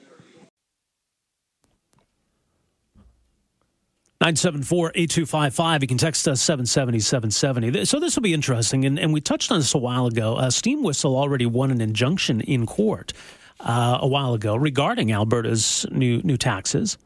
974-8255. 4.22 5.82
You 5.82 5.88
can 5.88 5.98
text 5.98 6.28
us 6.28 6.44
770-770. 6.44 7.88
So 7.88 8.00
this 8.00 8.16
will 8.16 8.24
be 8.24 8.34
interesting. 8.34 8.86
And, 8.86 9.00
and 9.00 9.14
we 9.14 9.22
touched 9.22 9.52
on 9.52 9.60
this 9.60 9.74
a 9.74 9.78
while 9.78 10.08
ago. 10.08 10.36
Uh, 10.36 10.50
Steam 10.50 10.84
Whistle 10.84 11.16
already 11.16 11.46
won 11.46 11.72
an 11.72 11.80
injunction 11.80 12.42
in 12.42 12.66
court 12.66 13.14
uh, 13.62 14.00
a 14.02 14.08
while 14.08 14.34
ago 14.34 14.56
regarding 14.56 15.12
Alberta's 15.12 15.86
new 15.92 16.22
new 16.24 16.38
taxes. 16.38 16.98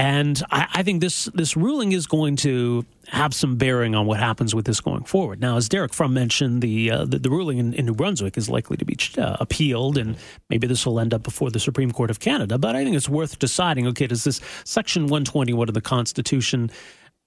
And 0.00 0.42
I, 0.50 0.66
I, 0.72 0.82
think 0.82 1.02
this 1.02 1.26
this 1.34 1.58
ruling 1.58 1.92
is 1.92 2.06
going 2.06 2.36
to 2.36 2.86
have 3.08 3.34
some 3.34 3.56
bearing 3.56 3.94
on 3.94 4.06
what 4.06 4.18
happens 4.18 4.54
with 4.54 4.64
this 4.64 4.80
going 4.80 5.04
forward. 5.04 5.42
Now, 5.42 5.58
as 5.58 5.68
Derek 5.68 5.92
From 5.92 6.14
mentioned, 6.14 6.62
the 6.62 6.90
uh, 6.90 7.04
the, 7.04 7.18
the, 7.18 7.28
ruling 7.28 7.58
in, 7.58 7.74
in, 7.74 7.84
New 7.84 7.92
Brunswick 7.92 8.38
is 8.38 8.48
likely 8.48 8.78
to 8.78 8.84
be 8.86 8.96
uh, 9.18 9.36
appealed, 9.40 9.98
and 9.98 10.16
maybe 10.48 10.66
this 10.66 10.86
will 10.86 11.00
end 11.00 11.12
up 11.12 11.22
before 11.22 11.50
the 11.50 11.60
Supreme 11.60 11.90
Court 11.90 12.08
of 12.10 12.18
Canada. 12.18 12.56
But 12.56 12.76
I 12.76 12.82
think 12.82 12.96
it's 12.96 13.10
worth 13.10 13.38
deciding. 13.38 13.86
Okay, 13.88 14.06
does 14.06 14.24
this 14.24 14.40
Section 14.64 15.02
121 15.02 15.68
of 15.68 15.74
the 15.74 15.82
Constitution 15.82 16.70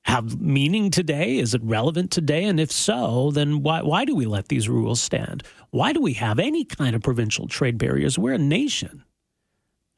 have 0.05 0.41
meaning 0.41 0.89
today? 0.89 1.37
Is 1.37 1.53
it 1.53 1.61
relevant 1.63 2.09
today? 2.09 2.43
And 2.43 2.59
if 2.59 2.71
so, 2.71 3.29
then 3.29 3.61
why 3.61 3.83
why 3.83 4.03
do 4.03 4.15
we 4.15 4.25
let 4.25 4.47
these 4.47 4.67
rules 4.67 4.99
stand? 4.99 5.43
Why 5.69 5.93
do 5.93 6.01
we 6.01 6.13
have 6.13 6.39
any 6.39 6.65
kind 6.65 6.95
of 6.95 7.03
provincial 7.03 7.47
trade 7.47 7.77
barriers? 7.77 8.17
We're 8.17 8.33
a 8.33 8.39
nation. 8.39 9.03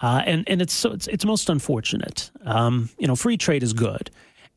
Uh, 0.06 0.22
and 0.28 0.48
and 0.48 0.62
it's 0.62 0.76
so 0.76 0.92
it's 0.92 1.08
it's 1.08 1.26
most 1.26 1.50
unfortunate. 1.50 2.30
Um, 2.44 2.92
you 3.00 3.08
know, 3.08 3.16
free 3.16 3.38
trade 3.38 3.64
is 3.64 3.74
good, 3.74 4.12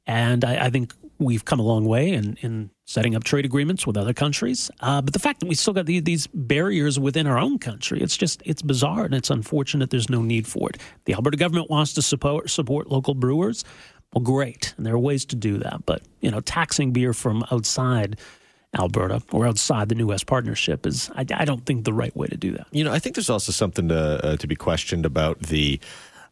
and 0.06 0.44
I, 0.44 0.66
I, 0.66 0.68
think 0.68 0.92
we've 1.18 1.42
come 1.42 1.58
a 1.58 1.62
long 1.62 1.86
way 1.86 2.10
in 2.10 2.36
in 2.42 2.68
setting 2.84 3.14
up 3.16 3.24
trade 3.24 3.46
agreements 3.46 3.86
with 3.86 3.96
other 3.96 4.12
countries. 4.12 4.70
Uh, 4.80 5.00
but 5.00 5.14
the 5.14 5.18
fact 5.18 5.40
that 5.40 5.46
we 5.46 5.54
still 5.54 5.72
got 5.72 5.86
the, 5.86 6.00
these 6.00 6.26
barriers 6.26 6.98
within 7.00 7.26
our 7.26 7.38
own 7.38 7.58
country, 7.58 7.98
it's 8.02 8.14
just 8.14 8.42
it's 8.44 8.60
bizarre 8.60 9.06
and 9.06 9.14
it's 9.14 9.30
unfortunate. 9.30 9.88
There's 9.88 10.10
no 10.10 10.20
need 10.20 10.46
for 10.46 10.68
it. 10.68 10.82
The 11.06 11.14
Alberta 11.14 11.38
government 11.38 11.70
wants 11.70 11.94
to 11.94 12.02
support 12.02 12.50
support 12.50 12.90
local 12.90 13.14
brewers. 13.14 13.64
Well, 14.12 14.22
great, 14.22 14.74
and 14.76 14.84
there 14.84 14.92
are 14.92 14.98
ways 14.98 15.24
to 15.26 15.36
do 15.36 15.56
that. 15.60 15.86
But 15.86 16.02
you 16.20 16.30
know, 16.30 16.40
taxing 16.40 16.92
beer 16.92 17.14
from 17.14 17.42
outside 17.50 18.18
Alberta 18.78 19.22
or 19.32 19.46
outside 19.46 19.88
the 19.88 19.94
New 19.94 20.06
West 20.06 20.26
Partnership 20.26 20.86
is, 20.86 21.10
I, 21.14 21.26
I, 21.34 21.44
don't 21.44 21.64
think, 21.66 21.84
the 21.84 21.92
right 21.92 22.14
way 22.16 22.26
to 22.26 22.36
do 22.36 22.52
that. 22.52 22.66
You 22.70 22.84
know, 22.84 22.92
I 22.92 22.98
think 22.98 23.16
there's 23.16 23.30
also 23.30 23.52
something 23.52 23.88
to 23.88 24.24
uh, 24.24 24.36
to 24.36 24.46
be 24.46 24.56
questioned 24.56 25.04
about 25.06 25.40
the 25.40 25.80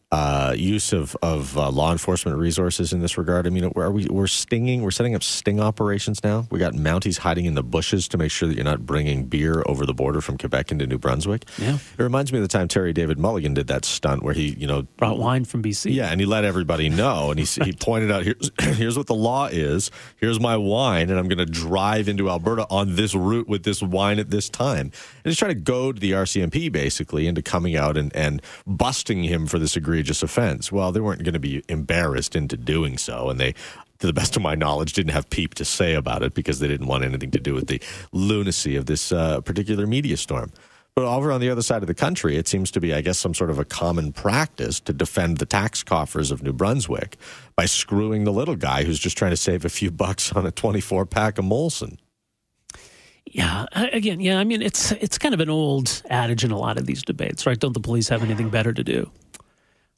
uh, 0.09 0.53
use 0.55 0.93
of 0.93 1.17
of 1.21 1.57
uh, 1.57 1.69
law 1.69 1.91
enforcement 1.91 2.37
resources 2.37 2.93
in 2.93 3.01
this 3.01 3.17
regard. 3.17 3.45
I 3.45 3.49
mean, 3.49 3.65
are 3.75 3.91
we 3.91 4.07
we're 4.07 4.27
stinging? 4.27 4.81
We're 4.81 4.91
setting 4.91 5.15
up 5.15 5.23
sting 5.23 5.59
operations 5.59 6.23
now. 6.23 6.47
We 6.49 6.59
got 6.59 6.73
Mounties 6.73 7.17
hiding 7.17 7.43
in 7.43 7.55
the 7.55 7.63
bushes 7.63 8.07
to 8.09 8.17
make 8.17 8.31
sure 8.31 8.47
that 8.47 8.55
you're 8.55 8.63
not 8.63 8.85
bringing 8.85 9.25
beer 9.25 9.63
over 9.65 9.85
the 9.85 9.93
border 9.93 10.21
from 10.21 10.37
Quebec 10.37 10.71
into 10.71 10.87
New 10.87 10.97
Brunswick. 10.97 11.43
Yeah, 11.57 11.75
it 11.75 12.01
reminds 12.01 12.31
me 12.31 12.39
of 12.39 12.43
the 12.43 12.47
time 12.47 12.69
Terry 12.69 12.93
David 12.93 13.19
Mulligan 13.19 13.53
did 13.53 13.67
that 13.67 13.83
stunt 13.83 14.23
where 14.23 14.33
he, 14.33 14.55
you 14.57 14.65
know, 14.65 14.83
brought 14.95 15.17
wine 15.17 15.43
from 15.43 15.61
BC. 15.61 15.93
Yeah, 15.93 16.07
and 16.07 16.21
he 16.21 16.25
let 16.25 16.45
everybody 16.45 16.87
know, 16.87 17.29
and 17.31 17.39
he 17.39 17.45
he 17.65 17.73
pointed 17.73 18.09
out 18.09 18.23
here's 18.23 18.49
here's 18.77 18.97
what 18.97 19.07
the 19.07 19.15
law 19.15 19.47
is. 19.47 19.91
Here's 20.15 20.39
my 20.39 20.55
wine, 20.55 21.09
and 21.09 21.19
I'm 21.19 21.27
going 21.27 21.37
to 21.39 21.45
drive 21.45 22.07
into 22.07 22.29
Alberta 22.29 22.65
on 22.69 22.95
this 22.95 23.13
route 23.13 23.49
with 23.49 23.63
this 23.63 23.81
wine 23.81 24.19
at 24.19 24.29
this 24.29 24.47
time. 24.47 24.77
And 24.87 25.25
he's 25.25 25.37
trying 25.37 25.53
to 25.53 25.61
goad 25.61 25.99
the 25.99 26.13
RCMP 26.13 26.71
basically 26.71 27.27
into 27.27 27.41
coming 27.41 27.75
out 27.75 27.97
and 27.97 28.15
and 28.15 28.41
busting 28.65 29.23
him 29.25 29.47
for 29.47 29.59
this 29.59 29.75
agreement 29.75 29.96
egregious 29.97 30.21
offense. 30.21 30.71
Well, 30.71 30.91
they 30.91 30.99
weren't 30.99 31.23
going 31.23 31.33
to 31.33 31.39
be 31.39 31.63
embarrassed 31.67 32.35
into 32.35 32.55
doing 32.55 32.99
so, 32.99 33.29
and 33.29 33.39
they 33.39 33.55
to 33.99 34.05
the 34.05 34.13
best 34.13 34.35
of 34.35 34.43
my 34.43 34.53
knowledge, 34.53 34.93
didn't 34.93 35.13
have 35.13 35.27
peep 35.31 35.55
to 35.55 35.65
say 35.65 35.95
about 35.95 36.21
it 36.21 36.35
because 36.35 36.59
they 36.59 36.67
didn't 36.67 36.85
want 36.85 37.03
anything 37.03 37.31
to 37.31 37.39
do 37.39 37.55
with 37.55 37.65
the 37.65 37.81
lunacy 38.11 38.75
of 38.75 38.85
this 38.85 39.11
uh, 39.11 39.41
particular 39.41 39.87
media 39.87 40.15
storm. 40.15 40.51
But 40.93 41.05
over 41.05 41.31
on 41.31 41.41
the 41.41 41.49
other 41.49 41.63
side 41.63 41.81
of 41.81 41.87
the 41.87 41.95
country, 41.95 42.37
it 42.37 42.47
seems 42.47 42.69
to 42.71 42.79
be, 42.79 42.93
I 42.93 43.01
guess, 43.01 43.17
some 43.17 43.33
sort 43.33 43.49
of 43.49 43.57
a 43.57 43.65
common 43.65 44.13
practice 44.13 44.79
to 44.81 44.93
defend 44.93 45.39
the 45.39 45.47
tax 45.47 45.81
coffers 45.81 46.29
of 46.29 46.43
New 46.43 46.53
Brunswick 46.53 47.17
by 47.55 47.65
screwing 47.65 48.23
the 48.23 48.31
little 48.31 48.55
guy 48.55 48.83
who's 48.83 48.99
just 48.99 49.17
trying 49.17 49.31
to 49.31 49.37
save 49.37 49.65
a 49.65 49.69
few 49.69 49.89
bucks 49.89 50.31
on 50.31 50.45
a 50.45 50.51
24 50.51 51.07
pack 51.07 51.39
of 51.39 51.45
Molson. 51.45 51.97
Yeah, 53.25 53.65
again, 53.73 54.19
yeah. 54.19 54.39
I 54.39 54.43
mean, 54.43 54.61
it's 54.61 54.91
it's 54.93 55.17
kind 55.17 55.33
of 55.33 55.39
an 55.39 55.49
old 55.49 56.01
adage 56.09 56.43
in 56.43 56.51
a 56.51 56.57
lot 56.57 56.77
of 56.77 56.85
these 56.85 57.03
debates, 57.03 57.45
right? 57.45 57.59
Don't 57.59 57.73
the 57.73 57.79
police 57.79 58.07
have 58.09 58.23
anything 58.23 58.49
better 58.49 58.73
to 58.73 58.83
do? 58.83 59.09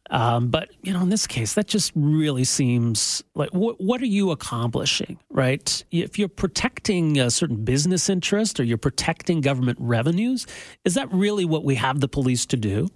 Um, 0.10 0.48
but 0.48 0.70
you 0.82 0.92
know, 0.92 1.02
in 1.02 1.10
this 1.10 1.28
case, 1.28 1.54
that 1.54 1.68
just 1.68 1.92
really 1.96 2.44
seems 2.44 3.24
like 3.36 3.50
what, 3.52 4.02
are 4.02 4.06
you 4.06 4.32
accomplishing, 4.32 5.20
right? 5.30 5.84
If 5.92 6.18
you're 6.18 6.28
protecting 6.28 7.20
a 7.20 7.30
certain 7.30 7.64
business 7.64 8.10
interest 8.10 8.60
or 8.60 8.64
you're 8.64 8.78
protecting 8.78 9.42
government 9.42 9.78
revenues, 9.82 10.48
is 10.84 10.96
that 10.96 11.12
really 11.14 11.46
what 11.46 11.64
we 11.64 11.76
have 11.76 12.00
the 12.00 12.08
police 12.08 12.46
to 12.48 12.58
do? 12.58 12.88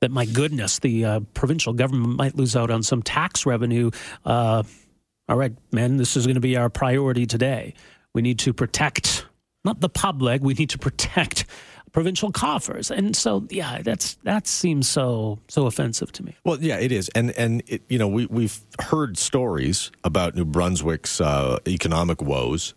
That 0.00 0.10
my 0.10 0.26
goodness, 0.26 0.78
the 0.78 1.04
uh, 1.04 1.20
provincial 1.34 1.72
government 1.72 2.16
might 2.16 2.36
lose 2.36 2.56
out 2.56 2.70
on 2.70 2.82
some 2.82 3.02
tax 3.02 3.46
revenue. 3.46 3.90
Uh, 4.24 4.62
all 5.28 5.36
right, 5.36 5.52
men, 5.72 5.96
this 5.96 6.16
is 6.16 6.26
going 6.26 6.36
to 6.36 6.40
be 6.40 6.56
our 6.56 6.70
priority 6.70 7.26
today. 7.26 7.74
We 8.14 8.22
need 8.22 8.38
to 8.40 8.52
protect 8.52 9.26
not 9.64 9.80
the 9.80 9.88
public. 9.88 10.42
We 10.42 10.54
need 10.54 10.70
to 10.70 10.78
protect 10.78 11.44
provincial 11.92 12.30
coffers. 12.30 12.90
And 12.90 13.14
so, 13.14 13.46
yeah, 13.50 13.82
that's 13.82 14.14
that 14.24 14.46
seems 14.46 14.88
so 14.88 15.38
so 15.48 15.66
offensive 15.66 16.12
to 16.12 16.24
me. 16.24 16.36
Well, 16.44 16.58
yeah, 16.60 16.78
it 16.78 16.92
is, 16.92 17.08
and 17.10 17.30
and 17.32 17.62
it, 17.66 17.82
you 17.88 17.98
know 17.98 18.08
we 18.08 18.26
we've 18.26 18.60
heard 18.80 19.18
stories 19.18 19.90
about 20.04 20.34
New 20.34 20.44
Brunswick's 20.44 21.20
uh, 21.20 21.58
economic 21.66 22.22
woes. 22.22 22.74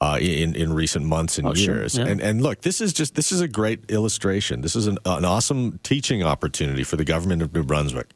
Uh, 0.00 0.18
in 0.20 0.54
in 0.54 0.72
recent 0.72 1.06
months 1.06 1.38
and 1.38 1.46
oh, 1.46 1.54
years, 1.54 1.92
sure. 1.92 2.04
yeah. 2.04 2.10
and 2.10 2.20
and 2.20 2.42
look, 2.42 2.60
this 2.60 2.80
is 2.82 2.92
just 2.92 3.14
this 3.14 3.32
is 3.32 3.40
a 3.40 3.48
great 3.48 3.90
illustration. 3.90 4.60
This 4.60 4.76
is 4.76 4.86
an, 4.86 4.98
an 5.06 5.24
awesome 5.24 5.78
teaching 5.82 6.22
opportunity 6.22 6.82
for 6.82 6.96
the 6.96 7.04
government 7.04 7.40
of 7.40 7.54
New 7.54 7.62
Brunswick. 7.62 8.10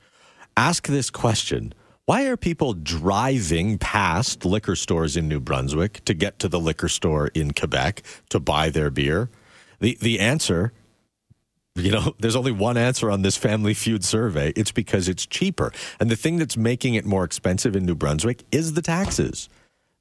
Ask 0.54 0.88
this 0.88 1.08
question: 1.08 1.72
Why 2.04 2.26
are 2.26 2.36
people 2.36 2.74
driving 2.74 3.78
past 3.78 4.44
liquor 4.44 4.76
stores 4.76 5.16
in 5.16 5.28
New 5.28 5.40
Brunswick 5.40 6.04
to 6.04 6.12
get 6.12 6.38
to 6.40 6.48
the 6.48 6.60
liquor 6.60 6.88
store 6.88 7.28
in 7.28 7.52
Quebec 7.52 8.02
to 8.28 8.40
buy 8.40 8.68
their 8.68 8.90
beer? 8.90 9.30
The 9.80 9.98
the 10.00 10.20
answer, 10.20 10.72
you 11.74 11.90
know, 11.90 12.14
there's 12.18 12.36
only 12.36 12.52
one 12.52 12.76
answer 12.76 13.10
on 13.10 13.22
this 13.22 13.36
Family 13.36 13.74
Feud 13.74 14.04
survey. 14.04 14.52
It's 14.56 14.72
because 14.72 15.08
it's 15.08 15.26
cheaper. 15.26 15.72
And 16.00 16.10
the 16.10 16.16
thing 16.16 16.38
that's 16.38 16.56
making 16.56 16.94
it 16.94 17.04
more 17.04 17.24
expensive 17.24 17.76
in 17.76 17.86
New 17.86 17.94
Brunswick 17.94 18.44
is 18.52 18.74
the 18.74 18.82
taxes. 18.82 19.48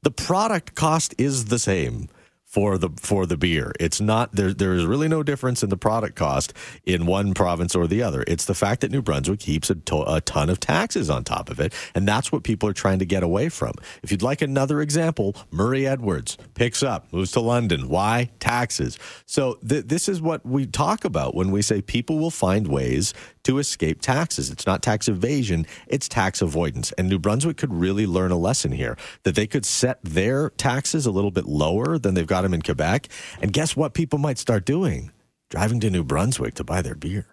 The 0.04 0.12
product 0.12 0.76
cost 0.76 1.16
is 1.18 1.46
the 1.46 1.60
same 1.60 2.08
for 2.48 2.78
the 2.78 2.90
for 2.96 3.26
the 3.26 3.38
beer. 3.38 3.74
It's 3.80 4.00
not 4.00 4.32
there. 4.32 4.54
There 4.54 4.74
is 4.74 4.86
really 4.86 5.10
no 5.10 5.22
difference 5.22 5.64
in 5.64 5.70
the 5.70 5.78
product 5.78 6.16
cost 6.16 6.54
in 6.86 7.06
one 7.06 7.34
province 7.34 7.76
or 7.76 7.88
the 7.88 8.02
other. 8.02 8.24
It's 8.26 8.46
the 8.46 8.56
fact 8.56 8.82
that 8.82 8.92
New 8.92 9.02
Brunswick 9.02 9.42
keeps 9.42 9.70
a, 9.70 9.76
to, 9.76 10.04
a 10.16 10.22
ton 10.22 10.50
of 10.50 10.60
taxes 10.60 11.10
on 11.10 11.26
top 11.26 11.50
of 11.50 11.60
it, 11.60 11.74
and 11.94 12.08
that's 12.08 12.32
what 12.32 12.44
people 12.44 12.70
are 12.70 12.74
trying 12.74 13.00
to 13.00 13.06
get 13.06 13.22
away 13.22 13.50
from. 13.50 13.74
If 14.02 14.12
you'd 14.12 14.24
like 14.24 14.42
another 14.42 14.82
example, 14.82 15.36
Murray 15.52 15.86
Edwards 15.86 16.38
picks 16.56 16.82
up, 16.82 17.12
moves 17.12 17.32
to 17.32 17.42
London. 17.42 17.90
Why 17.90 18.30
taxes? 18.40 18.98
So 19.26 19.56
th- 19.68 19.86
this 19.86 20.08
is 20.08 20.22
what 20.22 20.46
we 20.46 20.66
talk 20.66 21.04
about 21.04 21.36
when 21.36 21.52
we 21.52 21.62
say 21.62 21.82
people 21.82 22.18
will 22.18 22.32
find 22.32 22.68
ways 22.68 23.14
to 23.48 23.60
escape 23.60 24.02
taxes. 24.02 24.52
It's 24.52 24.66
not 24.66 24.84
tax 24.84 25.08
evasion, 25.08 25.66
it's 25.88 26.10
tax 26.10 26.42
avoidance. 26.42 26.92
And 26.98 27.08
New 27.08 27.18
Brunswick 27.18 27.56
could 27.56 27.74
really 27.74 28.06
learn 28.06 28.32
a 28.32 28.38
lesson 28.38 28.74
here 28.74 28.98
that 29.24 29.36
they 29.36 29.48
could 29.48 29.66
set 29.66 30.04
their 30.04 30.50
taxes 30.50 31.06
a 31.06 31.12
little 31.12 31.32
bit 31.32 31.46
lower 31.46 31.98
than 31.98 32.14
they've 32.14 32.28
got 32.28 32.42
them 32.42 32.54
in 32.54 32.62
Quebec. 32.62 33.08
And 33.42 33.54
guess 33.54 33.74
what 33.74 33.94
people 33.94 34.20
might 34.20 34.38
start 34.38 34.66
doing? 34.66 35.12
Driving 35.50 35.80
to 35.80 35.90
New 35.90 36.04
Brunswick 36.04 36.56
to 36.56 36.66
buy 36.66 36.82
their 36.82 36.94
beer. 36.94 37.28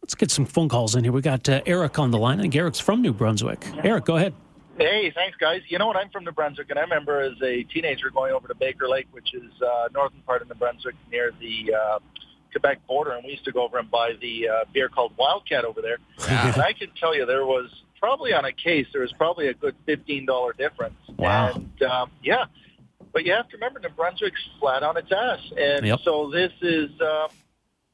Let's 0.00 0.14
get 0.14 0.30
some 0.30 0.46
phone 0.46 0.70
calls 0.70 0.94
in 0.94 1.04
here. 1.04 1.12
We 1.12 1.20
got 1.20 1.46
uh, 1.46 1.60
Eric 1.66 1.98
on 1.98 2.10
the 2.10 2.18
line. 2.18 2.38
I 2.38 2.42
think 2.42 2.56
Eric's 2.56 2.80
from 2.80 3.02
New 3.02 3.12
Brunswick. 3.12 3.66
Eric, 3.84 4.06
go 4.06 4.16
ahead. 4.16 4.32
Hey, 4.78 5.12
thanks, 5.14 5.36
guys. 5.36 5.60
You 5.68 5.78
know 5.78 5.86
what? 5.86 5.96
I'm 5.96 6.08
from 6.08 6.24
New 6.24 6.32
Brunswick, 6.32 6.70
and 6.70 6.78
I 6.78 6.82
remember 6.82 7.20
as 7.20 7.40
a 7.42 7.64
teenager 7.64 8.08
going 8.08 8.32
over 8.32 8.48
to 8.48 8.54
Baker 8.54 8.88
Lake, 8.88 9.08
which 9.12 9.34
is 9.34 9.52
uh, 9.62 9.88
northern 9.92 10.20
part 10.22 10.40
of 10.40 10.48
New 10.48 10.54
Brunswick, 10.54 10.94
near 11.10 11.32
the 11.38 11.74
uh, 11.74 11.98
Quebec 12.54 12.86
border, 12.86 13.12
and 13.12 13.24
we 13.24 13.32
used 13.32 13.44
to 13.46 13.52
go 13.52 13.62
over 13.64 13.78
and 13.78 13.90
buy 13.90 14.12
the 14.20 14.48
uh, 14.48 14.64
beer 14.72 14.88
called 14.88 15.12
Wildcat 15.18 15.64
over 15.64 15.82
there. 15.82 15.98
and 16.28 16.62
I 16.62 16.72
can 16.72 16.88
tell 17.00 17.14
you 17.16 17.26
there 17.26 17.44
was 17.44 17.68
probably 17.98 18.32
on 18.32 18.44
a 18.44 18.52
case 18.52 18.86
there 18.92 19.02
was 19.02 19.12
probably 19.12 19.48
a 19.48 19.54
good 19.54 19.74
fifteen 19.84 20.24
dollar 20.26 20.52
difference. 20.52 20.94
Wow. 21.18 21.52
And 21.54 21.82
um, 21.82 22.10
yeah, 22.22 22.44
but 23.12 23.24
you 23.24 23.32
have 23.32 23.48
to 23.48 23.56
remember 23.56 23.80
New 23.80 23.88
Brunswick's 23.90 24.40
flat 24.60 24.82
on 24.82 24.96
its 24.96 25.10
ass, 25.10 25.40
and 25.58 25.84
Yep. 25.86 25.98
so 26.04 26.30
this 26.30 26.52
is. 26.62 26.90
Um, 27.00 27.28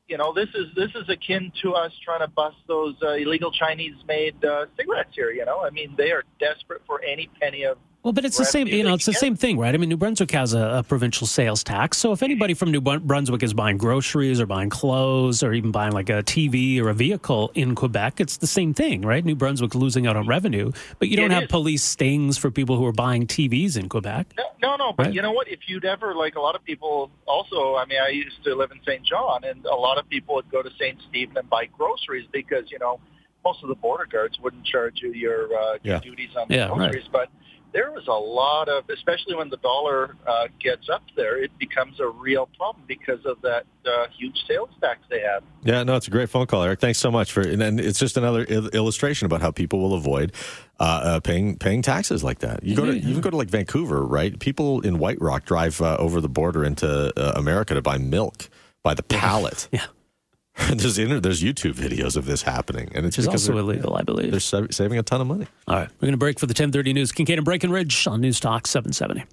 you 0.08 0.18
know, 0.18 0.32
this 0.34 0.48
is 0.56 0.66
this 0.74 0.90
is 0.96 1.08
akin 1.08 1.52
to 1.62 1.72
us 1.74 1.92
trying 2.04 2.18
to 2.18 2.26
bust 2.26 2.56
those 2.66 2.96
uh, 3.00 3.12
illegal 3.12 3.52
Chinese-made 3.52 4.44
uh, 4.44 4.66
cigarettes 4.76 5.14
here. 5.14 5.30
You 5.30 5.44
know, 5.44 5.64
I 5.64 5.70
mean, 5.70 5.94
they 5.96 6.10
are 6.10 6.24
desperate 6.40 6.82
for 6.84 7.00
any 7.00 7.30
penny 7.40 7.62
of 7.62 7.78
Well, 8.02 8.14
but 8.14 8.24
it's 8.24 8.38
the 8.38 8.46
same. 8.46 8.66
You 8.66 8.82
know, 8.82 8.94
it's 8.94 9.04
the 9.04 9.12
same 9.12 9.36
thing, 9.36 9.58
right? 9.58 9.74
I 9.74 9.78
mean, 9.78 9.90
New 9.90 9.96
Brunswick 9.98 10.30
has 10.30 10.54
a, 10.54 10.78
a 10.78 10.82
provincial 10.82 11.26
sales 11.26 11.62
tax. 11.62 11.98
So 11.98 12.12
if 12.12 12.22
anybody 12.22 12.54
from 12.54 12.70
New 12.70 12.80
Brunswick 12.80 13.42
is 13.42 13.52
buying 13.52 13.76
groceries 13.76 14.40
or 14.40 14.46
buying 14.46 14.70
clothes 14.70 15.42
or 15.42 15.52
even 15.52 15.70
buying 15.70 15.92
like 15.92 16.08
a 16.08 16.22
TV 16.22 16.80
or 16.80 16.88
a 16.88 16.94
vehicle 16.94 17.50
in 17.54 17.74
Quebec, 17.74 18.18
it's 18.18 18.38
the 18.38 18.46
same 18.46 18.72
thing, 18.72 19.02
right? 19.02 19.22
New 19.22 19.34
Brunswick 19.34 19.74
losing 19.74 20.06
out 20.06 20.16
on 20.16 20.26
revenue, 20.26 20.72
but 20.98 21.08
you 21.08 21.16
don't 21.18 21.30
It 21.30 21.34
have 21.34 21.42
is. 21.44 21.48
police 21.50 21.82
stings 21.84 22.38
for 22.38 22.50
people 22.50 22.76
who 22.78 22.86
are 22.86 22.92
buying 22.92 23.26
TVs 23.26 23.76
in 23.76 23.90
Quebec. 23.90 24.32
No, 24.38 24.44
no, 24.62 24.76
no. 24.76 24.92
But 24.96 25.06
Right. 25.06 25.14
you 25.14 25.20
know 25.20 25.32
what? 25.32 25.48
If 25.48 25.60
you'd 25.68 25.84
ever, 25.84 26.14
like 26.14 26.36
a 26.36 26.40
lot 26.40 26.54
of 26.54 26.64
people 26.64 27.10
also, 27.26 27.76
I 27.76 27.84
mean, 27.84 27.98
I 28.00 28.08
used 28.08 28.42
to 28.44 28.54
live 28.54 28.70
in 28.70 28.80
St. 28.86 29.04
John, 29.04 29.44
and 29.44 29.66
a 29.66 29.74
lot 29.74 29.98
of 29.98 30.08
people 30.08 30.36
would 30.36 30.50
go 30.50 30.62
to 30.62 30.70
St. 30.78 30.98
Stephen 31.10 31.36
and 31.36 31.50
buy 31.50 31.66
groceries 31.66 32.26
because, 32.32 32.70
you 32.70 32.78
know, 32.78 32.98
most 33.44 33.62
of 33.62 33.68
the 33.68 33.74
border 33.74 34.06
guards 34.10 34.38
wouldn't 34.40 34.64
charge 34.64 35.00
you 35.02 35.12
your, 35.12 35.54
uh, 35.54 35.72
your 35.82 35.96
Yeah. 35.96 36.00
duties 36.00 36.30
on 36.34 36.48
the 36.48 36.54
Yeah, 36.56 36.68
right. 36.68 36.76
groceries. 36.78 37.08
But 37.12 37.28
there 37.72 37.90
was 37.90 38.06
a 38.08 38.12
lot 38.12 38.68
of, 38.68 38.88
especially 38.90 39.34
when 39.34 39.48
the 39.48 39.56
dollar 39.58 40.16
uh, 40.26 40.48
gets 40.60 40.88
up 40.88 41.02
there, 41.16 41.42
it 41.42 41.50
becomes 41.58 42.00
a 42.00 42.08
real 42.08 42.48
problem 42.56 42.84
because 42.86 43.24
of 43.24 43.40
that 43.42 43.64
uh, 43.86 44.06
huge 44.16 44.36
sales 44.48 44.70
tax 44.80 45.00
they 45.08 45.20
have. 45.20 45.42
Yeah, 45.62 45.82
no, 45.82 45.96
it's 45.96 46.08
a 46.08 46.10
great 46.10 46.28
phone 46.28 46.46
call, 46.46 46.62
Eric. 46.62 46.80
Thanks 46.80 46.98
so 46.98 47.10
much 47.10 47.32
for, 47.32 47.40
and, 47.40 47.62
and 47.62 47.80
it's 47.80 47.98
just 47.98 48.16
another 48.16 48.44
il- 48.48 48.68
illustration 48.68 49.26
about 49.26 49.40
how 49.40 49.50
people 49.50 49.80
will 49.80 49.94
avoid 49.94 50.32
uh, 50.78 50.82
uh, 50.82 51.20
paying 51.20 51.56
paying 51.58 51.82
taxes 51.82 52.24
like 52.24 52.40
that. 52.40 52.62
You 52.64 52.74
go 52.74 52.86
to 52.86 52.96
you 52.96 53.12
can 53.12 53.20
go 53.20 53.30
to 53.30 53.36
like 53.36 53.48
Vancouver, 53.48 54.04
right? 54.04 54.38
People 54.38 54.80
in 54.80 54.98
White 54.98 55.20
Rock 55.20 55.44
drive 55.44 55.80
uh, 55.80 55.96
over 55.98 56.20
the 56.20 56.28
border 56.28 56.64
into 56.64 57.12
uh, 57.16 57.32
America 57.36 57.74
to 57.74 57.82
buy 57.82 57.98
milk 57.98 58.48
by 58.82 58.94
the 58.94 59.02
pallet. 59.02 59.68
Yeah. 59.72 59.86
there's 60.74 60.98
inter- 60.98 61.20
there's 61.20 61.42
YouTube 61.42 61.74
videos 61.74 62.16
of 62.16 62.26
this 62.26 62.42
happening, 62.42 62.90
and 62.94 63.06
it's 63.06 63.16
Which 63.16 63.26
because 63.26 63.48
also 63.48 63.58
illegal, 63.58 63.94
I 63.96 64.02
believe. 64.02 64.30
they're 64.30 64.40
sa- 64.40 64.66
saving 64.70 64.98
a 64.98 65.02
ton 65.02 65.20
of 65.20 65.26
money. 65.26 65.46
All 65.68 65.76
right. 65.76 65.88
We're 66.00 66.06
going 66.06 66.12
to 66.12 66.18
break 66.18 66.38
for 66.38 66.46
the 66.46 66.52
1030 66.52 66.92
news. 66.92 67.12
Kingkade 67.12 67.36
and 67.36 67.44
Breckenridge 67.44 68.06
on 68.06 68.20
News 68.20 68.40
Talk 68.40 68.66
770. 68.66 69.24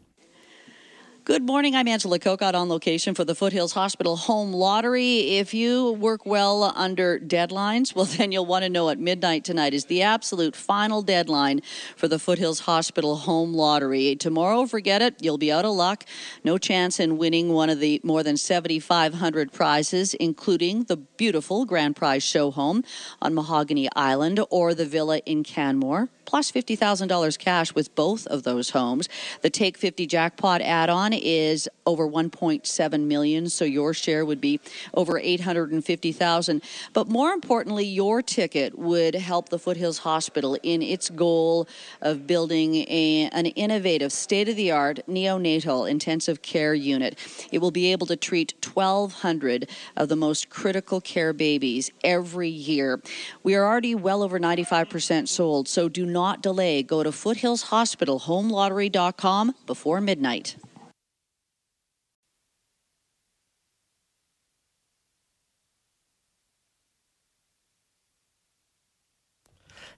Good 1.27 1.43
morning. 1.43 1.75
I'm 1.75 1.89
Angela 1.89 2.19
Kokott 2.19 2.53
on 2.53 2.69
location 2.69 3.13
for 3.13 3.25
the 3.25 3.35
Foothills 3.35 3.73
Hospital 3.73 4.15
Home 4.15 4.53
Lottery. 4.53 5.35
If 5.39 5.53
you 5.53 5.91
work 5.91 6.25
well 6.25 6.71
under 6.73 7.19
deadlines, 7.19 7.93
well, 7.93 8.05
then 8.17 8.31
you'll 8.31 8.45
want 8.45 8.63
to 8.63 8.69
know 8.69 8.87
at 8.87 8.97
midnight 8.97 9.43
tonight 9.43 9.73
is 9.73 9.87
the 9.87 10.03
absolute 10.03 10.55
final 10.55 11.01
deadline 11.01 11.63
for 11.97 12.07
the 12.07 12.17
Foothills 12.17 12.61
Hospital 12.61 13.17
Home 13.17 13.53
Lottery. 13.53 14.15
Tomorrow, 14.15 14.67
forget 14.67 15.01
it. 15.01 15.15
You'll 15.21 15.37
be 15.37 15.51
out 15.51 15.65
of 15.65 15.75
luck. 15.75 16.05
No 16.45 16.57
chance 16.57 16.97
in 16.97 17.17
winning 17.17 17.51
one 17.51 17.69
of 17.69 17.81
the 17.81 17.99
more 18.05 18.23
than 18.23 18.37
7,500 18.37 19.51
prizes, 19.51 20.13
including 20.13 20.85
the 20.85 20.95
beautiful 20.95 21.65
grand 21.65 21.97
prize 21.97 22.23
show 22.23 22.51
home 22.51 22.85
on 23.21 23.33
Mahogany 23.33 23.89
Island 23.97 24.39
or 24.49 24.73
the 24.73 24.85
villa 24.85 25.17
in 25.25 25.43
Canmore 25.43 26.07
plus 26.27 26.51
$50,000 26.51 27.39
cash 27.39 27.73
with 27.73 27.95
both 27.95 28.27
of 28.27 28.43
those 28.43 28.69
homes. 28.71 29.07
The 29.41 29.49
Take 29.49 29.77
50 29.77 30.05
jackpot 30.05 30.61
add 30.61 30.89
on 30.89 31.13
is 31.13 31.67
over 31.85 32.05
1.7 32.05 33.05
million, 33.05 33.49
so 33.49 33.63
your 33.63 33.93
share 33.93 34.25
would 34.25 34.41
be 34.41 34.59
over 34.93 35.17
850,000. 35.17 36.61
But 36.91 37.07
more 37.07 37.31
importantly, 37.31 37.85
your 37.85 38.21
ticket 38.21 38.77
would 38.77 39.15
help 39.15 39.49
the 39.49 39.57
Foothills 39.57 39.99
Hospital 39.99 40.57
in 40.63 40.81
its 40.81 41.09
goal 41.09 41.67
of 42.01 42.27
building 42.27 42.75
a, 42.75 43.29
an 43.31 43.45
innovative, 43.45 44.11
state 44.11 44.49
of 44.49 44.57
the 44.57 44.69
art 44.69 44.99
neonatal 45.09 45.89
intensive 45.89 46.41
care 46.41 46.73
unit. 46.73 47.17
It 47.53 47.59
will 47.59 47.71
be 47.71 47.93
able 47.93 48.05
to 48.07 48.17
treat 48.17 48.53
1,200 48.73 49.69
of 49.95 50.09
the 50.09 50.17
most 50.17 50.49
critical 50.49 50.99
care 50.99 51.31
babies 51.31 51.89
every 52.03 52.49
year. 52.49 53.01
We 53.43 53.55
are 53.55 53.65
already 53.65 53.95
well 53.95 54.21
over 54.21 54.37
95% 54.37 55.29
sold, 55.29 55.69
so 55.69 55.87
do 55.87 56.05
not 56.05 56.16
delay. 56.41 56.84
Go 56.84 57.03
to 57.03 57.12
Foothills 57.12 57.63
Hospital, 57.63 58.19
homelottery.com 58.19 59.56
before 59.65 60.01
midnight. 60.01 60.56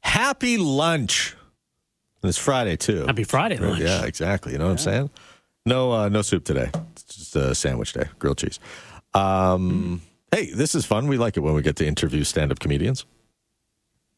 Happy 0.01 0.57
lunch. 0.57 1.35
And 2.21 2.29
it's 2.29 2.37
Friday 2.37 2.77
too. 2.77 3.05
Happy 3.05 3.23
Friday 3.23 3.57
lunch. 3.57 3.79
Yeah, 3.79 4.05
exactly. 4.05 4.53
You 4.53 4.57
know 4.59 4.65
what 4.65 4.71
I'm 4.71 4.77
saying? 4.77 5.09
No, 5.65 5.91
uh, 5.91 6.09
no 6.09 6.21
soup 6.21 6.45
today. 6.45 6.69
It's 6.93 7.03
just 7.03 7.35
a 7.35 7.53
sandwich 7.53 7.93
day, 7.93 8.05
grilled 8.17 8.37
cheese. 8.37 8.59
Um, 9.13 10.01
Hey, 10.31 10.51
this 10.51 10.75
is 10.75 10.85
fun. 10.85 11.07
We 11.07 11.17
like 11.17 11.37
it 11.37 11.39
when 11.39 11.55
we 11.55 11.63
get 11.63 11.75
to 11.77 11.87
interview 11.87 12.23
stand-up 12.23 12.59
comedians, 12.59 13.05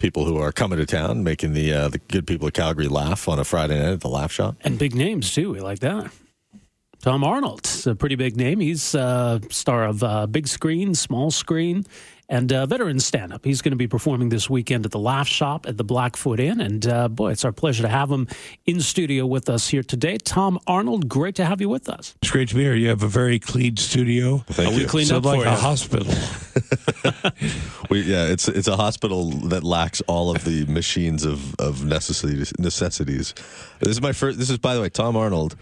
people 0.01 0.25
who 0.25 0.37
are 0.37 0.51
coming 0.51 0.79
to 0.79 0.85
town, 0.85 1.23
making 1.23 1.53
the 1.53 1.71
uh, 1.71 1.87
the 1.87 1.99
good 1.99 2.27
people 2.27 2.47
of 2.47 2.53
Calgary 2.53 2.87
laugh 2.87 3.29
on 3.29 3.39
a 3.39 3.43
Friday 3.43 3.79
night 3.79 3.93
at 3.93 4.01
the 4.01 4.09
Laugh 4.09 4.31
Shop. 4.31 4.55
And 4.61 4.77
big 4.77 4.95
names, 4.95 5.33
too. 5.33 5.51
We 5.51 5.61
like 5.61 5.79
that. 5.79 6.11
Tom 7.01 7.23
Arnold's 7.23 7.87
a 7.87 7.95
pretty 7.95 8.15
big 8.15 8.35
name. 8.35 8.59
He's 8.59 8.93
uh, 8.93 9.39
star 9.49 9.85
of 9.85 10.03
uh, 10.03 10.27
big 10.27 10.47
screen, 10.47 10.93
small 10.93 11.31
screen, 11.31 11.85
and 12.31 12.51
uh, 12.53 12.65
veteran 12.65 12.99
stand 12.99 13.33
up. 13.33 13.43
He's 13.43 13.61
going 13.61 13.73
to 13.73 13.77
be 13.77 13.87
performing 13.87 14.29
this 14.29 14.49
weekend 14.49 14.85
at 14.85 14.91
the 14.91 14.99
Laugh 14.99 15.27
Shop 15.27 15.67
at 15.67 15.75
the 15.77 15.83
Blackfoot 15.83 16.39
Inn. 16.39 16.61
And 16.61 16.87
uh, 16.87 17.09
boy, 17.09 17.31
it's 17.33 17.43
our 17.43 17.51
pleasure 17.51 17.83
to 17.83 17.89
have 17.89 18.09
him 18.09 18.25
in 18.65 18.79
studio 18.79 19.25
with 19.25 19.49
us 19.49 19.67
here 19.67 19.83
today. 19.83 20.17
Tom 20.17 20.57
Arnold, 20.65 21.09
great 21.09 21.35
to 21.35 21.45
have 21.45 21.59
you 21.59 21.67
with 21.67 21.89
us. 21.89 22.15
It's 22.21 22.31
great 22.31 22.47
to 22.49 22.55
be 22.55 22.61
here. 22.61 22.73
You 22.73 22.87
have 22.87 23.03
a 23.03 23.07
very 23.09 23.37
clean 23.37 23.75
studio. 23.75 24.37
Thank 24.47 24.75
we 24.75 24.81
you. 24.81 24.87
cleaned 24.87 25.09
So 25.09 25.17
up 25.17 25.25
like 25.25 25.41
for 25.41 25.47
a 25.47 25.51
you. 25.51 25.57
hospital. 25.57 26.13
We, 27.89 28.01
yeah, 28.03 28.27
it's 28.27 28.47
it's 28.47 28.69
a 28.69 28.77
hospital 28.77 29.31
that 29.49 29.65
lacks 29.65 30.01
all 30.07 30.33
of 30.33 30.45
the 30.45 30.65
machines 30.67 31.25
of 31.25 31.53
of 31.55 31.83
necessities. 31.83 32.53
Necessities. 32.57 33.33
This 33.79 33.89
is 33.89 34.01
my 34.01 34.13
first. 34.13 34.39
This 34.39 34.49
is 34.49 34.57
by 34.57 34.75
the 34.75 34.81
way, 34.81 34.87
Tom 34.87 35.17
Arnold. 35.17 35.57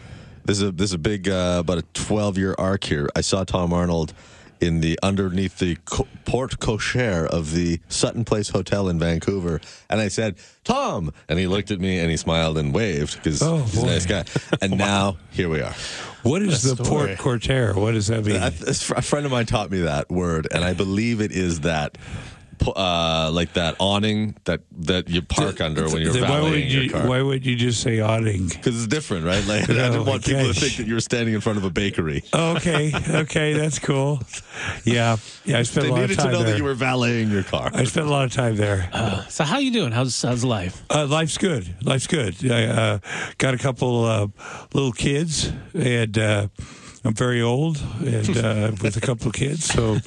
This 0.45 0.57
is 0.57 0.63
a 0.69 0.71
this 0.71 0.89
is 0.91 0.93
a 0.93 0.99
big 0.99 1.27
uh, 1.27 1.57
about 1.61 1.79
a 1.79 1.81
twelve 1.93 2.37
year 2.37 2.53
arc 2.59 2.83
here. 2.83 3.09
I 3.15 3.21
saw 3.21 3.43
Tom 3.45 3.73
Arnold 3.73 4.13
in 4.61 4.81
the 4.81 4.97
underneath 5.01 5.57
the 5.59 5.77
co- 5.85 6.07
porte 6.25 6.59
cochere 6.59 7.25
of 7.27 7.53
the 7.53 7.79
Sutton 7.87 8.25
Place 8.25 8.49
Hotel 8.49 8.89
in 8.89 8.99
Vancouver, 8.99 9.61
and 9.89 9.99
I 10.01 10.07
said, 10.07 10.35
"Tom," 10.63 11.11
and 11.27 11.39
he 11.39 11.47
looked 11.47 11.71
at 11.71 11.79
me 11.79 11.99
and 11.99 12.09
he 12.11 12.17
smiled 12.17 12.57
and 12.57 12.73
waved 12.73 13.15
because 13.15 13.41
Oh, 13.41 13.57
he's 13.63 13.81
a 13.83 13.85
nice 13.85 14.05
guy. 14.05 14.25
And 14.61 14.77
now 14.77 15.17
here 15.31 15.49
we 15.49 15.61
are. 15.61 15.73
What 16.23 16.41
is 16.41 16.63
the 16.63 16.83
story. 16.83 17.15
port 17.15 17.41
cortaire? 17.41 17.73
What 17.75 17.93
does 17.93 18.07
that 18.07 18.25
mean? 18.25 18.35
A, 18.35 18.47
a 18.47 19.01
friend 19.01 19.25
of 19.25 19.31
mine 19.31 19.45
taught 19.45 19.71
me 19.71 19.79
that 19.81 20.09
word, 20.09 20.47
and 20.51 20.63
I 20.65 20.73
believe 20.73 21.21
it 21.21 21.31
is 21.31 21.61
that, 21.61 21.97
uh, 22.67 23.29
like 23.33 23.53
that 23.53 23.75
awning 23.79 24.35
that 24.45 24.61
that 24.79 25.09
you 25.09 25.21
park 25.21 25.61
under 25.61 25.87
when 25.89 26.01
you're 26.01 26.13
Then 26.13 26.23
why 26.23 26.39
would 26.41 26.51
valeting 26.51 26.69
you 26.69 26.79
your 26.81 26.91
car. 26.93 27.07
why 27.07 27.21
would 27.21 27.45
you 27.45 27.55
just 27.55 27.81
say 27.81 27.99
awning? 27.99 28.47
Because 28.47 28.75
it's 28.77 28.87
different, 28.87 29.25
right? 29.25 29.45
Like 29.45 29.69
I 29.69 29.73
Oh, 29.73 29.91
didn't 29.91 30.05
want 30.05 30.25
people 30.25 30.45
to 30.47 30.53
think 30.53 30.77
that 30.77 30.87
you 30.87 30.93
were 30.93 30.99
standing 31.01 31.33
in 31.33 31.41
front 31.41 31.57
of 31.57 31.63
a 31.65 31.69
bakery. 31.69 32.23
Okay, 32.33 32.91
okay, 33.09 33.53
that's 33.53 33.79
cool. 33.79 34.21
Yeah, 34.83 35.17
yeah. 35.45 35.59
I 35.59 35.63
spent 35.63 35.85
They 35.85 35.89
a 35.89 35.93
lot 35.93 36.03
of 36.03 36.09
needed 36.09 36.17
to 36.17 36.23
time 36.23 36.31
know 36.33 36.39
there. 36.43 36.51
that 36.51 36.57
you 36.57 36.63
were 36.63 36.73
valeting 36.73 37.29
your 37.31 37.43
car. 37.43 37.71
I 37.73 37.83
spent 37.85 38.07
a 38.07 38.09
lot 38.09 38.25
of 38.25 38.31
time 38.33 38.55
there. 38.55 38.89
So, 39.29 39.43
how 39.43 39.57
you 39.59 39.71
doing? 39.71 39.91
How's, 39.91 40.21
how's 40.21 40.43
life? 40.43 40.83
Uh, 40.89 41.05
life's 41.05 41.37
good. 41.37 41.75
Life's 41.83 42.07
good. 42.07 42.35
I 42.51 42.65
uh, 42.65 42.99
got 43.37 43.53
a 43.53 43.57
couple 43.57 44.03
uh, 44.05 44.27
little 44.73 44.91
kids, 44.91 45.51
and 45.73 46.17
uh, 46.17 46.47
I'm 47.05 47.13
very 47.13 47.41
old, 47.41 47.81
and 48.01 48.37
uh, 48.37 48.71
with 48.81 48.97
a 48.97 49.01
couple 49.01 49.27
of 49.27 49.33
kids, 49.33 49.65
so 49.65 49.97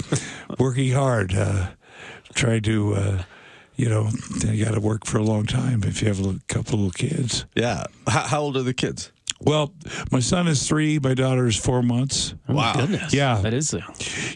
working 0.59 0.93
hard, 0.93 1.35
uh, 1.35 1.69
trying 2.35 2.63
to. 2.63 2.95
Uh, 2.95 3.23
you 3.75 3.89
know, 3.89 4.11
you 4.47 4.63
got 4.63 4.75
to 4.75 4.81
work 4.81 5.07
for 5.07 5.17
a 5.17 5.23
long 5.23 5.47
time 5.47 5.83
if 5.83 6.03
you 6.03 6.09
have 6.09 6.21
a 6.21 6.39
couple 6.47 6.79
little 6.79 6.91
kids. 6.91 7.47
Yeah. 7.57 7.85
How, 8.07 8.21
how 8.21 8.41
old 8.43 8.57
are 8.59 8.63
the 8.63 8.75
kids? 8.75 9.11
Well, 9.41 9.73
my 10.13 10.21
son 10.21 10.47
is 10.47 10.69
three. 10.69 10.99
My 10.99 11.15
daughter 11.15 11.47
is 11.47 11.57
four 11.57 11.83
months. 11.83 12.35
Oh 12.49 12.55
Wow. 12.55 12.75
Goodness. 12.77 13.15
Yeah. 13.15 13.41
That 13.41 13.55
is. 13.55 13.73
Uh, 13.73 13.81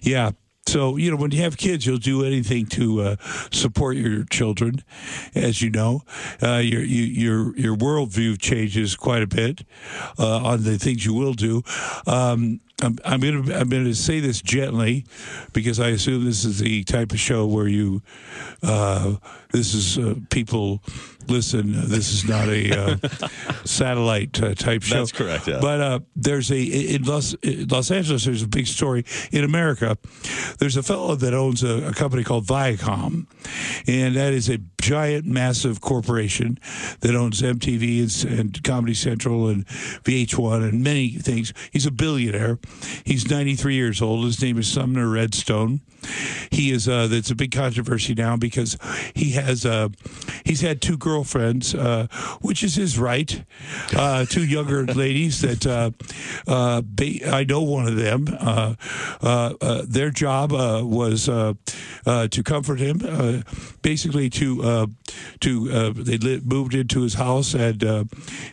Yeah. 0.03 0.31
So, 0.67 0.97
you 0.97 1.11
know, 1.11 1.17
when 1.17 1.31
you 1.31 1.43
have 1.43 1.57
kids, 1.57 1.87
you'll 1.87 1.99
do 1.99 2.25
anything 2.25 2.67
to 2.67 3.01
uh, 3.01 3.17
support 3.53 3.97
your 3.97 4.25
children. 4.25 4.83
As 5.35 5.63
you 5.63 5.71
know, 5.71 6.03
uh, 6.43 6.57
your, 6.57 6.83
you, 6.83 7.05
your, 7.05 7.57
your 7.57 7.77
worldview 7.77 8.39
changes 8.39 8.97
quite 8.97 9.23
a 9.23 9.27
bit 9.29 9.63
uh, 10.19 10.45
on 10.45 10.65
the 10.65 10.77
things 10.79 11.05
you 11.07 11.15
will 11.15 11.35
do. 11.35 11.63
Um, 12.07 12.61
I'm, 12.83 12.99
I'm 13.07 13.21
going 13.21 13.45
to 13.45 13.59
I'm 13.59 13.71
going 13.71 13.85
to 13.85 13.95
say 13.95 14.21
this 14.21 14.43
gently 14.43 15.07
because 15.55 15.81
I 15.81 15.89
assume 15.89 16.27
this 16.27 16.45
is 16.45 16.59
the 16.59 16.85
type 16.85 17.13
of 17.13 17.19
show 17.19 17.47
where 17.47 17.69
you 17.69 18.03
uh, 18.63 19.17
this 19.51 19.73
is 19.73 19.97
uh, 19.97 20.17
people 20.29 20.83
listen. 21.29 21.75
uh, 21.77 21.83
This 21.87 22.13
is 22.13 22.29
not 22.29 22.49
a 22.49 22.71
uh, 22.73 22.97
satellite 23.65 24.43
uh, 24.43 24.55
type 24.55 24.83
show. 24.83 24.97
That's 24.99 25.13
correct, 25.13 25.47
yeah. 25.49 25.59
But 25.61 25.81
uh, 25.81 26.01
there's 26.15 26.51
a 26.51 26.61
in 26.61 27.03
Los 27.05 27.35
in 27.43 27.69
Los 27.69 27.91
Angeles. 27.91 28.25
There's 28.25 28.43
a 28.43 28.49
big 28.49 28.67
story 28.67 29.05
in 29.33 29.45
America. 29.45 29.97
There's 30.59 30.77
a 30.77 30.83
fellow 30.83 31.15
that 31.17 31.35
owns 31.35 31.63
a, 31.63 31.89
a 31.89 31.93
company 31.93 32.25
called 32.25 32.47
Viacom, 32.47 33.27
and 33.87 34.17
that 34.17 34.33
is 34.33 34.49
a 34.49 34.59
giant, 34.81 35.27
massive 35.27 35.81
corporation 35.81 36.59
that 37.01 37.15
owns 37.17 37.43
MTV 37.43 38.25
and, 38.25 38.39
and 38.39 38.63
Comedy 38.63 38.95
Central 38.95 39.49
and 39.49 39.67
VH1 39.67 40.69
and 40.69 40.83
many 40.85 41.11
things. 41.11 41.53
He's 41.73 41.87
a 41.87 41.91
billionaire. 41.91 42.59
He's 43.05 43.29
93 43.29 43.75
years 43.75 44.01
old. 44.01 44.25
His 44.25 44.41
name 44.41 44.59
is 44.59 44.69
Sumner 44.69 45.09
Redstone. 45.09 45.81
He 46.51 46.71
is. 46.71 46.89
Uh, 46.89 47.09
that's 47.09 47.31
a 47.31 47.35
big 47.35 47.51
controversy 47.51 48.15
now 48.15 48.37
because 48.37 48.79
he 49.15 49.33
has. 49.33 49.67
Uh, 49.67 49.89
he's 50.45 50.61
had 50.61 50.81
two 50.81 50.97
girlfriends, 51.17 51.75
uh, 51.75 52.07
which 52.43 52.63
is 52.63 52.75
his 52.75 52.99
right. 52.99 53.43
Uh, 53.97 54.27
two 54.27 54.45
younger 54.45 54.85
ladies 55.05 55.41
that 55.41 55.67
uh, 55.67 55.91
uh, 56.47 56.83
ba- 56.85 57.27
I 57.33 57.45
know 57.45 57.63
one 57.63 57.89
of 57.89 57.97
them. 57.97 58.27
Uh, 58.39 58.75
uh, 59.23 59.83
their 59.89 60.11
job 60.11 60.53
was 60.53 61.25
to 61.27 62.43
comfort 62.45 62.81
him, 62.81 63.45
basically 63.81 64.29
to 64.31 64.93
to 65.41 65.93
they 65.95 66.19
li- 66.19 66.43
moved 66.45 66.75
into 66.75 67.01
his 67.01 67.15
house 67.15 67.55
and 67.55 67.83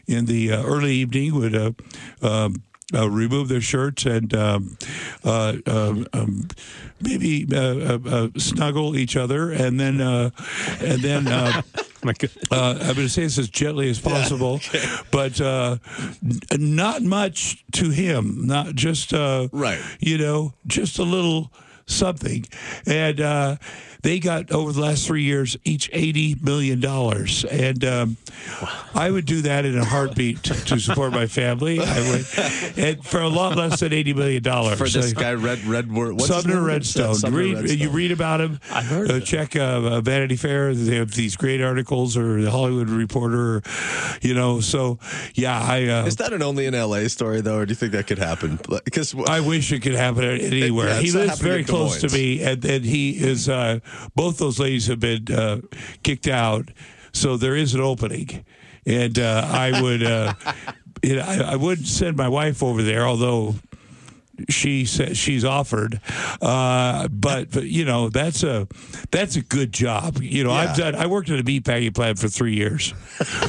in 0.08 0.26
the 0.26 0.52
early 0.52 0.94
evening 0.94 1.36
would. 1.36 1.76
Um, 2.22 2.64
uh, 2.94 3.10
remove 3.10 3.48
their 3.48 3.62
shirts 3.62 4.06
and 4.06 4.36
um, 4.36 4.78
uh, 5.24 5.56
um, 5.66 6.06
um, 6.14 6.48
maybe 7.02 7.48
uh, 7.56 8.28
snuggle 8.38 8.96
each 8.96 9.16
other, 9.18 9.50
and 9.52 9.80
then 9.80 10.00
and 10.00 11.02
then 11.02 11.64
my 12.06 12.14
good. 12.14 12.32
uh, 12.52 12.78
I'm 12.80 12.96
going 12.96 13.08
to 13.08 13.10
say 13.10 13.24
this 13.24 13.38
as 13.38 13.50
gently 13.50 13.90
as 13.90 14.00
possible, 14.00 14.60
but 15.12 15.40
uh, 15.42 15.78
n- 16.24 16.40
not 16.76 17.02
much 17.02 17.64
to 17.74 17.90
him. 17.90 18.46
Not 18.48 18.76
just 18.76 19.14
uh, 19.14 19.48
Right. 19.52 19.82
You 20.00 20.18
know, 20.18 20.54
just 20.68 21.00
a 21.00 21.04
little 21.04 21.52
something, 21.86 22.46
and 22.86 23.20
uh, 23.22 23.56
they 24.04 24.20
got 24.20 24.52
over 24.52 24.74
the 24.74 24.82
last 24.82 25.08
three 25.08 25.24
years 25.24 25.58
each 25.64 25.90
eighty 25.94 26.36
million 26.42 26.82
dollars, 26.82 27.46
and 27.46 27.84
um, 27.86 28.18
I 28.94 29.10
would 29.10 29.26
do 29.26 29.42
that 29.44 29.64
in 29.66 29.78
a 29.78 29.86
heartbeat 29.86 30.44
to, 30.44 30.54
to 30.66 30.80
support 30.80 31.14
my 31.14 31.26
family. 31.26 31.80
I 31.80 32.00
would, 32.12 32.26
and 32.78 33.06
for 33.06 33.22
a 33.22 33.30
lot 33.30 33.56
less 33.56 33.80
than 33.80 33.94
eighty 33.94 34.14
million 34.14 34.44
dollars 34.44 34.78
For 34.78 34.90
this 34.90 35.14
guy, 35.14 35.34
Red 35.34 35.64
Red 35.64 35.90
what's 35.90 36.28
Sumner? 36.28 36.62
Redstone. 36.62 37.16
Sumner 37.16 37.38
read, 37.38 37.56
Redstone. 37.56 37.80
You 37.80 37.90
read 37.92 38.12
about 38.12 38.42
him. 38.42 38.60
I've 38.72 38.86
heard 38.86 39.10
Uh, 39.10 39.20
check 39.22 39.56
uh, 39.56 39.60
uh, 39.60 40.02
Vanity 40.02 40.36
Fair. 40.36 40.76
They 40.76 40.98
have 40.98 41.12
these 41.12 41.38
great 41.38 41.62
articles, 41.62 42.18
or 42.18 42.42
the 42.42 42.52
Hollywood 42.52 42.90
Reporter. 42.90 43.64
You 44.22 44.34
know, 44.34 44.60
so 44.60 45.00
yeah, 45.34 45.58
I 45.58 45.88
uh, 45.88 46.06
Is 46.06 46.18
that 46.18 46.34
an 46.34 46.44
only 46.44 46.66
in 46.66 46.74
LA 46.74 47.08
story 47.08 47.40
though, 47.40 47.60
or 47.60 47.66
do 47.66 47.72
you 47.72 47.76
think 47.76 47.94
that 47.94 48.08
could 48.08 48.20
happen? 48.20 48.60
Because 48.84 49.16
I 49.28 49.40
wish 49.40 49.72
it 49.72 49.80
could 49.82 49.96
happen 49.96 50.26
anywhere. 50.26 50.90
Yeah, 50.90 51.00
he 51.00 51.12
lives 51.12 51.40
very 51.40 51.64
close 51.64 52.02
to 52.02 52.10
me, 52.10 52.44
and, 52.44 52.64
and 52.66 52.84
he 52.84 53.12
is. 53.12 53.48
Uh, 53.48 53.80
both 54.16 54.38
those 54.38 54.60
ladies 54.60 54.88
have 54.88 55.00
been 55.00 55.32
uh, 55.32 55.62
kicked 56.04 56.28
out, 56.28 56.70
so 57.12 57.38
there 57.38 57.56
is 57.56 57.74
an 57.74 57.82
opening, 57.82 58.46
and 58.86 59.18
uh, 59.20 59.48
I 59.50 59.82
would. 59.82 60.04
Uh, 60.04 60.34
you 61.04 61.18
know, 61.18 61.24
I, 61.24 61.54
I 61.54 61.56
wouldn't 61.56 61.88
send 61.88 62.16
my 62.16 62.30
wife 62.30 62.64
over 62.64 62.82
there, 62.82 63.06
although 63.06 63.56
she 64.50 64.86
says 64.86 65.18
she's 65.18 65.46
offered. 65.46 66.00
Uh, 66.42 67.08
but, 67.08 67.52
but 67.52 67.66
you 67.66 67.86
know 67.86 68.10
that's 68.10 68.44
a 68.44 68.68
that's 69.12 69.36
a 69.36 69.42
good 69.42 69.72
job. 69.72 70.22
You 70.22 70.44
know, 70.44 70.52
I've 70.52 70.76
done. 70.76 70.96
I 70.96 71.08
worked 71.08 71.30
at 71.30 71.40
a 71.40 71.44
meat 71.44 71.66
packing 71.66 71.94
plant 71.94 72.20
for 72.20 72.28
three 72.28 72.56
years 72.56 72.94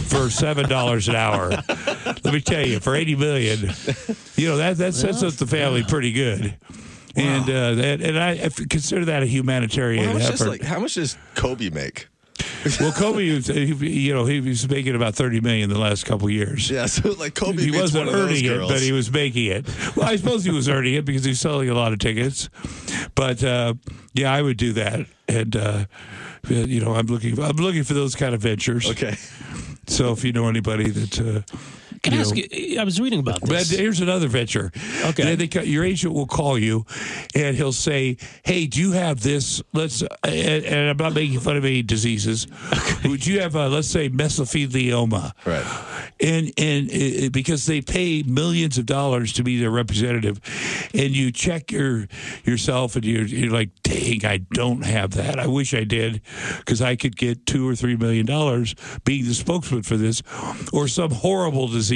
for 0.08 0.30
seven 0.30 0.68
dollars 0.68 1.08
an 1.08 1.16
hour. 1.16 1.50
Let 1.50 2.32
me 2.32 2.40
tell 2.40 2.66
you, 2.66 2.80
for 2.80 2.94
eighty 2.94 3.16
million, 3.16 3.70
You 4.36 4.48
know 4.48 4.56
that 4.58 4.78
that 4.78 4.94
sets 4.94 5.22
up 5.22 5.34
the 5.34 5.46
family 5.46 5.84
pretty 5.84 6.12
good. 6.12 6.56
And 7.16 7.48
uh, 7.48 7.74
that, 7.74 8.00
and 8.00 8.18
I, 8.18 8.30
I 8.32 8.48
consider 8.68 9.04
that 9.06 9.22
a 9.22 9.26
humanitarian 9.26 10.04
Well, 10.04 10.12
how, 10.12 10.18
much 10.18 10.30
does, 10.30 10.40
effort. 10.40 10.50
like, 10.50 10.62
how 10.62 10.80
much 10.80 10.94
does 10.94 11.16
Kobe 11.34 11.70
make? 11.70 12.08
well, 12.80 12.92
Kobe, 12.92 13.24
you 13.24 14.14
know, 14.14 14.24
he 14.24 14.40
was 14.40 14.68
making 14.68 14.94
about 14.94 15.14
thirty 15.14 15.40
million 15.40 15.68
the 15.68 15.78
last 15.78 16.06
couple 16.06 16.28
years. 16.30 16.70
Yeah, 16.70 16.86
so 16.86 17.12
like 17.12 17.34
Kobe 17.34 17.62
he 17.62 17.70
wasn't 17.70 18.06
one 18.06 18.14
of 18.14 18.20
those 18.20 18.30
earning 18.42 18.44
it, 18.44 18.68
but 18.68 18.80
he 18.80 18.90
was 18.90 19.12
making 19.12 19.46
it. 19.46 19.96
Well, 19.96 20.08
I 20.08 20.16
suppose 20.16 20.44
he 20.44 20.50
was 20.50 20.68
earning 20.68 20.94
it 20.94 21.04
because 21.04 21.24
he 21.24 21.30
was 21.30 21.40
selling 21.40 21.68
a 21.68 21.74
lot 21.74 21.92
of 21.92 21.98
tickets. 21.98 22.48
But 23.14 23.44
uh, 23.44 23.74
yeah, 24.14 24.32
I 24.32 24.42
would 24.42 24.56
do 24.56 24.72
that, 24.72 25.06
and 25.28 25.54
uh, 25.54 25.84
you 26.48 26.80
know, 26.80 26.94
I'm 26.94 27.06
looking, 27.06 27.38
I'm 27.38 27.56
looking 27.56 27.84
for 27.84 27.94
those 27.94 28.14
kind 28.14 28.34
of 28.34 28.40
ventures. 28.40 28.90
okay. 28.90 29.16
So 29.86 30.12
if 30.12 30.24
you 30.24 30.32
know 30.32 30.48
anybody 30.48 30.90
that. 30.90 31.20
Uh, 31.20 31.56
Can 32.04 32.14
I 32.14 32.18
ask 32.18 32.34
know- 32.34 32.42
you? 32.52 32.78
I 32.80 32.84
was 32.84 33.00
reading 33.00 33.18
about 33.20 33.40
But 33.40 33.50
this. 33.50 33.70
here's 33.70 34.00
another 34.00 34.28
venture. 34.28 34.70
Okay. 35.06 35.34
They- 35.34 35.46
they 35.46 35.64
your 35.64 35.84
agent 35.84 36.12
will 36.14 36.26
call 36.26 36.58
you, 36.58 36.84
and 37.34 37.56
he'll 37.56 37.72
say, 37.72 38.16
"Hey, 38.44 38.66
do 38.66 38.80
you 38.80 38.92
have 38.92 39.20
this? 39.22 39.62
Let's." 39.72 40.02
And, 40.22 40.64
and 40.64 40.90
I'm 40.90 40.96
not 40.96 41.14
making 41.14 41.40
fun 41.40 41.56
of 41.56 41.64
any 41.64 41.82
diseases. 41.82 42.46
Would 43.04 43.26
you 43.26 43.40
have, 43.40 43.56
uh, 43.56 43.68
let's 43.68 43.88
say, 43.88 44.08
mesothelioma? 44.10 45.32
Right. 45.44 45.64
And 46.20 46.52
and 46.58 46.90
uh, 46.90 47.28
because 47.30 47.66
they 47.66 47.80
pay 47.80 48.22
millions 48.22 48.78
of 48.78 48.86
dollars 48.86 49.32
to 49.34 49.42
be 49.42 49.58
their 49.58 49.70
representative, 49.70 50.40
and 50.94 51.14
you 51.16 51.32
check 51.32 51.72
your 51.72 52.06
yourself, 52.44 52.96
and 52.96 53.04
you're, 53.04 53.24
you're 53.26 53.52
like, 53.52 53.70
"Dang, 53.82 54.24
I 54.24 54.38
don't 54.38 54.84
have 54.84 55.12
that. 55.12 55.38
I 55.40 55.46
wish 55.46 55.74
I 55.74 55.84
did, 55.84 56.20
because 56.58 56.80
I 56.82 56.96
could 56.96 57.16
get 57.16 57.46
two 57.46 57.68
or 57.68 57.74
three 57.74 57.96
million 57.96 58.26
dollars 58.26 58.74
being 59.04 59.24
the 59.24 59.34
spokesman 59.34 59.82
for 59.82 59.96
this, 59.96 60.22
or 60.72 60.86
some 60.88 61.10
horrible 61.10 61.66
disease, 61.68 61.93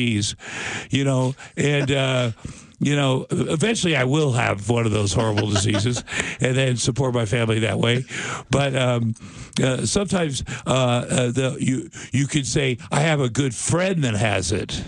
you 0.90 1.04
know." 1.04 1.34
And 1.56 1.90
uh, 1.90 2.32
you 2.80 2.94
know, 2.94 3.26
eventually 3.30 3.96
I 3.96 4.04
will 4.04 4.32
have 4.32 4.68
one 4.68 4.86
of 4.86 4.92
those 4.92 5.12
horrible 5.12 5.48
diseases, 5.48 6.04
and 6.40 6.56
then 6.56 6.76
support 6.76 7.12
my 7.12 7.24
family 7.24 7.60
that 7.60 7.78
way. 7.78 8.04
But 8.50 8.76
um, 8.76 9.14
uh, 9.62 9.84
sometimes 9.84 10.44
uh, 10.66 10.70
uh, 10.70 11.30
the, 11.32 11.56
you 11.58 11.90
you 12.12 12.26
could 12.26 12.46
say 12.46 12.78
I 12.92 13.00
have 13.00 13.20
a 13.20 13.28
good 13.28 13.54
friend 13.54 14.04
that 14.04 14.14
has 14.14 14.52
it. 14.52 14.82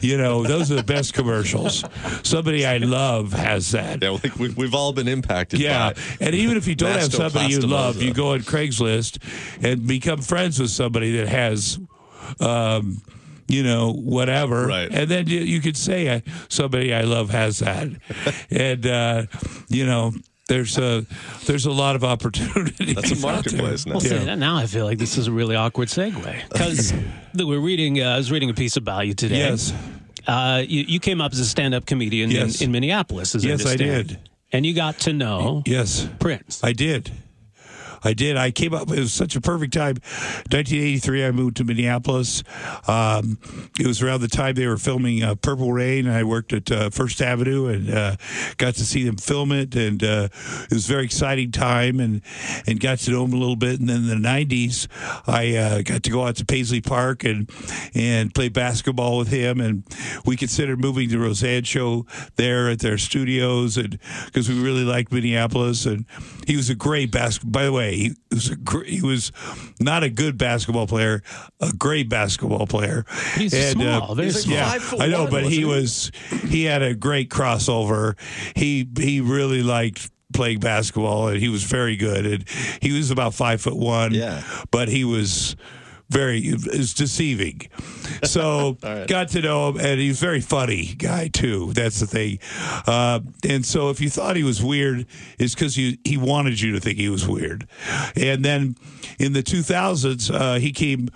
You 0.00 0.16
know, 0.18 0.44
those 0.44 0.70
are 0.70 0.76
the 0.76 0.82
best 0.82 1.14
commercials. 1.14 1.84
Somebody 2.22 2.64
I 2.64 2.76
love 2.76 3.32
has 3.32 3.72
that. 3.72 4.02
Yeah, 4.02 4.10
like 4.10 4.36
we, 4.36 4.50
we've 4.50 4.74
all 4.74 4.92
been 4.92 5.08
impacted. 5.08 5.58
Yeah, 5.58 5.94
by 5.94 6.00
and 6.20 6.34
even 6.34 6.56
if 6.56 6.68
you 6.68 6.76
don't 6.76 6.92
have 6.98 7.12
somebody 7.12 7.52
you 7.52 7.60
love, 7.60 8.00
you 8.00 8.14
go 8.14 8.32
on 8.32 8.40
Craigslist 8.40 9.18
and 9.64 9.86
become 9.86 10.20
friends 10.20 10.60
with 10.60 10.70
somebody 10.70 11.16
that 11.16 11.28
has, 11.28 11.80
um, 12.38 13.02
you 13.48 13.62
know, 13.62 13.92
whatever. 13.92 14.66
Right. 14.66 14.88
And 14.92 15.10
then 15.10 15.26
you, 15.26 15.40
you 15.40 15.60
could 15.60 15.76
say, 15.76 16.14
I, 16.14 16.22
somebody 16.48 16.94
I 16.94 17.02
love 17.02 17.30
has 17.30 17.58
that, 17.58 17.88
and 18.50 18.86
uh, 18.86 19.26
you 19.68 19.84
know. 19.86 20.12
There's 20.48 20.78
a 20.78 21.04
there's 21.44 21.66
a 21.66 21.70
lot 21.70 21.94
of 21.94 22.02
opportunity. 22.04 22.94
That's 22.94 23.10
a 23.10 23.16
marketplace 23.20 23.84
now. 23.84 23.92
Well, 23.92 24.00
see, 24.00 24.34
now 24.34 24.56
I 24.56 24.64
feel 24.64 24.86
like 24.86 24.96
this 24.96 25.18
is 25.18 25.26
a 25.26 25.30
really 25.30 25.54
awkward 25.56 25.88
segue 25.88 26.48
because 26.50 26.94
we're 27.34 27.58
reading. 27.60 28.00
Uh, 28.00 28.14
I 28.14 28.16
was 28.16 28.32
reading 28.32 28.48
a 28.48 28.54
piece 28.54 28.78
about 28.78 29.06
you 29.06 29.12
today. 29.12 29.40
Yes. 29.40 29.74
Uh, 30.26 30.62
you, 30.66 30.84
you 30.88 31.00
came 31.00 31.20
up 31.20 31.32
as 31.34 31.38
a 31.38 31.44
stand-up 31.44 31.84
comedian 31.84 32.30
Yes. 32.30 32.62
in, 32.62 32.68
in 32.68 32.72
Minneapolis. 32.72 33.34
As 33.34 33.44
Yes, 33.44 33.66
I 33.66 33.72
understand. 33.72 34.08
did. 34.08 34.18
And 34.50 34.64
you 34.64 34.72
got 34.74 34.98
to 35.00 35.12
know 35.12 35.62
Yes. 35.66 36.08
Prince. 36.18 36.64
I 36.64 36.72
did. 36.72 37.10
I 38.02 38.12
did. 38.12 38.36
I 38.36 38.50
came 38.50 38.74
up. 38.74 38.90
It 38.90 38.98
was 38.98 39.12
such 39.12 39.36
a 39.36 39.40
perfect 39.40 39.74
time. 39.74 39.96
1983. 40.50 41.24
I 41.26 41.30
moved 41.30 41.56
to 41.58 41.64
Minneapolis. 41.64 42.42
Um, 42.86 43.38
it 43.78 43.86
was 43.86 44.02
around 44.02 44.20
the 44.20 44.28
time 44.28 44.54
they 44.54 44.66
were 44.66 44.76
filming 44.76 45.22
uh, 45.22 45.34
Purple 45.34 45.72
Rain. 45.72 46.08
I 46.08 46.24
worked 46.24 46.52
at 46.52 46.70
uh, 46.70 46.90
First 46.90 47.20
Avenue 47.20 47.66
and 47.66 47.90
uh, 47.90 48.16
got 48.56 48.74
to 48.74 48.84
see 48.84 49.04
them 49.04 49.16
film 49.16 49.52
it, 49.52 49.74
and 49.74 50.02
uh, 50.02 50.28
it 50.64 50.74
was 50.74 50.88
a 50.88 50.92
very 50.92 51.04
exciting 51.04 51.50
time. 51.52 52.00
And 52.00 52.22
and 52.66 52.80
got 52.80 52.98
to 52.98 53.10
know 53.10 53.22
them 53.22 53.34
a 53.34 53.36
little 53.36 53.56
bit. 53.56 53.80
And 53.80 53.88
then 53.88 54.08
in 54.08 54.08
the 54.08 54.28
90s, 54.28 54.86
I 55.26 55.56
uh, 55.56 55.82
got 55.82 56.02
to 56.02 56.10
go 56.10 56.24
out 56.24 56.36
to 56.36 56.44
Paisley 56.44 56.80
Park 56.80 57.24
and 57.24 57.50
and 57.94 58.34
play 58.34 58.48
basketball 58.48 59.18
with 59.18 59.28
him. 59.28 59.60
And 59.60 59.84
we 60.24 60.36
considered 60.36 60.80
moving 60.80 61.08
to 61.10 61.18
Roseanne 61.18 61.64
show 61.64 62.06
there 62.36 62.68
at 62.68 62.80
their 62.80 62.98
studios, 62.98 63.76
and 63.76 63.98
because 64.26 64.48
we 64.48 64.60
really 64.60 64.84
liked 64.84 65.12
Minneapolis. 65.12 65.86
And 65.86 66.04
he 66.46 66.56
was 66.56 66.70
a 66.70 66.74
great 66.74 67.10
basketball. 67.10 67.48
By 67.48 67.64
the 67.64 67.72
way, 67.72 67.87
he 67.94 68.12
was 68.30 68.50
a 68.50 68.56
gr- 68.56 68.84
he 68.84 69.02
was 69.02 69.32
not 69.80 70.02
a 70.02 70.10
good 70.10 70.36
basketball 70.38 70.86
player, 70.86 71.22
a 71.60 71.72
great 71.72 72.08
basketball 72.08 72.66
player. 72.66 73.04
He's 73.36 73.54
uh, 73.54 73.70
small, 73.72 74.14
very 74.14 74.26
he's 74.26 74.34
like 74.36 74.44
small. 74.44 74.56
Yeah, 74.56 74.70
Five 74.70 74.82
foot 74.82 75.00
I 75.00 75.06
know, 75.08 75.22
one, 75.22 75.30
but 75.30 75.44
he 75.44 75.64
wasn't 75.64 76.14
was 76.14 76.42
he 76.50 76.64
had 76.64 76.82
a 76.82 76.94
great 76.94 77.30
crossover. 77.30 78.16
He 78.56 78.88
he 78.98 79.20
really 79.20 79.62
liked 79.62 80.10
playing 80.34 80.60
basketball 80.60 81.28
and 81.28 81.38
he 81.40 81.48
was 81.48 81.62
very 81.64 81.96
good 81.96 82.26
and 82.26 82.44
he 82.82 82.92
was 82.92 83.10
about 83.10 83.32
five 83.32 83.62
foot 83.62 83.74
one 83.76 84.12
Yeah. 84.12 84.42
but 84.70 84.88
he 84.88 85.02
was 85.02 85.56
very 86.10 86.40
is 86.40 86.94
deceiving. 86.94 87.68
So 88.24 88.72
got 89.08 89.28
to 89.30 89.42
know 89.42 89.70
him, 89.70 89.80
and 89.80 90.00
he's 90.00 90.22
a 90.22 90.24
very 90.24 90.40
funny 90.40 90.94
guy 90.96 91.28
too. 91.28 91.72
That's 91.72 92.00
the 92.00 92.06
thing. 92.06 92.38
Uh, 92.86 93.20
and 93.48 93.64
so 93.64 93.90
if 93.90 94.00
you 94.00 94.10
thought 94.10 94.36
he 94.36 94.44
was 94.44 94.62
weird, 94.62 95.06
it's 95.38 95.54
because 95.54 95.74
he 95.74 95.98
he 96.04 96.16
wanted 96.16 96.60
you 96.60 96.72
to 96.72 96.80
think 96.80 96.98
he 96.98 97.08
was 97.08 97.26
weird. 97.26 97.68
And 98.16 98.44
then 98.44 98.76
in 99.18 99.32
the 99.32 99.42
2000s, 99.42 100.34
uh, 100.34 100.58
he 100.58 100.72
came. 100.72 101.08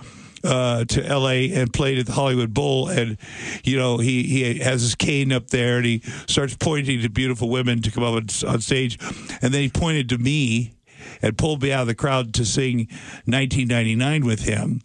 Uh, 0.45 0.85
to 0.85 1.07
L.A. 1.07 1.53
and 1.53 1.73
played 1.73 2.01
at 2.01 2.07
the 2.07 2.11
Hollywood 2.11 2.53
Bowl, 2.53 2.89
and 2.89 3.17
you 3.63 3.79
know 3.79 3.99
he 3.99 4.25
he 4.25 4.59
has 4.59 4.83
his 4.83 4.97
cane 4.97 5.31
up 5.31 5.51
there, 5.51 5.77
and 5.77 5.87
he 5.87 6.01
starts 6.27 6.57
pointing 6.57 7.01
to 7.03 7.09
beautiful 7.09 7.49
women 7.49 7.81
to 7.83 7.93
come 7.93 8.03
up 8.03 8.15
on, 8.15 8.27
on 8.49 8.61
stage, 8.61 8.99
and 9.41 9.55
then 9.55 9.63
he 9.63 9.69
pointed 9.69 10.09
to 10.09 10.19
me, 10.19 10.73
and 11.23 11.39
pulled 11.39 11.63
me 11.63 11.73
out 11.73 11.83
of 11.83 11.87
the 11.87 11.95
crowd 11.95 12.35
to 12.35 12.45
sing 12.45 12.89
1999 13.25 14.27
with 14.27 14.41
him. 14.41 14.81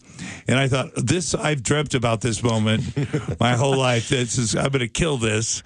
And 0.47 0.57
I 0.57 0.67
thought, 0.67 0.91
this, 0.95 1.35
I've 1.35 1.63
dreamt 1.63 1.93
about 1.93 2.21
this 2.21 2.41
moment 2.43 3.39
my 3.39 3.55
whole 3.55 3.75
life. 3.75 4.09
This 4.09 4.37
is, 4.37 4.55
I'm 4.55 4.69
going 4.69 4.79
to 4.79 4.87
kill 4.87 5.17
this. 5.17 5.63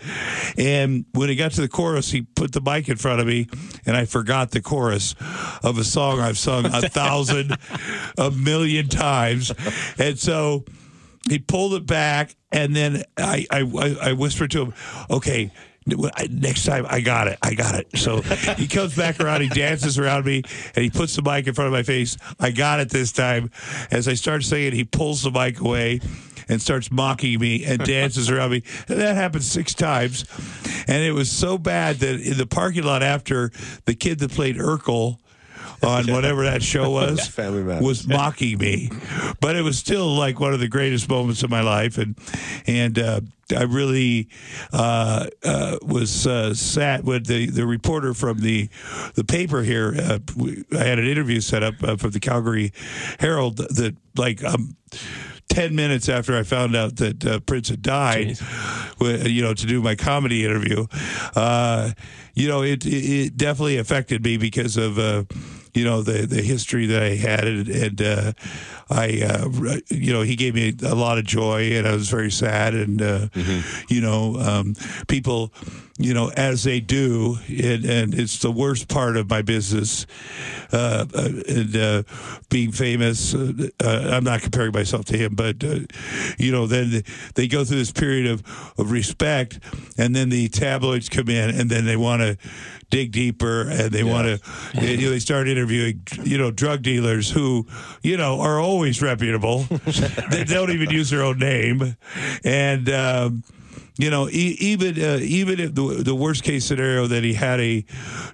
And 0.58 1.06
when 1.14 1.30
he 1.30 1.36
got 1.36 1.52
to 1.52 1.62
the 1.62 1.68
chorus, 1.68 2.12
he 2.12 2.22
put 2.22 2.54
the 2.54 2.62
mic 2.62 2.90
in 2.90 2.98
front 2.98 3.22
of 3.22 3.28
me, 3.28 3.48
and 3.86 3.96
I 3.96 4.06
forgot 4.06 4.52
the 4.52 4.62
chorus 4.62 5.16
of 5.64 5.78
a 5.78 5.84
song 5.84 6.20
I've 6.20 6.38
sung 6.38 6.66
a 6.66 6.82
thousand, 6.90 7.58
a 8.18 8.32
million 8.32 8.88
times. 8.88 9.52
And 10.00 10.18
so 10.18 10.66
he 11.30 11.40
pulled 11.40 11.74
it 11.74 11.86
back, 11.86 12.36
and 12.52 12.76
then 12.76 13.04
I, 13.18 13.46
I, 13.52 13.60
I 13.62 14.10
I 14.10 14.14
whispered 14.14 14.52
to 14.52 14.66
him, 14.66 14.74
okay. 15.10 15.52
Next 15.86 16.65
time, 16.65 16.86
I 16.88 17.02
got 17.02 17.28
it. 17.28 17.39
I 17.41 17.56
got 17.56 17.76
it. 17.76 17.98
So 17.98 18.22
he 18.58 18.67
comes 18.67 18.96
back 18.96 19.20
around, 19.20 19.41
he 19.41 19.50
dances 19.50 19.98
around 19.98 20.26
me, 20.26 20.44
and 20.76 20.84
he 20.84 20.89
puts 20.89 21.15
the 21.15 21.24
mic 21.24 21.48
in 21.48 21.54
front 21.54 21.67
of 21.67 21.74
my 21.74 21.84
face. 21.84 22.17
I 22.39 22.52
got 22.52 22.80
it 22.80 22.89
this 22.89 23.12
time. 23.12 23.50
As 23.89 24.08
I 24.08 24.13
start 24.13 24.44
singing, 24.44 24.74
he 24.74 24.84
pulls 24.84 25.24
the 25.24 25.32
mic 25.32 25.60
away 25.60 26.02
and 26.48 26.62
starts 26.62 26.91
mocking 26.91 27.39
me 27.39 27.63
and 27.63 27.84
dances 27.84 28.30
around 28.30 28.52
me. 28.52 28.63
And 28.89 29.00
that 29.00 29.15
happened 29.15 29.44
six 29.44 29.74
times. 29.74 30.26
And 30.88 31.04
it 31.04 31.13
was 31.13 31.32
so 31.32 31.58
bad 31.58 31.98
that 31.98 32.20
in 32.20 32.38
the 32.38 32.46
parking 32.46 32.84
lot 32.84 33.02
after, 33.02 33.52
the 33.86 33.96
kid 33.96 34.20
that 34.20 34.32
played 34.32 34.58
Urkel 34.58 35.17
on 35.88 36.12
whatever 36.12 36.44
that 36.44 36.62
show 36.63 36.89
was 36.89 37.28
Family 37.28 37.63
Matters. 37.63 37.84
was 37.86 38.08
mocking 38.08 38.58
me, 38.58 38.89
but 39.39 39.56
it 39.56 39.62
was 39.62 39.78
still 39.78 40.15
like 40.15 40.39
one 40.39 40.54
of 40.54 40.60
the 40.60 40.67
greatest 40.67 41.10
moments 41.10 41.44
of 41.44 41.50
my 41.50 41.62
life, 41.62 41.98
and 41.98 42.17
and 42.67 43.00
uh, 43.00 43.22
I 43.56 43.63
really 43.63 44.30
uh, 44.74 45.28
uh, 45.44 45.78
was 45.82 46.28
uh, 46.28 46.54
sad 46.54 47.04
when 47.04 47.24
the, 47.24 47.48
the 47.48 47.65
reporter 47.65 48.13
from 48.13 48.39
the 48.39 48.70
the 49.15 49.24
paper 49.24 49.63
here. 49.63 49.94
Uh, 49.98 50.20
we, 50.36 50.63
I 50.74 50.84
had 50.84 51.00
an 51.00 51.08
interview 51.08 51.41
set 51.41 51.63
up 51.63 51.76
uh, 51.84 51.98
from 51.98 52.12
the 52.12 52.20
Calgary 52.20 52.72
Herald 53.20 53.58
that 53.58 53.96
like. 54.15 54.44
Um, 54.44 54.76
10 55.50 55.76
minutes 55.76 56.08
after 56.08 56.38
I 56.38 56.44
found 56.44 56.78
out 56.78 56.96
that 56.96 57.26
uh, 57.26 57.39
Prince 57.41 57.67
had 57.67 57.82
died, 57.82 58.38
wi- 59.00 59.26
you 59.28 59.41
know, 59.41 59.54
to 59.54 59.65
do 59.65 59.82
my 59.82 59.96
comedy 59.96 60.46
interview, 60.46 60.88
uh, 61.36 61.91
you 62.34 62.48
know, 62.48 62.63
it, 62.63 62.86
it, 62.86 62.89
it 62.89 63.38
definitely 63.38 63.78
affected 63.78 64.24
me 64.24 64.38
because 64.38 64.78
of, 64.78 64.98
uh, 64.98 65.26
you 65.74 65.86
know, 65.86 66.02
the, 66.02 66.26
the 66.26 66.42
history 66.42 66.86
that 66.88 67.02
I 67.02 67.16
had. 67.16 67.46
And, 67.46 67.68
and 67.68 68.02
uh, 68.02 68.34
I, 68.90 69.22
uh, 69.22 69.80
you 69.90 70.14
know, 70.14 70.22
he 70.22 70.36
gave 70.36 70.56
me 70.56 70.76
a 70.84 70.96
lot 70.96 71.18
of 71.18 71.26
joy 71.26 71.74
and 71.74 71.88
I 71.88 71.94
was 71.94 72.10
very 72.10 72.32
sad. 72.32 72.74
And, 72.74 73.02
uh, 73.02 73.28
you 73.90 74.02
know, 74.02 74.38
um, 74.38 74.76
people, 75.08 75.54
you 76.02 76.14
know, 76.14 76.32
as 76.36 76.64
they 76.64 76.80
do, 76.80 77.38
and, 77.48 77.86
and 77.86 78.14
it's 78.14 78.39
the 78.39 78.52
worst 78.52 78.88
part 78.88 79.18
of 79.18 79.30
my 79.30 79.41
business, 79.41 80.08
uh, 80.74 81.06
uh, 81.14 81.30
and 81.47 81.76
uh, 81.76 82.04
being 82.49 82.72
famous. 82.72 83.36
Uh, 83.36 83.70
uh, 83.84 84.10
I'm 84.12 84.24
not 84.24 84.41
comparing 84.41 84.72
myself 84.72 85.06
to 85.06 85.18
him, 85.18 85.36
but 85.36 85.64
uh, 85.64 85.80
you 86.38 86.52
know, 86.52 86.66
then 86.66 87.04
they 87.36 87.47
go 87.47 87.64
through 87.64 87.78
this 87.78 87.91
period 87.91 88.28
of, 88.28 88.43
of 88.78 88.91
respect, 88.91 89.60
and 89.97 90.16
then 90.16 90.30
the 90.30 90.49
tabloids 90.49 91.08
come 91.08 91.30
in, 91.30 91.52
and 91.52 91.70
then 91.70 91.86
they 91.86 91.97
want 91.97 92.22
to 92.22 92.38
dig 92.89 93.12
deeper, 93.12 93.70
and 93.70 93.91
they 93.91 94.04
want 94.04 94.28
to, 94.28 94.82
you 94.82 94.97
know, 94.97 95.10
they 95.12 95.20
start 95.20 95.47
interviewing, 95.47 96.02
you 96.24 96.38
know, 96.38 96.52
drug 96.52 96.82
dealers 96.82 97.30
who, 97.30 97.66
you 98.02 98.18
know, 98.18 98.41
are 98.41 98.60
always 98.60 99.02
reputable. 99.02 99.60
they 100.30 100.43
don't 100.43 100.72
even 100.72 100.89
use 100.89 101.10
their 101.10 101.24
own 101.24 101.38
name, 101.38 101.95
and. 102.43 102.89
Um, 102.89 103.43
you 104.02 104.10
know, 104.10 104.28
e- 104.28 104.58
even 104.60 104.99
uh, 104.99 105.20
even 105.22 105.60
if 105.60 105.76
the 105.76 106.02
the 106.04 106.16
worst 106.16 106.43
case 106.43 106.66
scenario 106.66 107.06
that 107.06 107.24
he 107.24 107.34
had 107.34 107.60
a 107.60 107.86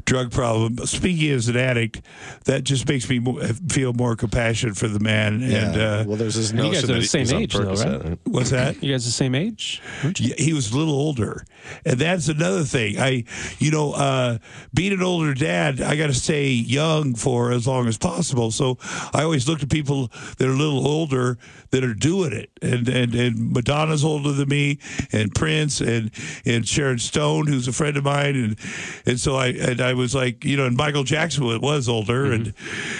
drug 0.05 0.31
problem. 0.31 0.77
Speaking 0.87 1.31
as 1.31 1.49
an 1.49 1.57
addict, 1.57 2.01
that 2.45 2.63
just 2.63 2.87
makes 2.87 3.09
me 3.09 3.19
mo- 3.19 3.41
feel 3.67 3.91
more 3.91 4.15
compassion 4.15 4.73
for 4.73 4.87
the 4.87 4.99
man. 5.01 5.43
And 5.43 5.75
uh, 5.75 6.03
well, 6.07 6.15
there's 6.15 6.35
this 6.35 6.53
you 6.53 6.71
guys 6.71 6.85
are 6.85 6.87
that 6.87 6.93
the 6.93 7.03
same 7.03 7.29
age, 7.31 7.53
though, 7.53 7.73
right? 7.73 8.17
what's 8.23 8.51
that? 8.51 8.81
You 8.81 8.93
guys 8.93 9.03
the 9.03 9.11
same 9.11 9.35
age? 9.35 9.81
Yeah, 10.17 10.35
he 10.37 10.53
was 10.53 10.71
a 10.71 10.77
little 10.77 10.93
older, 10.93 11.45
and 11.85 11.99
that's 11.99 12.29
another 12.29 12.63
thing. 12.63 12.97
I, 12.97 13.25
you 13.59 13.71
know, 13.71 13.91
uh, 13.91 14.37
being 14.73 14.93
an 14.93 15.03
older 15.03 15.33
dad, 15.33 15.81
I 15.81 15.97
got 15.97 16.07
to 16.07 16.13
stay 16.13 16.47
young 16.47 17.15
for 17.15 17.51
as 17.51 17.67
long 17.67 17.87
as 17.89 17.97
possible. 17.97 18.51
So 18.51 18.77
I 19.13 19.23
always 19.23 19.49
look 19.49 19.61
at 19.61 19.69
people 19.69 20.13
that 20.37 20.47
are 20.47 20.53
a 20.53 20.57
little 20.57 20.87
older 20.87 21.37
that 21.71 21.83
are 21.83 21.93
doing 21.93 22.31
it, 22.31 22.51
and 22.61 22.87
and 22.87 23.13
and 23.13 23.51
Madonna's 23.51 24.05
older 24.05 24.31
than 24.31 24.47
me, 24.47 24.79
and 25.11 25.35
Prince, 25.35 25.56
and 25.81 26.11
and 26.45 26.67
Sharon 26.67 26.99
Stone, 26.99 27.47
who's 27.47 27.67
a 27.67 27.73
friend 27.73 27.97
of 27.97 28.03
mine, 28.03 28.35
and 28.35 28.57
and 29.05 29.19
so 29.19 29.35
I 29.35 29.47
and 29.47 29.81
I 29.81 29.93
was 29.93 30.13
like, 30.15 30.45
you 30.45 30.55
know, 30.57 30.65
and 30.65 30.77
Michael 30.77 31.03
Jackson 31.03 31.43
was- 31.45 31.87
older, 31.89 32.31
and 32.31 32.53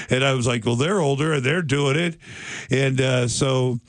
and 0.10 0.24
I 0.24 0.34
was 0.34 0.46
like, 0.48 0.66
well, 0.66 0.76
they're 0.76 1.00
older 1.02 1.34
and 1.34 1.44
they're 1.44 1.62
doing 1.62 1.96
it, 1.98 2.18
and 2.72 3.00
uh, 3.02 3.28
so, 3.28 3.80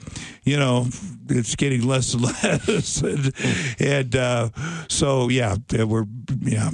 you 0.44 0.56
know, 0.58 0.86
it's 1.28 1.54
getting 1.56 1.86
less 1.86 2.14
and 2.14 2.22
less, 2.68 3.02
and, 3.02 3.32
and 3.80 4.16
uh, 4.16 4.48
so 4.88 5.28
yeah, 5.28 5.56
yeah, 5.70 5.84
we're 5.84 6.06
yeah, 6.42 6.70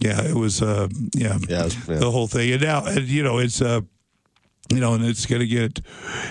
yeah, 0.00 0.22
it 0.22 0.34
was 0.34 0.60
uh, 0.62 0.88
yeah, 1.14 1.38
Yeah, 1.48 1.60
it 1.60 1.64
was- 1.64 1.88
yeah. 1.88 1.96
the 1.96 2.10
whole 2.10 2.26
thing, 2.26 2.52
and 2.52 2.62
now 2.62 2.84
and 2.84 3.06
you 3.08 3.22
know 3.22 3.38
it's 3.38 3.60
uh 3.62 3.80
you 4.70 4.80
know, 4.80 4.94
and 4.94 5.04
it's 5.04 5.26
gonna 5.26 5.46
get 5.46 5.80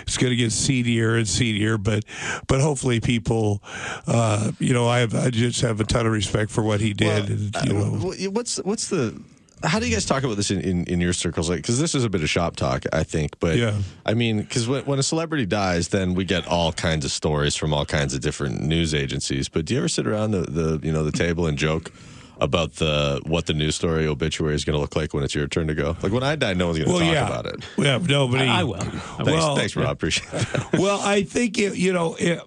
it's 0.02 0.18
gonna 0.18 0.36
get 0.36 0.52
seedier 0.52 1.16
and 1.16 1.28
seedier, 1.28 1.78
but 1.78 2.04
but 2.48 2.62
hopefully 2.62 3.00
people, 3.00 3.62
uh, 4.08 4.52
you 4.60 4.74
know, 4.74 4.88
I 4.88 5.00
have 5.00 5.14
I 5.16 5.30
just 5.30 5.62
have 5.62 5.80
a 5.80 5.86
ton 5.86 6.06
of 6.06 6.12
respect 6.12 6.52
for 6.52 6.62
what 6.64 6.82
he 6.82 6.94
did, 6.94 7.30
and, 7.30 7.56
you 7.66 7.78
Uh, 7.78 7.90
know. 7.90 8.30
what's 8.32 8.58
what's 8.58 8.90
the 8.90 9.20
how 9.64 9.80
do 9.80 9.88
you 9.88 9.94
guys 9.94 10.06
talk 10.06 10.24
about 10.24 10.36
this 10.36 10.52
in, 10.52 10.60
in, 10.62 10.84
in 10.84 11.00
your 11.02 11.14
circles? 11.14 11.50
Like, 11.50 11.60
because 11.60 11.80
this 11.80 11.96
is 11.96 12.04
a 12.04 12.10
bit 12.10 12.22
of 12.22 12.30
shop 12.30 12.56
talk, 12.56 12.84
I 12.94 13.04
think. 13.04 13.40
But 13.40 13.58
Yeah. 13.58 13.74
I 14.06 14.14
mean, 14.14 14.40
because 14.42 14.68
when, 14.68 14.84
when 14.86 15.00
a 15.00 15.04
celebrity 15.04 15.46
dies, 15.48 15.88
then 15.88 16.14
we 16.14 16.24
get 16.24 16.46
all 16.46 16.72
kinds 16.74 17.04
of 17.04 17.10
stories 17.12 17.56
from 17.56 17.74
all 17.74 17.86
kinds 17.86 18.14
of 18.14 18.20
different 18.20 18.62
news 18.62 18.94
agencies. 18.94 19.48
But 19.50 19.66
do 19.66 19.74
you 19.74 19.80
ever 19.80 19.88
sit 19.88 20.06
around 20.06 20.32
the, 20.32 20.42
the 20.42 20.80
you 20.86 20.92
know 20.92 21.04
the 21.04 21.12
table 21.14 21.48
and 21.48 21.58
joke 21.58 21.92
about 22.40 22.74
the 22.74 23.22
what 23.26 23.46
the 23.46 23.54
news 23.54 23.76
story 23.76 24.08
obituary 24.08 24.56
is 24.56 24.66
going 24.66 24.76
to 24.76 24.80
look 24.82 24.96
like 24.96 25.14
when 25.14 25.24
it's 25.24 25.36
your 25.36 25.48
turn 25.48 25.68
to 25.68 25.76
go? 25.76 25.96
Like 26.02 26.12
when 26.12 26.24
I 26.24 26.36
die, 26.36 26.54
no 26.54 26.68
one's 26.68 26.78
going 26.80 26.88
to 26.90 26.94
Well, 26.94 27.04
talk 27.04 27.14
yeah, 27.14 27.26
about 27.28 27.46
it. 27.46 27.66
yeah, 27.78 27.98
nobody. 27.98 28.46
I, 28.46 28.62
I 28.62 28.64
will. 28.64 28.76
Thanks, 28.80 29.26
Well, 29.26 29.56
thanks, 29.56 29.76
Rob. 29.76 29.92
Appreciate 29.92 30.30
that. 30.32 30.70
well, 30.80 31.00
I 31.02 31.24
think 31.24 31.58
it, 31.58 31.76
you 31.78 31.94
know. 31.94 32.16
It, 32.20 32.42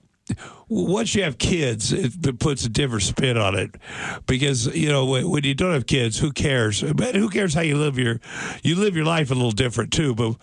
once 0.69 1.15
you 1.15 1.23
have 1.23 1.39
kids, 1.39 1.91
it, 1.95 2.13
it 2.27 2.39
puts 2.39 2.63
a 2.67 2.69
different 2.69 3.03
spin 3.03 3.39
on 3.39 3.55
it, 3.55 3.75
because 4.27 4.67
you 4.77 4.91
know 4.91 5.07
when, 5.07 5.31
when 5.31 5.43
you 5.43 5.55
don't 5.55 5.73
have 5.73 5.87
kids, 5.87 6.19
who 6.19 6.31
cares? 6.33 6.83
But 6.83 7.15
who 7.15 7.31
cares 7.31 7.55
how 7.55 7.63
you 7.63 7.79
live 7.79 7.99
your 7.99 8.21
you 8.63 8.75
live 8.75 8.95
your 8.95 9.07
life 9.07 9.31
a 9.31 9.35
little 9.35 9.51
different 9.53 9.91
too. 9.91 10.15
But 10.15 10.35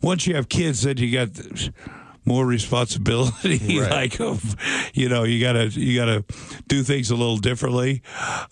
once 0.00 0.26
you 0.26 0.34
have 0.36 0.48
kids, 0.48 0.80
then 0.84 0.96
you 0.96 1.12
got 1.12 1.28
more 2.28 2.46
responsibility. 2.46 3.78
Right. 3.78 3.90
like, 3.90 4.20
of, 4.20 4.56
you 4.94 5.08
know, 5.08 5.24
you 5.24 5.40
gotta 5.40 5.66
you 5.68 5.96
gotta 5.98 6.24
do 6.68 6.82
things 6.82 7.10
a 7.10 7.16
little 7.16 7.36
differently. 7.38 8.02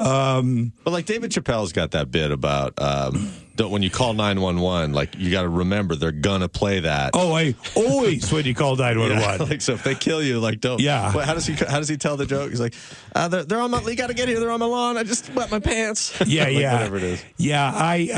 Um, 0.01 0.73
But 0.85 0.93
like 0.93 1.07
David 1.07 1.31
Chappelle's 1.31 1.73
got 1.73 1.91
that 1.93 2.11
bit 2.11 2.31
about 2.31 2.75
um, 2.81 3.33
don't, 3.57 3.71
when 3.71 3.83
you 3.83 3.91
call 3.91 4.13
nine 4.15 4.41
one 4.41 4.61
one, 4.61 4.93
like 4.93 5.17
you 5.17 5.31
got 5.31 5.43
to 5.43 5.49
remember 5.49 5.97
they're 5.97 6.13
gonna 6.13 6.49
play 6.49 6.81
that. 6.81 7.11
oh, 7.15 7.33
I 7.33 7.55
always 7.75 8.31
when 8.33 8.45
you 8.45 8.55
call 8.55 8.77
nine 8.77 8.99
one 8.99 9.11
Yeah, 9.11 9.39
one. 9.39 9.49
like 9.51 9.61
so 9.63 9.73
if 9.73 9.83
they 9.83 9.95
kill 9.95 10.23
you, 10.23 10.39
like 10.41 10.61
don't. 10.61 10.81
Yeah. 10.81 11.11
How 11.11 11.35
does 11.35 11.47
he? 11.47 11.55
How 11.55 11.79
does 11.79 11.89
he 11.89 11.97
tell 11.97 12.17
the 12.17 12.27
joke? 12.27 12.51
He's 12.51 12.61
like, 12.61 12.75
uh, 13.15 13.29
they're, 13.29 13.45
they're 13.45 13.61
on 13.61 13.71
my. 13.71 13.81
You 13.83 13.97
got 13.97 14.09
to 14.09 14.15
get 14.15 14.29
here. 14.29 14.39
They're 14.41 14.51
on 14.51 14.61
my 14.61 14.67
lawn. 14.67 14.97
I 14.97 15.03
just 15.03 15.33
wet 15.35 15.51
my 15.51 15.59
pants. 15.61 16.13
Yeah, 16.27 16.45
Like, 16.45 16.55
yeah, 16.57 16.73
Whatever 16.75 16.97
it 16.99 17.03
is. 17.05 17.25
Yeah, 17.39 17.73
I 17.75 18.09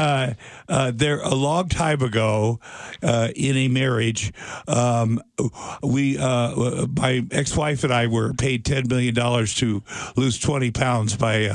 uh, 0.69 0.73
uh, 0.73 0.93
there 0.95 1.21
a 1.21 1.35
long 1.35 1.69
time 1.69 2.03
ago 2.03 2.59
uh, 3.03 3.29
in 3.37 3.57
a 3.57 3.69
marriage, 3.69 4.33
um, 4.67 5.21
we 5.83 6.19
uh, 6.19 6.87
my 6.97 7.25
ex-wife 7.31 7.85
and 7.85 7.93
I 7.93 8.07
were 8.07 8.33
paid 8.35 8.65
ten 8.65 8.89
million 8.89 9.15
dollars 9.15 9.55
to 9.57 9.83
lose 10.17 10.39
twenty 10.39 10.71
pounds 10.71 11.17
by. 11.17 11.51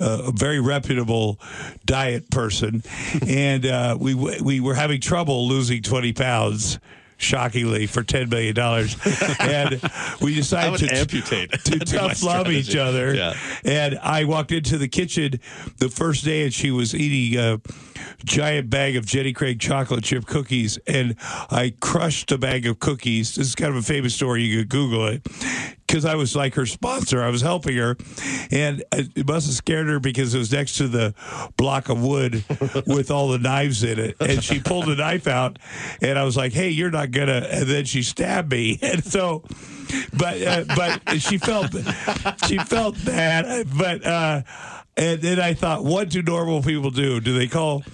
A 0.00 0.32
very 0.32 0.60
reputable 0.60 1.38
diet 1.84 2.30
person, 2.30 2.82
and 3.26 3.64
uh, 3.64 3.96
we 3.98 4.14
we 4.14 4.60
were 4.60 4.74
having 4.74 5.00
trouble 5.00 5.48
losing 5.48 5.82
twenty 5.82 6.12
pounds. 6.12 6.78
Shockingly, 7.16 7.86
for 7.86 8.02
ten 8.02 8.28
million 8.28 8.56
dollars, 8.56 8.96
and 9.38 9.80
we 10.20 10.34
decided 10.34 10.80
to 10.80 10.94
amputate. 10.94 11.52
to 11.52 11.70
That'd 11.70 11.90
be 11.90 11.96
my 11.96 12.08
tough 12.08 12.22
love 12.24 12.48
each 12.48 12.74
other. 12.74 13.14
Yeah. 13.14 13.34
And 13.64 13.98
I 14.02 14.24
walked 14.24 14.50
into 14.50 14.78
the 14.78 14.88
kitchen 14.88 15.40
the 15.78 15.88
first 15.88 16.24
day, 16.24 16.42
and 16.42 16.52
she 16.52 16.72
was 16.72 16.92
eating 16.92 17.38
a 17.38 17.60
giant 18.24 18.68
bag 18.68 18.96
of 18.96 19.06
Jenny 19.06 19.32
Craig 19.32 19.60
chocolate 19.60 20.02
chip 20.02 20.26
cookies, 20.26 20.76
and 20.88 21.14
I 21.50 21.72
crushed 21.80 22.32
a 22.32 22.36
bag 22.36 22.66
of 22.66 22.80
cookies. 22.80 23.36
This 23.36 23.46
is 23.46 23.54
kind 23.54 23.70
of 23.70 23.76
a 23.76 23.82
famous 23.82 24.14
story. 24.14 24.42
You 24.42 24.58
could 24.58 24.68
Google 24.68 25.06
it. 25.06 25.22
Because 25.94 26.06
I 26.06 26.16
was 26.16 26.34
like 26.34 26.54
her 26.54 26.66
sponsor, 26.66 27.22
I 27.22 27.30
was 27.30 27.40
helping 27.40 27.76
her, 27.76 27.96
and 28.50 28.82
it 28.90 29.28
must 29.28 29.46
have 29.46 29.54
scared 29.54 29.86
her 29.86 30.00
because 30.00 30.34
it 30.34 30.38
was 30.38 30.50
next 30.50 30.78
to 30.78 30.88
the 30.88 31.14
block 31.56 31.88
of 31.88 32.02
wood 32.02 32.44
with 32.88 33.12
all 33.12 33.28
the 33.28 33.38
knives 33.38 33.84
in 33.84 34.00
it. 34.00 34.16
And 34.18 34.42
she 34.42 34.58
pulled 34.58 34.88
a 34.88 34.96
knife 34.96 35.28
out, 35.28 35.60
and 36.02 36.18
I 36.18 36.24
was 36.24 36.36
like, 36.36 36.52
"Hey, 36.52 36.70
you're 36.70 36.90
not 36.90 37.12
gonna." 37.12 37.46
And 37.48 37.68
then 37.68 37.84
she 37.84 38.02
stabbed 38.02 38.50
me, 38.50 38.76
and 38.82 39.04
so 39.04 39.44
but 40.18 40.42
uh, 40.42 40.64
but 40.74 41.20
she 41.20 41.38
felt 41.38 41.72
she 42.48 42.58
felt 42.58 42.96
bad. 43.04 43.68
But 43.78 44.04
uh, 44.04 44.42
and 44.96 45.20
then 45.20 45.38
I 45.38 45.54
thought, 45.54 45.84
what 45.84 46.10
do 46.10 46.22
normal 46.22 46.60
people 46.60 46.90
do? 46.90 47.20
Do 47.20 47.38
they 47.38 47.46
call 47.46 47.84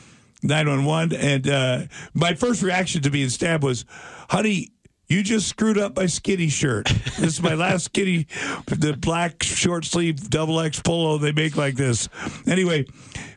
nine 0.42 0.70
one 0.70 0.86
one? 0.86 1.12
And 1.14 1.46
uh, 1.46 1.82
my 2.14 2.32
first 2.32 2.62
reaction 2.62 3.02
to 3.02 3.10
being 3.10 3.28
stabbed 3.28 3.62
was, 3.62 3.84
honey. 4.30 4.70
You 5.10 5.24
just 5.24 5.48
screwed 5.48 5.76
up 5.76 5.96
my 5.96 6.06
skinny 6.06 6.48
shirt. 6.48 6.86
This 7.18 7.34
is 7.34 7.42
my 7.42 7.54
last 7.54 7.86
skinny, 7.86 8.28
the 8.66 8.96
black 8.96 9.42
short 9.42 9.84
sleeve 9.84 10.30
double 10.30 10.60
X 10.60 10.80
polo 10.80 11.18
they 11.18 11.32
make 11.32 11.56
like 11.56 11.74
this. 11.74 12.08
Anyway, 12.46 12.86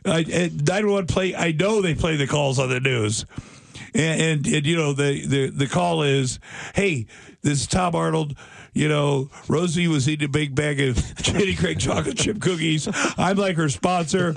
and 0.04 0.24
911 0.28 1.08
play. 1.08 1.34
I 1.34 1.50
know 1.50 1.82
they 1.82 1.96
play 1.96 2.14
the 2.14 2.28
calls 2.28 2.60
on 2.60 2.70
the 2.70 2.78
news, 2.78 3.26
and, 3.92 4.20
and, 4.20 4.46
and 4.46 4.64
you 4.64 4.76
know 4.76 4.92
the, 4.92 5.26
the 5.26 5.50
the 5.50 5.66
call 5.66 6.02
is, 6.04 6.38
hey, 6.76 7.06
this 7.42 7.62
is 7.62 7.66
Tom 7.66 7.96
Arnold. 7.96 8.36
You 8.74 8.88
know, 8.88 9.30
Rosie 9.48 9.86
was 9.86 10.08
eating 10.08 10.26
a 10.26 10.28
big 10.28 10.54
bag 10.54 10.80
of 10.80 10.96
Jenny 11.22 11.54
Craig 11.54 11.78
chocolate 11.78 12.18
chip 12.18 12.40
cookies. 12.40 12.88
I'm 13.16 13.36
like 13.36 13.56
her 13.56 13.68
sponsor. 13.68 14.34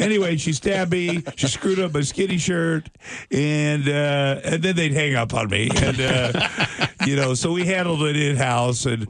Anyway, 0.00 0.38
she 0.38 0.54
stabbed 0.54 0.90
me. 0.90 1.22
She 1.36 1.46
screwed 1.48 1.78
up 1.78 1.92
my 1.92 2.00
skinny 2.00 2.38
shirt, 2.38 2.88
and 3.30 3.86
uh, 3.86 4.40
and 4.42 4.62
then 4.62 4.74
they'd 4.74 4.92
hang 4.92 5.14
up 5.14 5.34
on 5.34 5.48
me. 5.48 5.68
And 5.76 6.00
uh, 6.00 6.48
you 7.06 7.14
know, 7.16 7.34
so 7.34 7.52
we 7.52 7.66
handled 7.66 8.02
it 8.02 8.16
in 8.16 8.36
house 8.36 8.86
and 8.86 9.06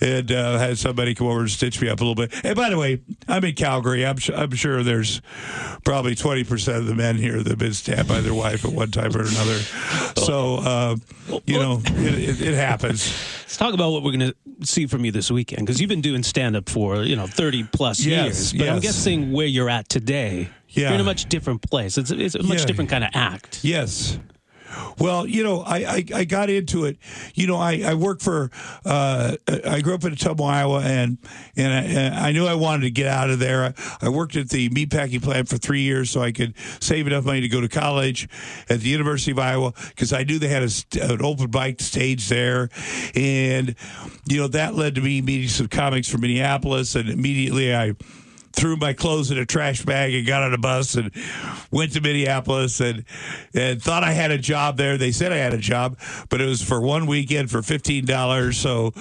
and 0.00 0.32
uh, 0.32 0.58
had 0.58 0.78
somebody 0.78 1.14
come 1.14 1.26
over 1.26 1.40
and 1.40 1.50
stitch 1.50 1.80
me 1.80 1.88
up 1.88 2.00
a 2.00 2.04
little 2.04 2.14
bit. 2.14 2.32
And 2.44 2.56
by 2.56 2.70
the 2.70 2.78
way, 2.78 3.02
I'm 3.28 3.44
in 3.44 3.54
Calgary. 3.54 4.06
I'm 4.06 4.16
I'm 4.34 4.52
sure 4.52 4.82
there's 4.82 5.20
probably 5.84 6.14
20 6.14 6.44
percent 6.44 6.78
of 6.78 6.86
the 6.86 6.94
men 6.94 7.16
here 7.16 7.42
that 7.42 7.50
have 7.50 7.58
been 7.58 7.74
stabbed 7.74 8.08
by 8.08 8.20
their 8.20 8.34
wife 8.34 8.64
at 8.64 8.72
one 8.72 8.90
time 8.90 9.14
or 9.14 9.20
another. 9.20 9.58
So 10.16 10.56
uh, 10.56 10.96
you 11.46 11.58
know, 11.58 11.82
it, 11.84 12.40
it, 12.40 12.40
it 12.40 12.54
happens. 12.54 13.12
Let's 13.50 13.56
talk 13.58 13.74
about 13.74 13.90
what 13.90 14.04
we're 14.04 14.12
going 14.16 14.30
to 14.30 14.64
see 14.64 14.86
from 14.86 15.04
you 15.04 15.10
this 15.10 15.28
weekend 15.28 15.66
because 15.66 15.80
you've 15.80 15.88
been 15.88 16.00
doing 16.00 16.22
stand 16.22 16.54
up 16.54 16.68
for 16.68 17.02
you 17.02 17.16
know 17.16 17.26
thirty 17.26 17.64
plus 17.64 17.98
Yes, 17.98 18.52
years. 18.52 18.62
But 18.62 18.68
I'm 18.68 18.78
guessing 18.78 19.32
where 19.32 19.44
you're 19.46 19.68
at 19.68 19.88
today, 19.88 20.50
Yeah. 20.68 20.84
you're 20.84 20.92
in 20.94 21.00
a 21.00 21.04
much 21.04 21.28
different 21.28 21.60
place. 21.68 21.98
It's, 21.98 22.12
it's 22.12 22.36
a 22.36 22.44
much 22.44 22.60
Yeah. 22.60 22.66
different 22.66 22.90
kind 22.90 23.02
of 23.02 23.10
act. 23.12 23.64
Yes. 23.64 24.20
Well, 24.98 25.26
you 25.26 25.42
know, 25.42 25.60
I, 25.60 25.76
I, 25.76 26.04
I 26.14 26.24
got 26.24 26.50
into 26.50 26.84
it. 26.84 26.98
You 27.34 27.46
know, 27.46 27.56
I, 27.56 27.82
I 27.84 27.94
worked 27.94 28.22
for, 28.22 28.50
uh, 28.84 29.36
I 29.66 29.80
grew 29.80 29.94
up 29.94 30.04
in 30.04 30.14
Ottumwa, 30.14 30.50
Iowa, 30.50 30.80
and 30.80 31.18
and 31.56 31.72
I, 31.72 31.80
and 31.82 32.14
I 32.14 32.32
knew 32.32 32.46
I 32.46 32.54
wanted 32.54 32.82
to 32.82 32.90
get 32.90 33.06
out 33.06 33.30
of 33.30 33.38
there. 33.38 33.74
I, 34.00 34.08
worked 34.08 34.36
at 34.36 34.50
the 34.50 34.68
meatpacking 34.70 35.22
plant 35.22 35.48
for 35.48 35.56
three 35.56 35.82
years 35.82 36.10
so 36.10 36.20
I 36.20 36.32
could 36.32 36.54
save 36.80 37.06
enough 37.06 37.24
money 37.24 37.40
to 37.40 37.48
go 37.48 37.60
to 37.60 37.68
college 37.68 38.28
at 38.68 38.80
the 38.80 38.88
University 38.88 39.30
of 39.30 39.38
Iowa 39.38 39.72
because 39.88 40.12
I 40.12 40.24
knew 40.24 40.38
they 40.38 40.48
had 40.48 40.62
a, 40.62 41.12
an 41.12 41.22
open 41.22 41.50
mic 41.52 41.80
stage 41.80 42.28
there. 42.28 42.68
And, 43.14 43.74
you 44.26 44.40
know, 44.40 44.48
that 44.48 44.74
led 44.74 44.96
to 44.96 45.00
me 45.00 45.22
meeting 45.22 45.48
some 45.48 45.68
comics 45.68 46.08
from 46.08 46.22
Minneapolis, 46.22 46.94
and 46.94 47.08
immediately 47.08 47.74
I 47.74 47.94
threw 48.52 48.76
my 48.76 48.92
clothes 48.92 49.30
in 49.30 49.38
a 49.38 49.46
trash 49.46 49.84
bag 49.84 50.14
and 50.14 50.26
got 50.26 50.42
on 50.42 50.52
a 50.52 50.58
bus 50.58 50.94
and 50.94 51.10
went 51.70 51.92
to 51.92 52.00
Minneapolis 52.00 52.80
and 52.80 53.04
and 53.54 53.82
thought 53.82 54.04
I 54.04 54.12
had 54.12 54.30
a 54.30 54.38
job 54.38 54.76
there. 54.76 54.96
They 54.98 55.12
said 55.12 55.32
I 55.32 55.36
had 55.36 55.54
a 55.54 55.58
job, 55.58 55.98
but 56.28 56.40
it 56.40 56.46
was 56.46 56.62
for 56.62 56.80
one 56.80 57.06
weekend 57.06 57.50
for 57.50 57.62
fifteen 57.62 58.04
dollars. 58.04 58.58
So 58.58 58.92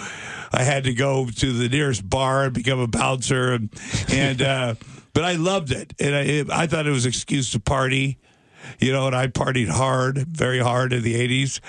I 0.52 0.64
had 0.64 0.84
to 0.86 0.94
go 0.94 1.28
to 1.28 1.54
the 1.54 1.70
nearest 1.70 2.08
bar 2.08 2.46
and 2.46 2.54
become 2.54 2.80
a 2.80 2.88
bouncer 2.88 3.54
and 3.54 3.70
and 4.12 4.42
uh, 4.42 4.76
but 5.14 5.24
I 5.24 5.34
loved 5.34 5.72
it 5.72 5.94
and 6.00 6.16
I 6.16 6.64
I 6.64 6.68
thought 6.68 6.88
it 6.88 6.92
was 6.92 7.06
an 7.06 7.10
excuse 7.10 7.52
to 7.52 7.60
party. 7.60 8.20
You 8.80 8.92
know, 8.92 9.08
and 9.08 9.16
I 9.16 9.28
partied 9.28 9.70
hard, 9.70 10.18
very 10.28 10.60
hard 10.60 10.94
in 10.94 11.04
the 11.04 11.16
80s. 11.16 11.60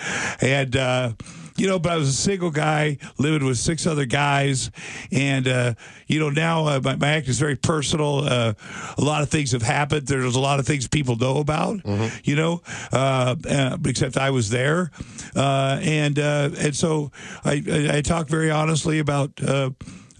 And, 0.42 0.76
uh, 0.76 1.12
you 1.60 1.66
know, 1.66 1.78
but 1.78 1.92
I 1.92 1.96
was 1.96 2.08
a 2.08 2.12
single 2.12 2.50
guy 2.50 2.96
living 3.18 3.46
with 3.46 3.58
six 3.58 3.86
other 3.86 4.06
guys, 4.06 4.70
and 5.12 5.46
uh, 5.46 5.74
you 6.06 6.18
know 6.18 6.30
now 6.30 6.66
uh, 6.66 6.80
my, 6.82 6.96
my, 6.96 7.08
act 7.10 7.28
is 7.28 7.38
very 7.38 7.56
personal. 7.56 8.20
Uh, 8.20 8.54
a 8.96 9.02
lot 9.02 9.22
of 9.22 9.28
things 9.28 9.52
have 9.52 9.62
happened. 9.62 10.06
There's 10.06 10.36
a 10.36 10.40
lot 10.40 10.58
of 10.58 10.66
things 10.66 10.88
people 10.88 11.16
know 11.16 11.36
about, 11.36 11.76
mm-hmm. 11.78 12.06
you 12.24 12.34
know, 12.34 12.62
uh, 12.92 13.36
uh, 13.46 13.76
except 13.84 14.16
I 14.16 14.30
was 14.30 14.48
there, 14.48 14.90
uh, 15.36 15.78
and 15.82 16.16
and 16.16 16.74
so 16.74 17.12
I, 17.44 17.62
I, 17.70 17.96
I 17.98 18.00
talk 18.00 18.28
very 18.28 18.50
honestly 18.50 18.98
about 18.98 19.38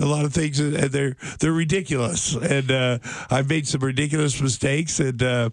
a 0.01 0.07
lot 0.07 0.25
of 0.25 0.33
things 0.33 0.59
and 0.59 0.75
they're 0.75 1.17
they're 1.41 1.53
ridiculous 1.53 2.35
and 2.35 2.71
uh, 2.71 2.99
I've 3.31 3.49
made 3.49 3.69
some 3.69 3.83
ridiculous 3.83 4.41
mistakes 4.41 4.99
and 4.99 5.23
uh, 5.23 5.51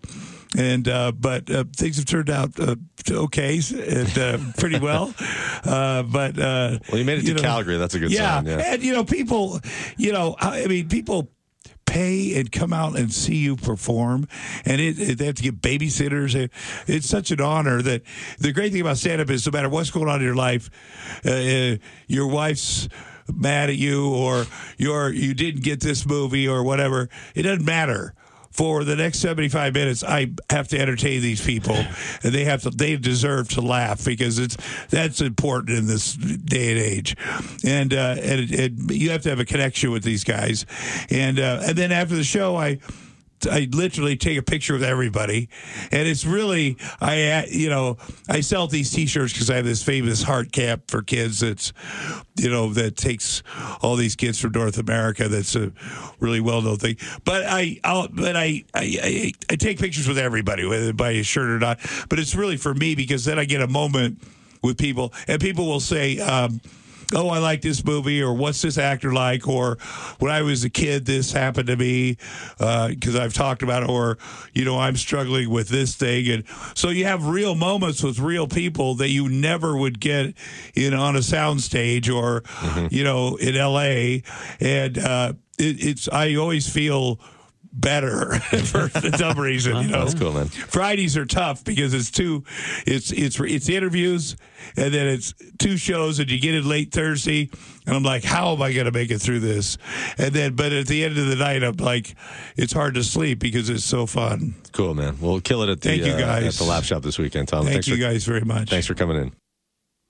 and 0.55 0.87
uh, 0.87 1.11
but 1.11 1.49
uh, 1.49 1.65
things 1.75 1.97
have 1.97 2.05
turned 2.05 2.29
out 2.29 2.59
uh, 2.59 2.75
okay 3.09 3.59
and 3.73 4.17
uh, 4.17 4.37
pretty 4.57 4.79
well. 4.79 5.13
Uh, 5.57 6.03
but 6.03 6.39
uh, 6.39 6.77
well, 6.87 6.99
you 6.99 7.03
made 7.03 7.19
it 7.19 7.25
to 7.25 7.33
know, 7.33 7.41
Calgary. 7.41 7.75
That's 7.77 7.93
a 7.93 7.99
good 7.99 8.11
yeah, 8.11 8.37
sign. 8.37 8.45
Yeah, 8.45 8.73
and 8.73 8.81
you 8.81 8.93
know, 8.93 9.03
people, 9.03 9.59
you 9.97 10.13
know, 10.13 10.35
I 10.39 10.65
mean, 10.67 10.87
people 10.87 11.29
pay 11.87 12.39
and 12.39 12.51
come 12.51 12.71
out 12.71 12.97
and 12.97 13.11
see 13.11 13.37
you 13.37 13.55
perform 13.55 14.27
and 14.65 14.79
it, 14.79 14.99
it, 14.99 15.17
they 15.17 15.25
have 15.25 15.35
to 15.35 15.43
get 15.43 15.61
babysitters 15.61 16.35
it, 16.35 16.51
it's 16.85 17.07
such 17.07 17.31
an 17.31 17.41
honor 17.41 17.81
that 17.81 18.03
the 18.39 18.51
great 18.51 18.71
thing 18.71 18.81
about 18.81 18.97
stand-up 18.97 19.29
is 19.29 19.45
no 19.45 19.51
matter 19.51 19.69
what's 19.69 19.89
going 19.89 20.07
on 20.07 20.19
in 20.19 20.25
your 20.25 20.35
life 20.35 20.69
uh, 21.25 21.77
your 22.07 22.27
wife's 22.27 22.87
mad 23.33 23.69
at 23.69 23.77
you 23.77 24.13
or 24.13 24.45
you're 24.77 25.11
you 25.11 25.33
didn't 25.33 25.63
get 25.63 25.79
this 25.79 26.05
movie 26.05 26.47
or 26.47 26.61
whatever 26.61 27.09
it 27.35 27.43
doesn't 27.43 27.65
matter 27.65 28.13
for 28.57 28.83
the 28.83 28.95
next 28.95 29.19
75 29.19 29.75
minutes 29.75 30.03
I 30.03 30.31
have 30.49 30.67
to 30.69 30.79
entertain 30.79 31.21
these 31.21 31.45
people. 31.45 31.75
And 31.75 32.33
they 32.33 32.43
have 32.45 32.63
to 32.63 32.71
they 32.71 32.97
deserve 32.97 33.49
to 33.49 33.61
laugh 33.61 34.03
because 34.03 34.39
it's 34.39 34.57
that's 34.89 35.21
important 35.21 35.77
in 35.77 35.85
this 35.85 36.13
day 36.13 36.71
and 36.71 36.79
age. 36.79 37.15
And 37.63 37.93
uh, 37.93 38.15
and, 38.19 38.91
you 38.91 39.11
have 39.11 39.21
to 39.21 39.29
have 39.29 39.39
a 39.39 39.45
connection 39.45 39.91
with 39.91 40.03
these 40.03 40.23
guys. 40.23 40.65
And 41.09 41.39
uh, 41.39 41.61
and 41.63 41.77
then 41.77 41.91
after 41.91 42.15
the 42.15 42.23
show 42.23 42.55
I 42.55 42.79
I 43.49 43.67
literally 43.71 44.17
take 44.17 44.37
a 44.37 44.41
picture 44.41 44.73
with 44.73 44.83
everybody, 44.83 45.49
and 45.91 46.07
it's 46.07 46.25
really 46.25 46.77
I 46.99 47.45
you 47.49 47.69
know 47.69 47.97
I 48.27 48.41
sell 48.41 48.67
these 48.67 48.91
T-shirts 48.91 49.33
because 49.33 49.49
I 49.49 49.57
have 49.57 49.65
this 49.65 49.83
famous 49.83 50.23
heart 50.23 50.51
cap 50.51 50.81
for 50.87 51.01
kids 51.01 51.41
that's 51.41 51.73
you 52.35 52.49
know 52.49 52.73
that 52.73 52.97
takes 52.97 53.43
all 53.81 53.95
these 53.95 54.15
kids 54.15 54.39
from 54.39 54.51
North 54.53 54.77
America. 54.77 55.27
That's 55.27 55.55
a 55.55 55.71
really 56.19 56.39
well 56.39 56.61
known 56.61 56.77
thing. 56.77 56.97
But 57.25 57.43
I 57.47 57.79
I'll, 57.83 58.07
but 58.07 58.35
I, 58.35 58.63
I, 58.73 58.97
I 59.03 59.33
I 59.51 59.55
take 59.55 59.79
pictures 59.79 60.07
with 60.07 60.17
everybody 60.17 60.65
whether 60.65 60.93
by 60.93 61.11
a 61.11 61.23
shirt 61.23 61.49
or 61.49 61.59
not. 61.59 61.79
But 62.09 62.19
it's 62.19 62.35
really 62.35 62.57
for 62.57 62.73
me 62.73 62.95
because 62.95 63.25
then 63.25 63.37
I 63.37 63.45
get 63.45 63.61
a 63.61 63.67
moment 63.67 64.21
with 64.63 64.77
people, 64.77 65.13
and 65.27 65.39
people 65.39 65.67
will 65.67 65.79
say. 65.79 66.19
Um, 66.19 66.61
oh, 67.13 67.29
I 67.29 67.39
like 67.39 67.61
this 67.61 67.83
movie, 67.83 68.21
or 68.21 68.33
what's 68.33 68.61
this 68.61 68.77
actor 68.77 69.13
like, 69.13 69.47
or 69.47 69.77
when 70.19 70.31
I 70.31 70.41
was 70.41 70.63
a 70.63 70.69
kid, 70.69 71.05
this 71.05 71.31
happened 71.31 71.67
to 71.67 71.77
me, 71.77 72.17
because 72.57 73.15
uh, 73.15 73.21
I've 73.21 73.33
talked 73.33 73.63
about 73.63 73.83
it, 73.83 73.89
or, 73.89 74.17
you 74.53 74.65
know, 74.65 74.79
I'm 74.79 74.95
struggling 74.95 75.49
with 75.49 75.69
this 75.69 75.95
thing. 75.95 76.29
And 76.29 76.43
so 76.75 76.89
you 76.89 77.05
have 77.05 77.25
real 77.25 77.55
moments 77.55 78.03
with 78.03 78.19
real 78.19 78.47
people 78.47 78.95
that 78.95 79.09
you 79.09 79.29
never 79.29 79.75
would 79.77 79.99
get 79.99 80.33
in 80.75 80.93
on 80.93 81.15
a 81.15 81.19
soundstage 81.19 82.13
or, 82.13 82.41
mm-hmm. 82.41 82.87
you 82.91 83.03
know, 83.03 83.35
in 83.35 83.55
LA. 83.55 84.21
And 84.59 84.97
uh, 84.97 85.33
it, 85.57 85.83
it's, 85.83 86.09
I 86.09 86.35
always 86.35 86.69
feel 86.69 87.19
better 87.79 88.39
for 88.39 88.89
some 88.89 89.39
reason. 89.39 89.75
You 89.77 89.87
know, 89.89 90.05
that's 90.05 90.19
cool, 90.19 90.33
man. 90.33 90.47
Fridays 90.47 91.15
are 91.17 91.25
tough 91.25 91.63
because 91.63 91.93
it's 91.93 92.11
two, 92.11 92.43
it's 92.85 93.11
it's 93.11 93.39
it's 93.39 93.69
interviews, 93.69 94.35
and 94.75 94.93
then 94.93 95.07
it's 95.07 95.33
two 95.57 95.77
shows, 95.77 96.19
and 96.19 96.29
you 96.29 96.39
get 96.39 96.55
it 96.55 96.65
late 96.65 96.91
Thursday, 96.91 97.49
and 97.85 97.95
I'm 97.95 98.03
like, 98.03 98.23
how 98.23 98.53
am 98.53 98.61
I 98.61 98.73
going 98.73 98.85
to 98.85 98.91
make 98.91 99.11
it 99.11 99.19
through 99.19 99.39
this? 99.39 99.77
And 100.17 100.33
then, 100.33 100.55
but 100.55 100.73
at 100.73 100.87
the 100.87 101.03
end 101.03 101.17
of 101.17 101.27
the 101.27 101.35
night, 101.35 101.63
I'm 101.63 101.77
like, 101.77 102.15
it's 102.55 102.73
hard 102.73 102.95
to 102.95 103.03
sleep 103.03 103.39
because 103.39 103.69
it's 103.69 103.85
so 103.85 104.05
fun. 104.05 104.55
Cool, 104.73 104.93
man. 104.93 105.17
We'll 105.21 105.41
kill 105.41 105.63
it 105.63 105.69
at 105.69 105.81
the 105.81 105.89
Thank 105.89 106.05
you 106.05 106.13
guys. 106.13 106.43
Uh, 106.43 106.47
at 106.47 106.53
the 106.53 106.63
Laugh 106.63 106.85
Shop 106.85 107.01
this 107.03 107.17
weekend, 107.17 107.47
Tom. 107.47 107.63
Thank 107.63 107.73
thanks 107.73 107.87
you 107.87 107.95
for, 107.95 108.01
guys 108.01 108.25
very 108.25 108.41
much. 108.41 108.69
Thanks 108.69 108.87
for 108.87 108.93
coming 108.95 109.17
in. 109.17 109.31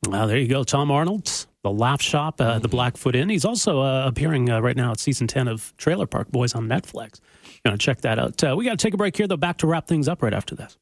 Well, 0.08 0.28
there 0.28 0.38
you 0.38 0.48
go, 0.48 0.64
Tom 0.64 0.92
Arnold, 0.92 1.47
the 1.64 1.72
Laugh 1.72 2.02
Shop, 2.02 2.40
uh, 2.40 2.60
the 2.60 2.68
Blackfoot 2.68 3.16
Inn. 3.16 3.30
He's 3.30 3.46
also 3.46 3.82
uh, 3.82 4.08
appearing 4.08 4.50
uh, 4.50 4.60
right 4.62 4.76
now 4.78 4.92
at 4.92 5.00
season 5.00 5.28
ten 5.28 5.48
of 5.48 5.74
Trailer 5.78 6.06
Park 6.08 6.30
Boys 6.32 6.54
on 6.56 6.68
Netflix. 6.68 7.20
You 7.66 7.72
know, 7.72 7.78
check 7.78 8.02
that 8.02 8.20
out. 8.20 8.44
Uh, 8.44 8.56
we 8.58 8.66
got 8.66 8.72
to 8.72 8.78
take 8.78 8.94
a 8.94 8.98
break 8.98 9.18
here, 9.18 9.28
though. 9.28 9.38
Back 9.38 9.58
to 9.58 9.68
wrap 9.68 9.88
things 9.88 10.08
up 10.08 10.22
right 10.22 10.34
after 10.34 10.56
this. 10.56 10.78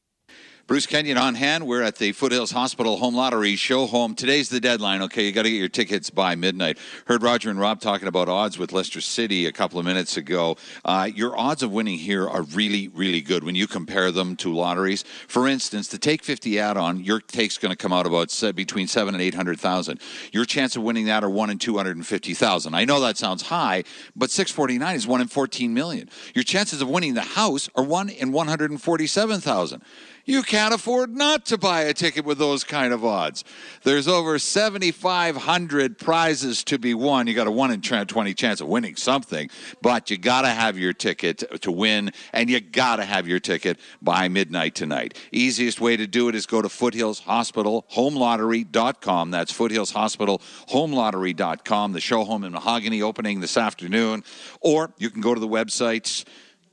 Bruce 0.66 0.86
Kenyon 0.86 1.16
on 1.16 1.36
hand. 1.36 1.64
We're 1.64 1.82
at 1.82 1.94
the 1.94 2.10
Foothills 2.10 2.50
Hospital 2.50 2.96
Home 2.96 3.14
Lottery 3.14 3.54
show 3.54 3.86
home. 3.86 4.16
Today's 4.16 4.48
the 4.48 4.58
deadline. 4.58 5.00
Okay, 5.02 5.24
you 5.24 5.30
got 5.30 5.44
to 5.44 5.50
get 5.50 5.58
your 5.58 5.68
tickets 5.68 6.10
by 6.10 6.34
midnight. 6.34 6.76
Heard 7.04 7.22
Roger 7.22 7.50
and 7.50 7.60
Rob 7.60 7.80
talking 7.80 8.08
about 8.08 8.28
odds 8.28 8.58
with 8.58 8.72
Leicester 8.72 9.00
City 9.00 9.46
a 9.46 9.52
couple 9.52 9.78
of 9.78 9.84
minutes 9.84 10.16
ago. 10.16 10.56
Uh, 10.84 11.08
your 11.14 11.38
odds 11.38 11.62
of 11.62 11.70
winning 11.70 11.98
here 11.98 12.28
are 12.28 12.42
really, 12.42 12.88
really 12.88 13.20
good 13.20 13.44
when 13.44 13.54
you 13.54 13.68
compare 13.68 14.10
them 14.10 14.34
to 14.38 14.52
lotteries. 14.52 15.04
For 15.28 15.46
instance, 15.46 15.86
the 15.86 15.98
Take 15.98 16.24
50 16.24 16.58
add-on, 16.58 17.04
your 17.04 17.20
take's 17.20 17.58
going 17.58 17.70
to 17.70 17.76
come 17.76 17.92
out 17.92 18.04
about 18.04 18.36
between 18.56 18.88
seven 18.88 19.14
and 19.14 19.22
eight 19.22 19.34
hundred 19.34 19.60
thousand. 19.60 20.00
Your 20.32 20.44
chance 20.44 20.74
of 20.74 20.82
winning 20.82 21.06
that 21.06 21.22
are 21.22 21.30
one 21.30 21.48
in 21.48 21.58
two 21.58 21.76
hundred 21.76 21.94
and 21.94 22.04
fifty 22.04 22.34
thousand. 22.34 22.74
I 22.74 22.84
know 22.84 22.98
that 23.02 23.16
sounds 23.16 23.42
high, 23.42 23.84
but 24.16 24.30
649 24.30 24.96
is 24.96 25.06
one 25.06 25.20
in 25.20 25.28
14 25.28 25.72
million. 25.72 26.10
Your 26.34 26.42
chances 26.42 26.82
of 26.82 26.88
winning 26.88 27.14
the 27.14 27.20
house 27.20 27.70
are 27.76 27.84
one 27.84 28.08
in 28.08 28.32
147 28.32 29.40
thousand. 29.40 29.82
You 30.28 30.42
can't 30.42 30.74
afford 30.74 31.14
not 31.14 31.46
to 31.46 31.56
buy 31.56 31.82
a 31.82 31.94
ticket 31.94 32.24
with 32.24 32.38
those 32.38 32.64
kind 32.64 32.92
of 32.92 33.04
odds. 33.04 33.44
There's 33.84 34.08
over 34.08 34.40
7,500 34.40 35.98
prizes 35.98 36.64
to 36.64 36.78
be 36.80 36.94
won. 36.94 37.28
You 37.28 37.34
got 37.34 37.46
a 37.46 37.52
1 37.52 37.70
in 37.70 37.80
20 37.80 38.34
chance 38.34 38.60
of 38.60 38.66
winning 38.66 38.96
something, 38.96 39.48
but 39.82 40.10
you 40.10 40.18
got 40.18 40.42
to 40.42 40.48
have 40.48 40.76
your 40.76 40.92
ticket 40.92 41.62
to 41.62 41.70
win, 41.70 42.10
and 42.32 42.50
you 42.50 42.58
got 42.58 42.96
to 42.96 43.04
have 43.04 43.28
your 43.28 43.38
ticket 43.38 43.78
by 44.02 44.26
midnight 44.26 44.74
tonight. 44.74 45.16
Easiest 45.30 45.80
way 45.80 45.96
to 45.96 46.08
do 46.08 46.28
it 46.28 46.34
is 46.34 46.44
go 46.44 46.60
to 46.60 46.68
Foothills 46.68 47.20
Hospital 47.20 47.86
HomeLottery.com. 47.92 49.30
That's 49.30 49.52
Foothills 49.52 49.92
Hospital 49.92 50.42
HomeLottery.com. 50.68 51.92
The 51.92 52.00
show 52.00 52.24
home 52.24 52.42
in 52.42 52.50
Mahogany 52.50 53.00
opening 53.00 53.38
this 53.38 53.56
afternoon. 53.56 54.24
Or 54.60 54.92
you 54.98 55.10
can 55.10 55.20
go 55.20 55.34
to 55.34 55.40
the 55.40 55.46
websites 55.46 56.24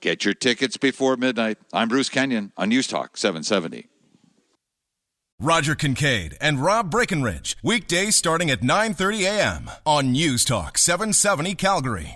Get 0.04 0.26
your 0.26 0.34
tickets 0.34 0.76
before 0.76 1.16
midnight. 1.16 1.60
I'm 1.72 1.88
Bruce 1.88 2.10
Kenyon 2.10 2.52
on 2.58 2.68
News 2.68 2.88
Talk 2.88 3.16
770. 3.16 3.88
Roger 5.40 5.76
Kingkade 5.76 6.36
and 6.42 6.62
Rob 6.62 6.92
Breckenridge, 6.92 7.56
weekdays 7.64 8.18
starting 8.18 8.52
at 8.52 8.60
9:30 8.60 9.22
a.m. 9.24 9.72
on 9.86 10.12
News 10.12 10.44
Talk 10.44 10.78
770 10.78 11.56
Calgary. 11.56 12.12